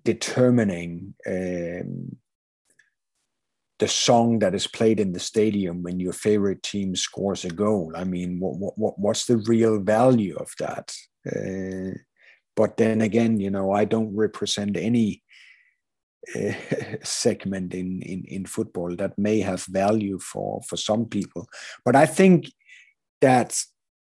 determining 0.03 1.13
um, 1.27 2.17
the 3.79 3.87
song 3.87 4.39
that 4.39 4.55
is 4.55 4.65
played 4.65 4.99
in 4.99 5.13
the 5.13 5.19
stadium 5.19 5.83
when 5.83 5.99
your 5.99 6.13
favorite 6.13 6.63
team 6.63 6.95
scores 6.95 7.45
a 7.45 7.49
goal. 7.49 7.93
I 7.95 8.03
mean, 8.03 8.39
what, 8.39 8.77
what, 8.77 8.99
what's 8.99 9.25
the 9.25 9.37
real 9.37 9.79
value 9.79 10.35
of 10.35 10.51
that? 10.59 10.95
Uh, 11.25 11.97
but 12.55 12.77
then 12.77 13.01
again, 13.01 13.39
you 13.39 13.51
know, 13.51 13.71
I 13.71 13.85
don't 13.85 14.15
represent 14.15 14.77
any 14.77 15.21
uh, 16.35 16.53
segment 17.03 17.75
in, 17.75 18.01
in, 18.01 18.23
in 18.25 18.45
football 18.45 18.95
that 18.95 19.17
may 19.17 19.41
have 19.41 19.63
value 19.65 20.17
for, 20.19 20.61
for 20.67 20.75
some 20.75 21.05
people. 21.05 21.47
But 21.85 21.95
I 21.95 22.07
think 22.07 22.51
that 23.21 23.61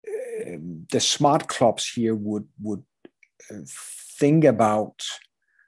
uh, 0.08 0.56
the 0.90 1.02
smart 1.02 1.50
clubs 1.50 1.90
here 1.90 2.16
would, 2.16 2.48
would 2.62 2.84
uh, 3.52 3.58
think 4.18 4.46
about 4.46 5.02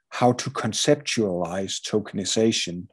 how 0.08 0.32
to 0.32 0.50
conceptualize 0.50 1.78
tokenization 1.80 2.86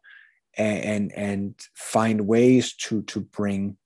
and 0.58 1.12
and 1.14 1.56
find 1.76 2.28
ways 2.28 2.74
to 2.76 3.02
to 3.04 3.22
bring 3.22 3.78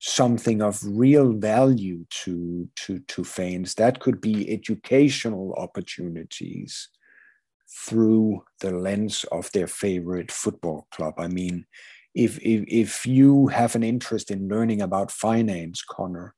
something 0.00 0.60
of 0.60 0.80
real 0.84 1.32
value 1.32 2.04
to 2.10 2.68
to 2.76 2.98
to 3.00 3.24
fans. 3.24 3.74
That 3.74 4.00
could 4.00 4.20
be 4.20 4.50
educational 4.52 5.54
opportunities 5.54 6.88
through 7.86 8.44
the 8.60 8.72
lens 8.72 9.24
of 9.32 9.50
their 9.52 9.66
favorite 9.66 10.30
football 10.30 10.86
club. 10.90 11.14
I 11.18 11.28
mean 11.28 11.66
if 12.14 12.38
if, 12.38 12.64
if 12.68 13.06
you 13.06 13.48
have 13.48 13.74
an 13.74 13.82
interest 13.82 14.30
in 14.30 14.48
learning 14.48 14.82
about 14.82 15.10
finance 15.10 15.82
connor 15.82 16.34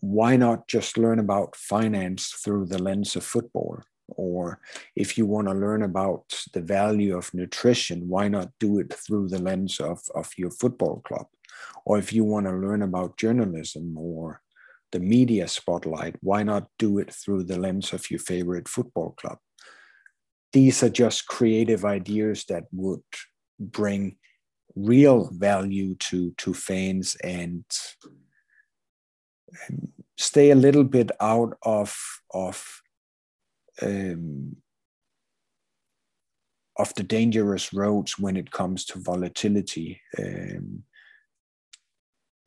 why 0.00 0.36
not 0.36 0.66
just 0.66 0.98
learn 0.98 1.20
about 1.20 1.54
finance 1.54 2.30
through 2.30 2.66
the 2.66 2.82
lens 2.82 3.14
of 3.14 3.24
football 3.24 3.80
or 4.16 4.60
if 4.96 5.16
you 5.18 5.26
want 5.26 5.48
to 5.48 5.54
learn 5.54 5.82
about 5.82 6.24
the 6.52 6.60
value 6.60 7.16
of 7.16 7.32
nutrition, 7.34 8.08
why 8.08 8.28
not 8.28 8.50
do 8.58 8.78
it 8.78 8.92
through 8.92 9.28
the 9.28 9.40
lens 9.40 9.80
of, 9.80 10.00
of 10.14 10.30
your 10.36 10.50
football 10.50 11.00
club? 11.00 11.26
Or 11.84 11.98
if 11.98 12.12
you 12.12 12.24
want 12.24 12.46
to 12.46 12.52
learn 12.52 12.82
about 12.82 13.16
journalism 13.18 13.96
or 13.98 14.40
the 14.92 15.00
media 15.00 15.48
spotlight, 15.48 16.16
why 16.20 16.42
not 16.42 16.68
do 16.78 16.98
it 16.98 17.12
through 17.12 17.44
the 17.44 17.58
lens 17.58 17.92
of 17.92 18.10
your 18.10 18.20
favorite 18.20 18.68
football 18.68 19.10
club? 19.12 19.38
These 20.52 20.82
are 20.82 20.90
just 20.90 21.26
creative 21.26 21.84
ideas 21.84 22.44
that 22.48 22.64
would 22.72 23.02
bring 23.58 24.16
real 24.74 25.30
value 25.32 25.94
to, 25.96 26.32
to 26.38 26.54
fans 26.54 27.16
and 27.22 27.64
um, 29.68 29.88
stay 30.18 30.50
a 30.50 30.56
little 30.56 30.84
bit 30.84 31.10
out 31.20 31.56
of, 31.62 31.96
of 32.32 32.81
um, 33.82 34.56
of 36.78 36.94
the 36.94 37.02
dangerous 37.02 37.72
roads 37.72 38.18
when 38.18 38.36
it 38.36 38.50
comes 38.50 38.84
to 38.86 38.98
volatility 38.98 40.00
um, 40.18 40.82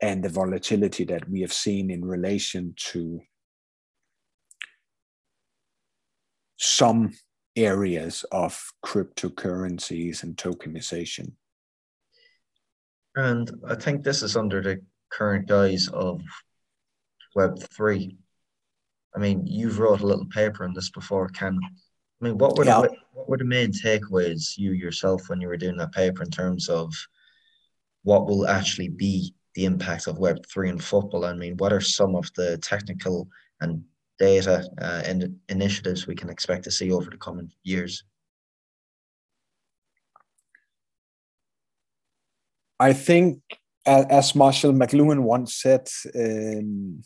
and 0.01 0.23
the 0.23 0.29
volatility 0.29 1.03
that 1.05 1.29
we 1.29 1.41
have 1.41 1.53
seen 1.53 1.89
in 1.91 2.03
relation 2.03 2.73
to 2.77 3.21
some 6.57 7.13
areas 7.55 8.25
of 8.31 8.71
cryptocurrencies 8.85 10.23
and 10.23 10.35
tokenization. 10.35 11.31
And 13.15 13.49
I 13.67 13.75
think 13.75 14.03
this 14.03 14.21
is 14.21 14.35
under 14.35 14.61
the 14.61 14.81
current 15.09 15.47
guise 15.47 15.87
of 15.89 16.21
Web3. 17.37 18.17
I 19.15 19.19
mean, 19.19 19.45
you've 19.45 19.79
wrote 19.79 20.01
a 20.01 20.05
little 20.05 20.25
paper 20.25 20.65
on 20.65 20.73
this 20.73 20.89
before, 20.89 21.29
Ken. 21.29 21.57
I 22.21 22.25
mean, 22.25 22.37
what 22.37 22.57
were 22.57 22.65
yeah. 22.65 22.81
the, 22.81 22.95
what 23.13 23.29
were 23.29 23.37
the 23.37 23.45
main 23.45 23.71
takeaways 23.71 24.57
you 24.57 24.71
yourself 24.71 25.29
when 25.29 25.39
you 25.39 25.47
were 25.47 25.57
doing 25.57 25.77
that 25.77 25.93
paper 25.93 26.23
in 26.23 26.29
terms 26.29 26.69
of 26.69 26.93
what 28.03 28.25
will 28.25 28.47
actually 28.47 28.89
be 28.89 29.33
the 29.55 29.65
impact 29.65 30.07
of 30.07 30.19
Web 30.19 30.45
three 30.51 30.69
in 30.69 30.79
football? 30.79 31.25
I 31.25 31.33
mean, 31.33 31.55
what 31.57 31.71
are 31.71 31.81
some 31.81 32.15
of 32.15 32.29
the 32.35 32.57
technical 32.57 33.27
and 33.61 33.83
data 34.19 34.67
uh, 34.81 35.01
and 35.05 35.37
initiatives 35.49 36.07
we 36.07 36.15
can 36.15 36.29
expect 36.29 36.63
to 36.65 36.71
see 36.71 36.91
over 36.91 37.09
the 37.09 37.17
coming 37.17 37.51
years? 37.63 38.03
I 42.79 42.91
think, 42.91 43.39
as 43.85 44.35
Marshall 44.35 44.73
McLuhan 44.73 45.21
once 45.21 45.55
said, 45.55 45.87
um, 46.15 47.01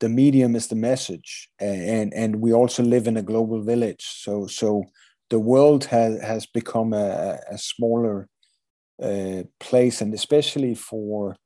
the 0.00 0.08
medium 0.08 0.54
is 0.54 0.68
the 0.68 0.76
message. 0.76 1.48
And 1.60 2.12
and 2.14 2.36
we 2.36 2.52
also 2.52 2.82
live 2.82 3.06
in 3.06 3.16
a 3.16 3.22
global 3.22 3.62
village. 3.62 4.04
So 4.04 4.46
so 4.46 4.84
the 5.30 5.38
world 5.38 5.84
has 5.86 6.20
has 6.22 6.46
become 6.46 6.92
a, 6.92 7.38
a 7.50 7.58
smaller 7.58 8.28
uh, 9.02 9.42
place 9.60 10.00
and 10.00 10.14
especially 10.14 10.74
for 10.74 11.36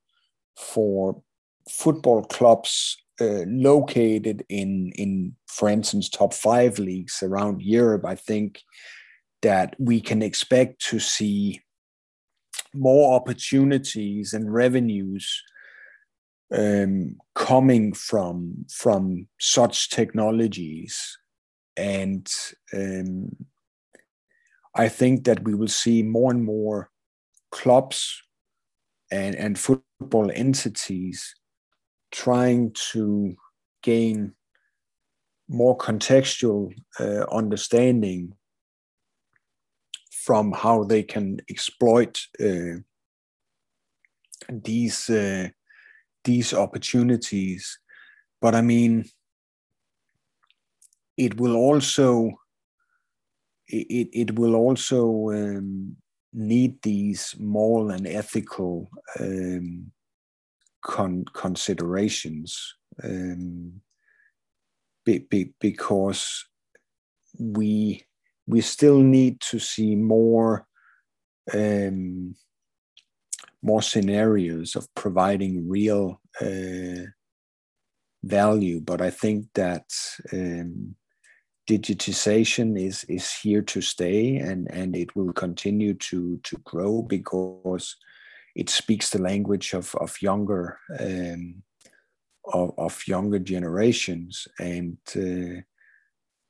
for 0.56 1.22
football 1.68 2.24
clubs 2.24 2.96
uh, 3.20 3.44
located 3.46 4.44
in 4.48 4.92
in 4.96 5.36
for 5.46 5.68
instance 5.68 6.08
top 6.08 6.32
5 6.32 6.78
leagues 6.78 7.22
around 7.22 7.62
Europe. 7.62 8.04
I 8.04 8.14
think 8.14 8.60
that 9.42 9.74
we 9.78 10.00
can 10.00 10.22
expect 10.22 10.80
to 10.86 10.98
see 10.98 11.60
more 12.74 13.14
opportunities 13.14 14.32
and 14.32 14.52
revenues 14.52 15.42
um, 16.52 17.16
coming 17.34 17.92
from 17.92 18.66
from 18.70 19.28
such 19.38 19.90
technologies, 19.90 21.18
and 21.76 22.26
um, 22.74 23.30
I 24.74 24.88
think 24.88 25.24
that 25.24 25.44
we 25.44 25.54
will 25.54 25.68
see 25.68 26.02
more 26.02 26.30
and 26.30 26.44
more 26.44 26.90
clubs 27.50 28.22
and 29.10 29.34
and 29.34 29.58
football 29.58 30.30
entities 30.34 31.34
trying 32.10 32.72
to 32.92 33.34
gain 33.82 34.34
more 35.48 35.76
contextual 35.76 36.72
uh, 37.00 37.24
understanding 37.30 38.34
from 40.10 40.52
how 40.52 40.84
they 40.84 41.02
can 41.02 41.40
exploit 41.50 42.20
uh, 42.40 42.78
these 44.48 45.10
uh, 45.10 45.48
these 46.24 46.54
opportunities. 46.54 47.78
But 48.40 48.54
I 48.54 48.62
mean, 48.62 49.04
it 51.16 51.38
will 51.38 51.56
also 51.56 52.32
it, 53.68 54.08
it 54.12 54.38
will 54.38 54.54
also 54.54 55.30
um, 55.30 55.96
need 56.32 56.82
these 56.82 57.34
moral 57.38 57.90
and 57.90 58.06
ethical 58.06 58.90
um, 59.20 59.92
con- 60.82 61.24
considerations 61.32 62.74
um, 63.02 63.80
be, 65.04 65.18
be, 65.18 65.52
because 65.60 66.44
we 67.38 68.04
we 68.46 68.60
still 68.60 68.98
need 68.98 69.40
to 69.40 69.58
see 69.58 69.94
more 69.94 70.66
um, 71.54 72.34
more 73.62 73.82
scenarios 73.82 74.76
of 74.76 74.92
providing 74.94 75.68
real 75.68 76.20
uh, 76.40 77.06
value. 78.22 78.80
But 78.80 79.00
I 79.00 79.10
think 79.10 79.46
that 79.54 79.84
um, 80.32 80.96
digitization 81.68 82.78
is 82.78 83.04
is 83.04 83.32
here 83.32 83.62
to 83.62 83.80
stay, 83.80 84.36
and 84.36 84.70
and 84.72 84.96
it 84.96 85.14
will 85.16 85.32
continue 85.32 85.94
to 85.94 86.38
to 86.38 86.56
grow 86.64 87.02
because 87.02 87.96
it 88.54 88.68
speaks 88.68 89.10
the 89.10 89.22
language 89.22 89.72
of 89.74 89.94
of 89.96 90.20
younger 90.20 90.78
um, 90.98 91.62
of, 92.52 92.72
of 92.78 93.02
younger 93.06 93.38
generations, 93.38 94.48
and 94.58 94.98
uh, 95.16 95.62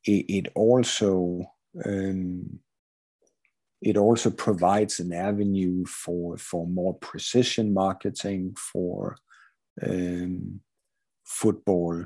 it, 0.04 0.24
it 0.28 0.48
also 0.54 1.44
um, 1.84 2.58
it 3.82 3.96
also 3.96 4.30
provides 4.30 5.00
an 5.00 5.12
avenue 5.12 5.84
for 5.84 6.38
for 6.38 6.66
more 6.66 6.94
precision 6.94 7.74
marketing 7.74 8.54
for 8.56 9.16
um, 9.82 10.60
football 11.24 12.04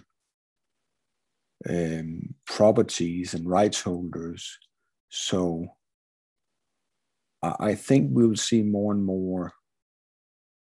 um, 1.69 2.35
properties 2.47 3.35
and 3.35 3.49
rights 3.49 3.83
holders. 3.83 4.59
So 5.11 5.67
I 7.43 7.75
think 7.75 8.09
we'll 8.13 8.37
see 8.37 8.63
more 8.63 8.93
and 8.93 9.05
more 9.05 9.53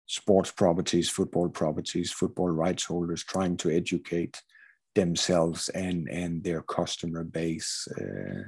sports 0.07 0.51
properties, 0.51 1.09
football 1.09 1.49
properties, 1.49 2.11
football 2.11 2.49
rights 2.49 2.85
holders 2.85 3.23
trying 3.23 3.57
to 3.57 3.69
educate 3.69 4.41
themselves 4.95 5.69
and 5.69 6.07
and 6.09 6.43
their 6.43 6.61
customer 6.63 7.23
base 7.23 7.87
uh, 7.99 8.43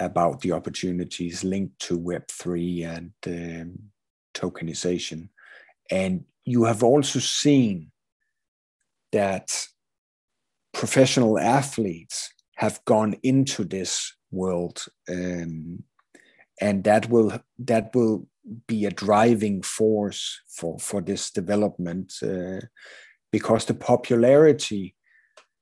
about 0.00 0.40
the 0.40 0.52
opportunities 0.52 1.44
linked 1.44 1.78
to 1.80 1.96
Web 1.96 2.28
three 2.28 2.82
and 2.82 3.12
um, 3.26 3.78
tokenization, 4.34 5.28
and 5.90 6.24
you 6.44 6.64
have 6.64 6.82
also 6.82 7.18
seen 7.18 7.90
that 9.12 9.66
professional 10.72 11.38
athletes 11.38 12.30
have 12.56 12.84
gone 12.84 13.14
into 13.22 13.64
this 13.64 14.14
world 14.30 14.84
um, 15.08 15.82
and 16.60 16.84
that 16.84 17.08
will 17.08 17.32
that 17.58 17.94
will 17.94 18.26
be 18.66 18.84
a 18.84 18.90
driving 18.90 19.62
force 19.62 20.40
for 20.48 20.78
for 20.78 21.00
this 21.00 21.30
development 21.30 22.12
uh, 22.22 22.60
because 23.32 23.64
the 23.64 23.74
popularity 23.74 24.94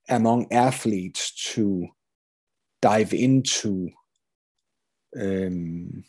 among 0.09 0.53
athletes 0.53 1.33
to 1.53 1.87
dive 2.83 3.15
into 3.15 3.89
um, 5.21 6.05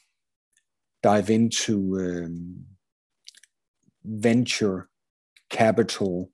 dive 1.04 1.30
into 1.30 1.98
um, 2.00 2.66
venture 4.04 4.90
capital 5.50 6.32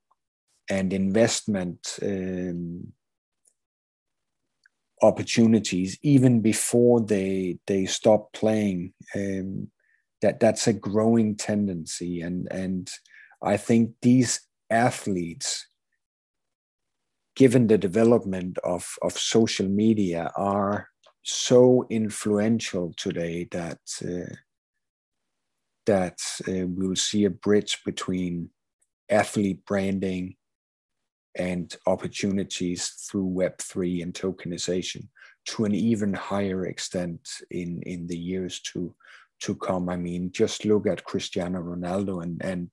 and 0.69 0.93
investment 0.93 1.97
um, 2.01 2.93
opportunities 5.01 5.97
even 6.01 6.41
before 6.41 7.01
they 7.01 7.57
they 7.67 7.85
stop 7.85 8.31
playing. 8.33 8.93
Um, 9.15 9.69
that 10.21 10.39
that's 10.39 10.67
a 10.67 10.73
growing 10.73 11.35
tendency. 11.35 12.21
And 12.21 12.47
and 12.51 12.89
I 13.41 13.57
think 13.57 13.91
these 14.01 14.39
athletes 14.69 15.67
given 17.35 17.67
the 17.67 17.77
development 17.77 18.57
of 18.63 18.95
of 19.01 19.13
social 19.13 19.67
media 19.67 20.31
are 20.35 20.90
so 21.23 21.85
influential 21.89 22.93
today 22.97 23.47
that 23.51 23.79
uh, 24.03 24.33
that 25.85 26.19
uh, 26.47 26.67
we'll 26.67 26.95
see 26.95 27.25
a 27.25 27.29
bridge 27.29 27.79
between 27.85 28.49
athlete 29.09 29.65
branding 29.65 30.35
and 31.35 31.75
opportunities 31.87 33.07
through 33.09 33.27
Web3 33.29 34.03
and 34.03 34.13
tokenization 34.13 35.07
to 35.45 35.65
an 35.65 35.73
even 35.73 36.13
higher 36.13 36.65
extent 36.65 37.27
in, 37.49 37.81
in 37.83 38.05
the 38.07 38.17
years 38.17 38.59
to, 38.61 38.93
to 39.41 39.55
come. 39.55 39.89
I 39.89 39.95
mean, 39.95 40.31
just 40.31 40.65
look 40.65 40.87
at 40.87 41.03
Cristiano 41.03 41.61
Ronaldo 41.61 42.21
and, 42.23 42.43
and 42.43 42.69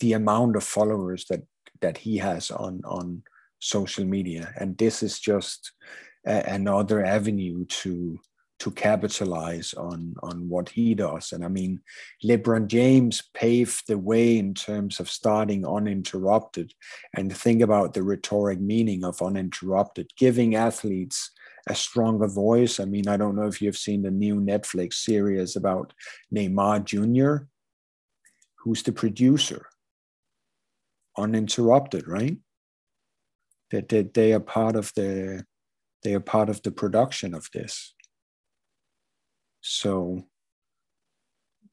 the 0.00 0.12
amount 0.12 0.56
of 0.56 0.64
followers 0.64 1.24
that, 1.30 1.42
that 1.80 1.98
he 1.98 2.18
has 2.18 2.50
on, 2.50 2.82
on 2.84 3.22
social 3.58 4.04
media. 4.04 4.52
And 4.58 4.76
this 4.76 5.02
is 5.02 5.18
just 5.18 5.72
a, 6.26 6.54
another 6.54 7.04
avenue 7.04 7.64
to, 7.66 8.18
to 8.60 8.70
capitalize 8.70 9.74
on 9.74 10.14
on 10.22 10.48
what 10.48 10.68
he 10.68 10.94
does. 10.94 11.32
And 11.32 11.44
I 11.44 11.48
mean, 11.48 11.80
LeBron 12.24 12.68
James 12.68 13.22
paved 13.34 13.84
the 13.88 13.98
way 13.98 14.38
in 14.38 14.54
terms 14.54 15.00
of 15.00 15.10
starting 15.10 15.66
uninterrupted. 15.66 16.72
And 17.14 17.36
think 17.36 17.62
about 17.62 17.94
the 17.94 18.02
rhetoric 18.02 18.60
meaning 18.60 19.04
of 19.04 19.20
uninterrupted, 19.20 20.10
giving 20.16 20.54
athletes 20.54 21.30
a 21.66 21.74
stronger 21.74 22.28
voice. 22.28 22.78
I 22.78 22.84
mean, 22.84 23.08
I 23.08 23.16
don't 23.16 23.36
know 23.36 23.46
if 23.46 23.60
you've 23.60 23.76
seen 23.76 24.02
the 24.02 24.10
new 24.10 24.40
Netflix 24.40 24.94
series 24.94 25.56
about 25.56 25.92
Neymar 26.34 26.84
Jr., 26.84 27.46
who's 28.58 28.82
the 28.82 28.92
producer. 28.92 29.66
Uninterrupted, 31.16 32.08
right? 32.08 32.36
That, 33.70 33.88
that 33.88 34.14
they 34.14 34.32
are 34.32 34.40
part 34.40 34.76
of 34.76 34.92
the 34.94 35.44
they 36.04 36.14
are 36.14 36.20
part 36.20 36.48
of 36.48 36.62
the 36.62 36.70
production 36.70 37.34
of 37.34 37.48
this 37.52 37.94
so 39.60 40.22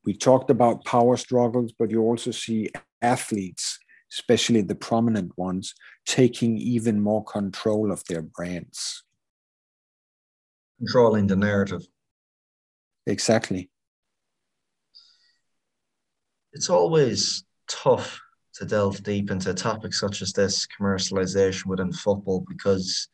we 0.06 0.14
talked 0.14 0.50
about 0.50 0.86
power 0.86 1.18
struggles, 1.18 1.74
but 1.78 1.92
you 1.92 2.02
also 2.02 2.32
see 2.32 2.70
athletes, 3.02 3.78
especially 4.12 4.62
the 4.62 4.76
prominent 4.76 5.38
ones, 5.38 5.76
taking 6.06 6.58
even 6.58 7.00
more 7.00 7.24
control 7.24 7.92
of 7.92 8.04
their 8.06 8.22
brands. 8.22 9.04
Controlling 10.80 11.28
the 11.28 11.36
narrative. 11.36 11.86
Exactly. 13.06 13.70
It's 16.54 16.70
always 16.70 17.44
tough 17.68 18.20
to 18.56 18.66
delve 18.66 19.04
deep 19.04 19.32
into 19.32 19.54
topics 19.54 20.00
such 20.00 20.22
as 20.22 20.34
this 20.34 20.68
commercialization 20.80 21.66
within 21.68 21.94
football 21.94 22.44
because 22.48 23.08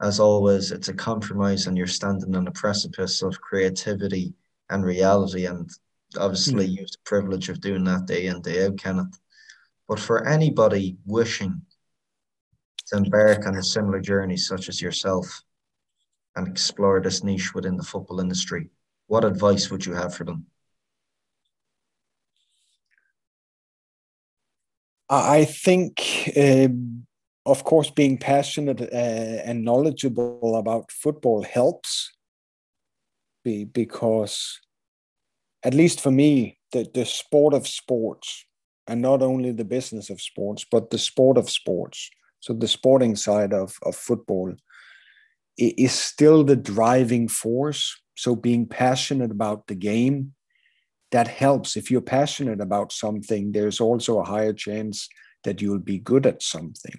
as 0.00 0.20
always, 0.20 0.72
it's 0.72 0.88
a 0.88 0.94
compromise 0.94 1.66
and 1.66 1.76
you're 1.76 1.86
standing 1.86 2.34
on 2.34 2.46
a 2.46 2.52
precipice 2.52 3.22
of 3.22 3.40
creativity 3.40 4.34
and 4.70 4.84
reality. 4.84 5.46
And 5.46 5.70
obviously, 6.18 6.66
mm. 6.66 6.72
you 6.72 6.80
have 6.80 6.90
the 6.90 6.98
privilege 7.04 7.48
of 7.48 7.60
doing 7.60 7.84
that 7.84 8.06
day 8.06 8.26
in, 8.26 8.40
day 8.42 8.66
out, 8.66 8.78
Kenneth. 8.78 9.18
But 9.88 10.00
for 10.00 10.26
anybody 10.26 10.96
wishing 11.04 11.62
to 12.86 12.96
embark 12.96 13.46
on 13.46 13.56
a 13.56 13.62
similar 13.62 14.00
journey, 14.00 14.36
such 14.36 14.68
as 14.68 14.80
yourself, 14.80 15.42
and 16.36 16.48
explore 16.48 17.00
this 17.00 17.22
niche 17.22 17.54
within 17.54 17.76
the 17.76 17.82
football 17.82 18.20
industry, 18.20 18.68
what 19.06 19.24
advice 19.24 19.70
would 19.70 19.86
you 19.86 19.92
have 19.92 20.14
for 20.14 20.24
them? 20.24 20.46
I 25.08 25.44
think 25.44 26.30
um, 26.36 26.93
of 27.46 27.64
course, 27.64 27.90
being 27.90 28.16
passionate 28.16 28.80
uh, 28.80 28.86
and 29.44 29.64
knowledgeable 29.64 30.56
about 30.56 30.90
football 30.90 31.42
helps, 31.42 32.10
be, 33.44 33.64
because, 33.64 34.60
at 35.62 35.74
least 35.74 36.00
for 36.00 36.10
me, 36.10 36.58
the, 36.72 36.88
the 36.94 37.04
sport 37.04 37.52
of 37.52 37.68
sports, 37.68 38.46
and 38.86 39.02
not 39.02 39.22
only 39.22 39.52
the 39.52 39.64
business 39.64 40.08
of 40.08 40.20
sports, 40.20 40.64
but 40.70 40.90
the 40.90 40.98
sport 40.98 41.36
of 41.36 41.50
sports, 41.50 42.10
so 42.40 42.54
the 42.54 42.68
sporting 42.68 43.14
side 43.16 43.52
of, 43.52 43.76
of 43.82 43.94
football, 43.94 44.54
is 45.58 45.92
still 45.92 46.44
the 46.44 46.56
driving 46.56 47.28
force. 47.28 48.00
So, 48.16 48.34
being 48.34 48.66
passionate 48.66 49.30
about 49.30 49.66
the 49.66 49.74
game, 49.74 50.34
that 51.10 51.28
helps. 51.28 51.76
If 51.76 51.90
you're 51.90 52.00
passionate 52.00 52.60
about 52.60 52.90
something, 52.90 53.52
there's 53.52 53.80
also 53.80 54.18
a 54.18 54.24
higher 54.24 54.52
chance 54.52 55.08
that 55.42 55.60
you'll 55.60 55.78
be 55.78 55.98
good 55.98 56.26
at 56.26 56.42
something 56.42 56.98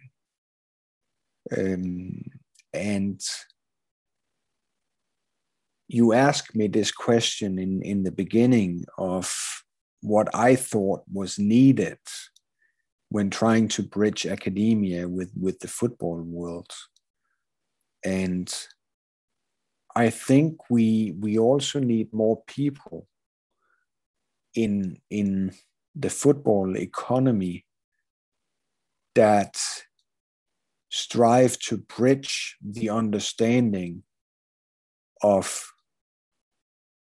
um, 1.57 2.21
and 2.73 3.21
you 5.87 6.13
asked 6.13 6.55
me 6.55 6.67
this 6.67 6.91
question 6.91 7.59
in, 7.59 7.81
in 7.81 8.03
the 8.03 8.11
beginning 8.11 8.85
of 8.97 9.33
what 10.01 10.33
I 10.33 10.55
thought 10.55 11.03
was 11.11 11.37
needed 11.37 11.99
when 13.09 13.29
trying 13.29 13.67
to 13.69 13.83
bridge 13.83 14.25
academia 14.25 15.07
with, 15.07 15.31
with 15.39 15.59
the 15.59 15.67
football 15.67 16.21
world. 16.21 16.71
and 18.03 18.53
I 19.95 20.09
think 20.09 20.69
we 20.69 21.13
we 21.17 21.39
also 21.39 21.79
need 21.79 22.13
more 22.13 22.43
people 22.47 23.07
in 24.53 24.97
in 25.09 25.53
the 25.95 26.09
football 26.09 26.75
economy 26.75 27.65
that 29.15 29.57
strive 30.95 31.59
to 31.59 31.75
bridge 31.75 32.55
the 32.63 32.89
understanding 32.89 34.01
of 35.21 35.73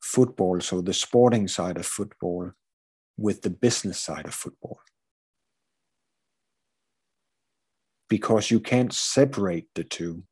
football, 0.01 0.59
so 0.59 0.81
the 0.81 0.95
sporting 0.95 1.47
side 1.47 1.77
of 1.77 1.85
football, 1.85 2.51
with 3.17 3.43
the 3.43 3.51
business 3.51 3.99
side 3.99 4.25
of 4.25 4.33
football. 4.33 4.79
Because 8.09 8.49
you 8.49 8.59
can't 8.59 8.91
separate 8.91 9.67
the 9.75 9.83
two. 9.83 10.23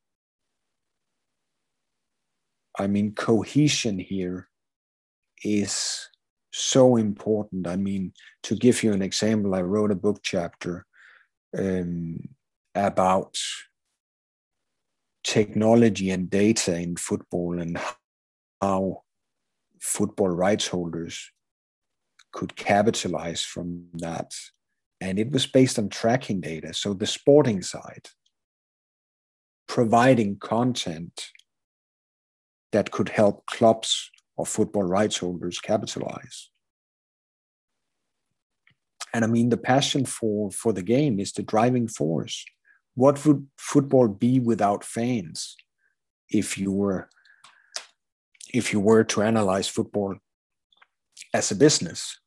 I 2.80 2.88
mean, 2.88 3.14
cohesion 3.14 4.00
here 4.00 4.50
is 5.43 6.10
so 6.52 6.96
important. 6.96 7.68
I 7.68 7.76
mean, 7.76 8.14
to 8.43 8.56
give 8.56 8.82
you 8.82 8.91
an 8.91 9.04
example, 9.04 9.54
I 9.54 9.62
wrote 9.62 9.91
a 9.91 9.96
book 9.96 10.22
chapter 10.24 10.88
um, 11.56 12.18
about 12.76 13.38
technology 15.24 16.12
and 16.12 16.30
data 16.30 16.78
in 16.78 16.96
football 16.96 17.60
and 17.60 17.80
how 18.62 19.02
football 19.82 20.30
rights 20.30 20.68
holders 20.68 21.32
could 22.32 22.56
capitalize 22.56 23.42
from 23.42 23.86
that. 23.94 24.32
And 25.02 25.18
it 25.18 25.32
was 25.32 25.48
based 25.48 25.80
on 25.80 25.90
tracking 25.90 26.42
data. 26.42 26.74
So 26.74 26.94
the 26.94 27.08
sporting 27.08 27.62
side, 27.62 28.10
providing 29.68 30.38
content 30.38 31.30
that 32.72 32.92
could 32.92 33.10
help 33.10 33.46
clubs 33.46 34.12
or 34.38 34.46
football 34.46 34.84
rights 34.84 35.18
holders 35.18 35.60
capitalize. 35.60 36.50
And 39.14 39.24
I 39.24 39.28
mean, 39.28 39.50
the 39.50 39.58
passion 39.58 40.06
for, 40.06 40.52
for 40.52 40.74
the 40.74 40.84
game 40.84 41.20
is 41.20 41.32
the 41.32 41.44
driving 41.44 41.88
force. 41.88 42.46
What 42.96 43.26
would 43.26 43.48
football 43.58 44.08
be 44.08 44.39
without 44.39 44.84
fans 44.84 45.56
if 46.30 46.58
you 46.58 46.72
were 46.72 47.10
if 48.54 48.72
you 48.72 48.80
were 48.80 49.04
to 49.04 49.22
analyze 49.22 49.68
football 49.68 50.16
as 51.34 51.52
a 51.52 51.56
business? 51.56 52.20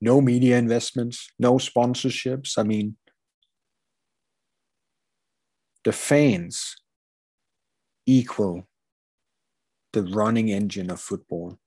No 0.00 0.20
media 0.20 0.58
investments, 0.58 1.30
no 1.38 1.54
sponsorships. 1.58 2.58
I 2.58 2.64
mean, 2.64 2.96
the 5.84 5.92
fans 5.92 6.74
equal 8.04 8.66
the 9.92 10.02
running 10.02 10.48
engine 10.48 10.90
of 10.90 11.00
football. 11.00 11.58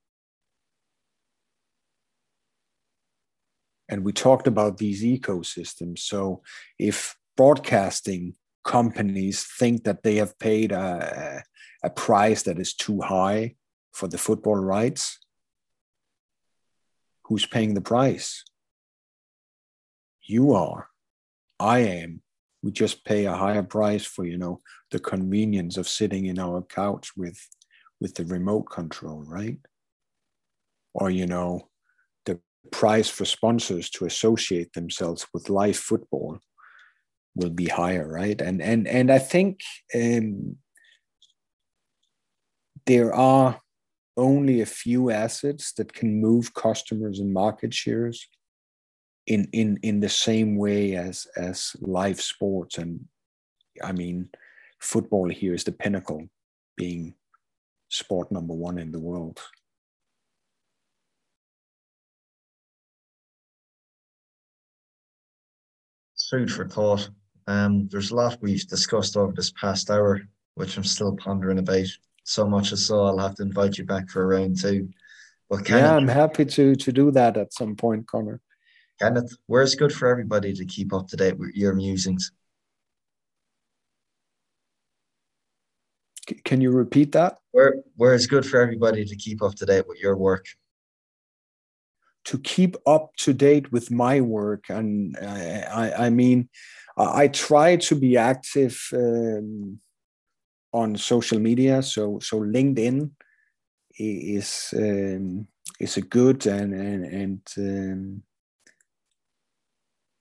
And 3.89 4.03
we 4.03 4.13
talked 4.13 4.47
about 4.47 4.77
these 4.77 5.03
ecosystems. 5.03 5.99
So 5.99 6.41
if 6.79 7.15
broadcasting 7.37 8.35
companies 8.63 9.45
think 9.59 9.83
that 9.83 10.03
they 10.03 10.15
have 10.15 10.37
paid 10.39 10.71
a, 10.71 11.43
a 11.83 11.89
price 11.89 12.43
that 12.43 12.59
is 12.59 12.73
too 12.73 13.01
high 13.01 13.55
for 13.93 14.07
the 14.07 14.17
football 14.17 14.55
rights, 14.55 15.19
who's 17.25 17.45
paying 17.45 17.73
the 17.73 17.81
price? 17.81 18.43
You 20.21 20.53
are. 20.53 20.89
I 21.59 21.79
am. 21.79 22.21
We 22.63 22.71
just 22.71 23.05
pay 23.05 23.25
a 23.25 23.35
higher 23.35 23.63
price 23.63 24.05
for, 24.05 24.25
you 24.25 24.37
know, 24.37 24.61
the 24.89 24.99
convenience 24.99 25.77
of 25.77 25.87
sitting 25.87 26.25
in 26.25 26.39
our 26.39 26.63
couch 26.63 27.11
with 27.15 27.39
with 28.01 28.15
the 28.15 28.25
remote 28.25 28.63
control, 28.63 29.23
right? 29.25 29.57
Or, 30.93 31.09
you 31.09 31.27
know, 31.27 31.69
price 32.71 33.09
for 33.09 33.25
sponsors 33.25 33.89
to 33.91 34.05
associate 34.05 34.73
themselves 34.73 35.25
with 35.33 35.49
live 35.49 35.77
football 35.77 36.39
will 37.35 37.49
be 37.49 37.65
higher, 37.65 38.07
right? 38.07 38.39
And 38.39 38.61
and 38.61 38.87
and 38.87 39.11
I 39.11 39.19
think 39.19 39.61
um, 39.93 40.57
there 42.85 43.13
are 43.13 43.59
only 44.17 44.61
a 44.61 44.65
few 44.65 45.09
assets 45.09 45.73
that 45.73 45.93
can 45.93 46.21
move 46.21 46.53
customers 46.53 47.19
and 47.19 47.33
market 47.33 47.73
shares 47.73 48.27
in 49.27 49.47
in 49.51 49.77
in 49.83 49.99
the 49.99 50.09
same 50.09 50.57
way 50.57 50.95
as 50.95 51.27
as 51.35 51.75
live 51.81 52.21
sports 52.21 52.77
and 52.77 53.03
i 53.83 53.91
mean 53.91 54.29
football 54.79 55.27
here 55.27 55.53
is 55.53 55.63
the 55.63 55.71
pinnacle 55.71 56.29
being 56.77 57.15
sport 57.89 58.31
number 58.31 58.53
one 58.53 58.77
in 58.77 58.91
the 58.91 58.99
world. 58.99 59.39
Food 66.29 66.51
for 66.51 66.67
thought. 66.67 67.09
Um, 67.47 67.87
there's 67.89 68.11
a 68.11 68.15
lot 68.15 68.39
we've 68.41 68.67
discussed 68.67 69.15
over 69.15 69.33
this 69.33 69.51
past 69.51 69.91
hour, 69.91 70.21
which 70.55 70.77
I'm 70.77 70.83
still 70.83 71.15
pondering 71.15 71.59
about. 71.59 71.85
So 72.23 72.47
much 72.47 72.71
as 72.71 72.87
so, 72.87 73.03
I'll 73.03 73.19
have 73.19 73.35
to 73.35 73.43
invite 73.43 73.77
you 73.77 73.85
back 73.85 74.09
for 74.09 74.23
a 74.23 74.25
round 74.25 74.59
two. 74.59 74.89
But 75.49 75.65
Kenneth, 75.65 75.83
yeah, 75.83 75.95
I'm 75.95 76.07
happy 76.07 76.45
to 76.45 76.75
to 76.75 76.91
do 76.91 77.11
that 77.11 77.37
at 77.37 77.53
some 77.53 77.75
point, 77.75 78.07
Connor. 78.07 78.41
Kenneth, 78.99 79.35
where's 79.45 79.75
good 79.75 79.93
for 79.93 80.07
everybody 80.07 80.53
to 80.53 80.65
keep 80.65 80.93
up 80.93 81.07
to 81.09 81.17
date 81.17 81.37
with 81.37 81.53
your 81.53 81.75
musings? 81.75 82.31
Can 86.43 86.61
you 86.61 86.71
repeat 86.71 87.11
that? 87.11 87.37
Where 87.51 87.75
where 87.95 88.15
it's 88.15 88.25
good 88.25 88.45
for 88.45 88.59
everybody 88.59 89.05
to 89.05 89.15
keep 89.15 89.43
up 89.43 89.53
to 89.55 89.65
date 89.65 89.87
with 89.87 89.99
your 89.99 90.17
work. 90.17 90.45
To 92.25 92.39
keep 92.39 92.75
up 92.87 93.15
to 93.17 93.33
date 93.33 93.71
with 93.71 93.91
my 93.91 94.19
work, 94.19 94.65
and 94.69 95.15
I, 95.21 95.61
I, 95.61 96.05
I 96.05 96.09
mean, 96.09 96.49
I 96.97 97.27
try 97.27 97.75
to 97.75 97.95
be 97.95 98.17
active 98.17 98.81
um, 98.93 99.79
on 100.73 100.97
social 100.97 101.39
media. 101.39 101.83
So 101.83 102.19
so 102.19 102.41
LinkedIn 102.41 103.11
is 103.97 104.73
um, 104.75 105.47
is 105.79 105.97
a 105.97 106.01
good 106.01 106.45
and 106.47 106.73
and 106.73 107.05
and 107.05 107.41
um, 107.57 108.23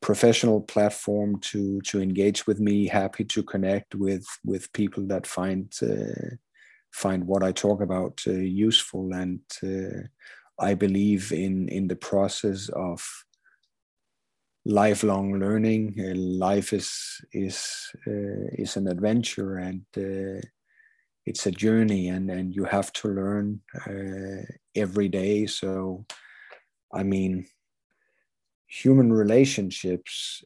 professional 0.05 0.61
platform 0.61 1.41
to 1.41 1.81
to 1.81 2.01
engage 2.01 2.47
with 2.47 2.61
me 2.61 2.87
happy 2.87 3.25
to 3.25 3.43
connect 3.43 3.95
with 3.95 4.27
with 4.45 4.73
people 4.73 5.07
that 5.07 5.27
find 5.27 5.73
uh, 5.83 6.37
find 6.93 7.27
what 7.27 7.43
i 7.43 7.51
talk 7.51 7.81
about 7.81 8.21
uh, 8.27 8.33
useful 8.33 9.15
and 9.15 9.41
uh, 9.63 10.03
i 10.59 10.75
believe 10.75 11.33
in 11.33 11.69
in 11.69 11.89
the 11.89 11.97
process 11.97 12.69
of 12.71 13.03
lifelong 14.65 15.39
learning 15.39 15.95
uh, 16.01 16.15
life 16.15 16.73
is 16.73 17.21
is 17.33 17.91
uh, 18.07 18.47
is 18.53 18.77
an 18.77 18.89
adventure 18.89 19.59
and 19.59 19.85
uh, 19.97 20.41
it's 21.27 21.47
a 21.47 21.51
journey 21.51 22.09
and 22.09 22.31
and 22.31 22.55
you 22.55 22.65
have 22.65 22.93
to 22.93 23.09
learn 23.09 23.61
every 24.75 25.09
day. 25.09 25.47
So 25.47 26.05
i 26.93 27.03
mean 27.03 27.47
human 28.67 29.13
relationships 29.13 30.45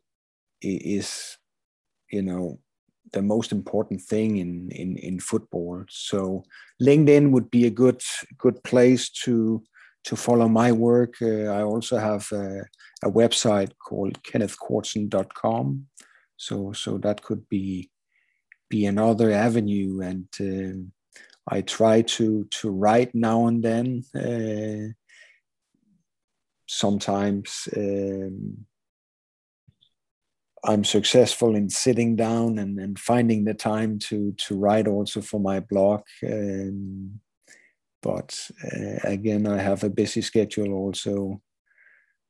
is 0.61 1.39
you 2.11 2.23
know 2.23 2.59
the 3.13 3.23
most 3.23 3.53
important 3.53 4.03
thing 4.03 4.39
in 4.39 4.71
in 4.71 4.97
in 4.97 5.21
football. 5.21 5.85
So 5.89 6.45
linkedin 6.83 7.31
would 7.31 7.51
be 7.51 7.67
a 7.67 7.71
good 7.71 8.03
good 8.37 8.63
place 8.65 9.11
to 9.25 9.63
to 10.09 10.17
follow 10.17 10.49
my 10.49 10.73
work 10.73 11.15
uh, 11.21 11.47
i 11.59 11.63
also 11.63 11.99
have 11.99 12.27
a, 12.33 12.63
a 13.03 13.11
website 13.21 13.73
called 13.87 14.23
kennethcortsen.com 14.23 15.87
so 16.37 16.73
so 16.73 16.97
that 16.99 17.23
could 17.23 17.47
be 17.49 17.91
be 18.71 18.87
another 18.87 19.31
avenue 19.31 20.01
and 20.01 20.29
um, 20.41 20.93
i 21.49 21.61
try 21.61 22.01
to 22.01 22.45
to 22.51 22.71
write 22.71 23.15
now 23.15 23.47
and 23.49 23.63
then 23.63 24.03
uh, 24.25 24.89
sometimes 26.67 27.69
um, 27.77 28.67
I'm 30.65 30.85
successful 30.85 31.55
in 31.55 31.71
sitting 31.71 32.17
down 32.17 32.59
and, 32.59 32.79
and 32.79 32.99
finding 32.99 33.45
the 33.45 33.55
time 33.55 33.99
to 34.01 34.33
to 34.33 34.59
write 34.59 34.89
also 34.89 35.21
for 35.21 35.39
my 35.41 35.61
blog. 35.61 36.03
Um, 36.27 37.21
but 38.03 38.39
uh, 38.65 38.99
again, 39.05 39.47
I 39.47 39.59
have 39.59 39.85
a 39.85 39.91
busy 39.91 40.23
schedule 40.23 40.73
also 40.73 41.41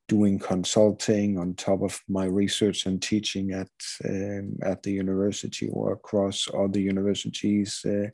doing 0.08 0.38
consulting 0.38 1.38
on 1.38 1.54
top 1.54 1.82
of 1.82 2.00
my 2.08 2.24
research 2.24 2.86
and 2.86 3.00
teaching 3.00 3.52
at 3.52 3.68
um, 4.08 4.56
at 4.62 4.82
the 4.82 4.90
university 4.90 5.68
or 5.68 5.92
across 5.92 6.48
other 6.54 6.80
universities 6.80 7.84
uh, 7.84 8.08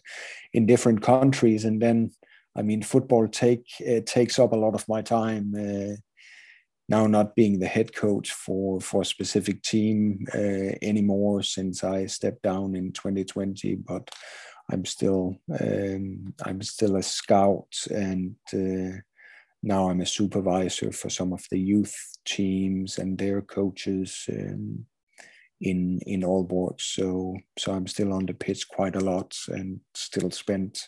in 0.52 0.66
different 0.66 1.02
countries. 1.02 1.64
And 1.64 1.80
then, 1.80 2.10
I 2.56 2.62
mean, 2.62 2.82
football 2.82 3.28
take 3.28 3.66
uh, 3.88 4.00
takes 4.04 4.38
up 4.38 4.52
a 4.52 4.56
lot 4.56 4.74
of 4.74 4.88
my 4.88 5.02
time. 5.02 5.54
Uh, 5.56 5.96
now 6.88 7.06
not 7.06 7.34
being 7.34 7.58
the 7.58 7.66
head 7.66 7.94
coach 7.94 8.32
for 8.32 8.80
for 8.80 9.02
a 9.02 9.06
specific 9.06 9.62
team 9.62 10.26
uh, 10.34 10.74
anymore 10.82 11.42
since 11.42 11.84
I 11.84 12.06
stepped 12.06 12.42
down 12.42 12.74
in 12.74 12.92
2020, 12.92 13.76
but 13.76 14.10
I'm 14.70 14.84
still 14.84 15.36
um, 15.60 16.34
I'm 16.44 16.62
still 16.62 16.96
a 16.96 17.02
scout 17.02 17.74
and 17.90 18.36
uh, 18.52 18.98
now 19.62 19.88
I'm 19.88 20.00
a 20.00 20.06
supervisor 20.06 20.92
for 20.92 21.10
some 21.10 21.32
of 21.32 21.44
the 21.50 21.58
youth 21.58 21.96
teams 22.24 22.98
and 22.98 23.18
their 23.18 23.42
coaches 23.42 24.24
um, 24.28 24.86
in 25.60 26.00
in 26.06 26.22
Aalborg. 26.22 26.80
So 26.80 27.36
so 27.58 27.72
I'm 27.72 27.86
still 27.86 28.12
on 28.12 28.26
the 28.26 28.34
pitch 28.34 28.68
quite 28.68 28.96
a 28.96 29.04
lot 29.04 29.36
and 29.48 29.80
still 29.94 30.30
spend 30.30 30.80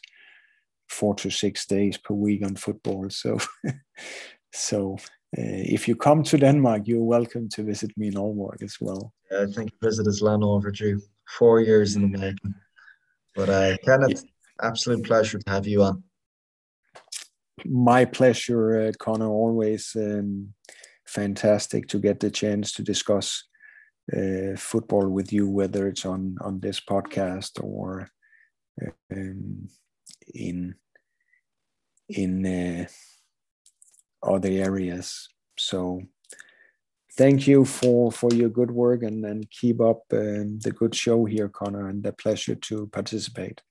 four 0.89 1.15
to 1.17 1.31
six 1.31 1.67
days 1.67 1.99
per 1.99 2.15
week 2.15 2.45
on 2.45 2.57
football. 2.57 3.11
So 3.11 3.39
so 4.53 4.97
uh, 5.37 5.63
if 5.75 5.89
you 5.89 5.97
come 5.97 6.23
to 6.23 6.39
Denmark, 6.39 6.83
you're 6.87 7.03
welcome 7.05 7.49
to 7.51 7.63
visit 7.63 7.91
me 7.97 8.09
in 8.09 8.15
Aalborg 8.15 8.63
as 8.63 8.77
well. 8.81 9.13
Yeah, 9.31 9.43
I 9.43 9.53
think 9.53 9.71
a 9.71 9.87
visit 9.87 10.07
is 10.07 10.23
long 10.23 10.43
overdue. 10.43 11.01
Four 11.39 11.61
years 11.61 11.97
in 11.97 12.13
the 12.13 12.19
making. 12.19 12.55
But 13.37 13.49
uh, 13.51 13.77
Kenneth, 13.85 14.25
yeah. 14.25 14.69
absolute 14.69 15.05
pleasure 15.05 15.39
to 15.39 15.51
have 15.51 15.67
you 15.67 15.83
on. 15.83 16.03
My 17.67 18.05
pleasure, 18.07 18.89
uh, 18.89 18.93
Connor. 18.99 19.29
Always 19.29 19.95
um, 19.95 20.55
fantastic 21.07 21.87
to 21.89 21.99
get 21.99 22.19
the 22.21 22.31
chance 22.31 22.73
to 22.73 22.83
discuss 22.83 23.45
uh, 24.17 24.57
football 24.57 25.09
with 25.09 25.33
you, 25.33 25.49
whether 25.49 25.87
it's 25.87 26.07
on 26.07 26.39
on 26.41 26.61
this 26.61 26.81
podcast 26.81 27.63
or 27.63 28.09
um, 29.13 29.69
in 30.35 30.75
in 32.09 32.47
uh, 32.47 32.87
other 34.23 34.49
areas. 34.49 35.29
So 35.59 36.03
thank 37.17 37.47
you 37.47 37.65
for 37.65 38.13
for 38.13 38.33
your 38.33 38.49
good 38.49 38.71
work 38.71 39.03
and 39.03 39.25
and 39.25 39.51
keep 39.51 39.81
up 39.81 40.03
um, 40.13 40.59
the 40.61 40.73
good 40.73 40.95
show 40.95 41.25
here, 41.25 41.49
Connor, 41.49 41.89
and 41.89 42.03
the 42.03 42.13
pleasure 42.13 42.55
to 42.55 42.87
participate. 42.89 43.63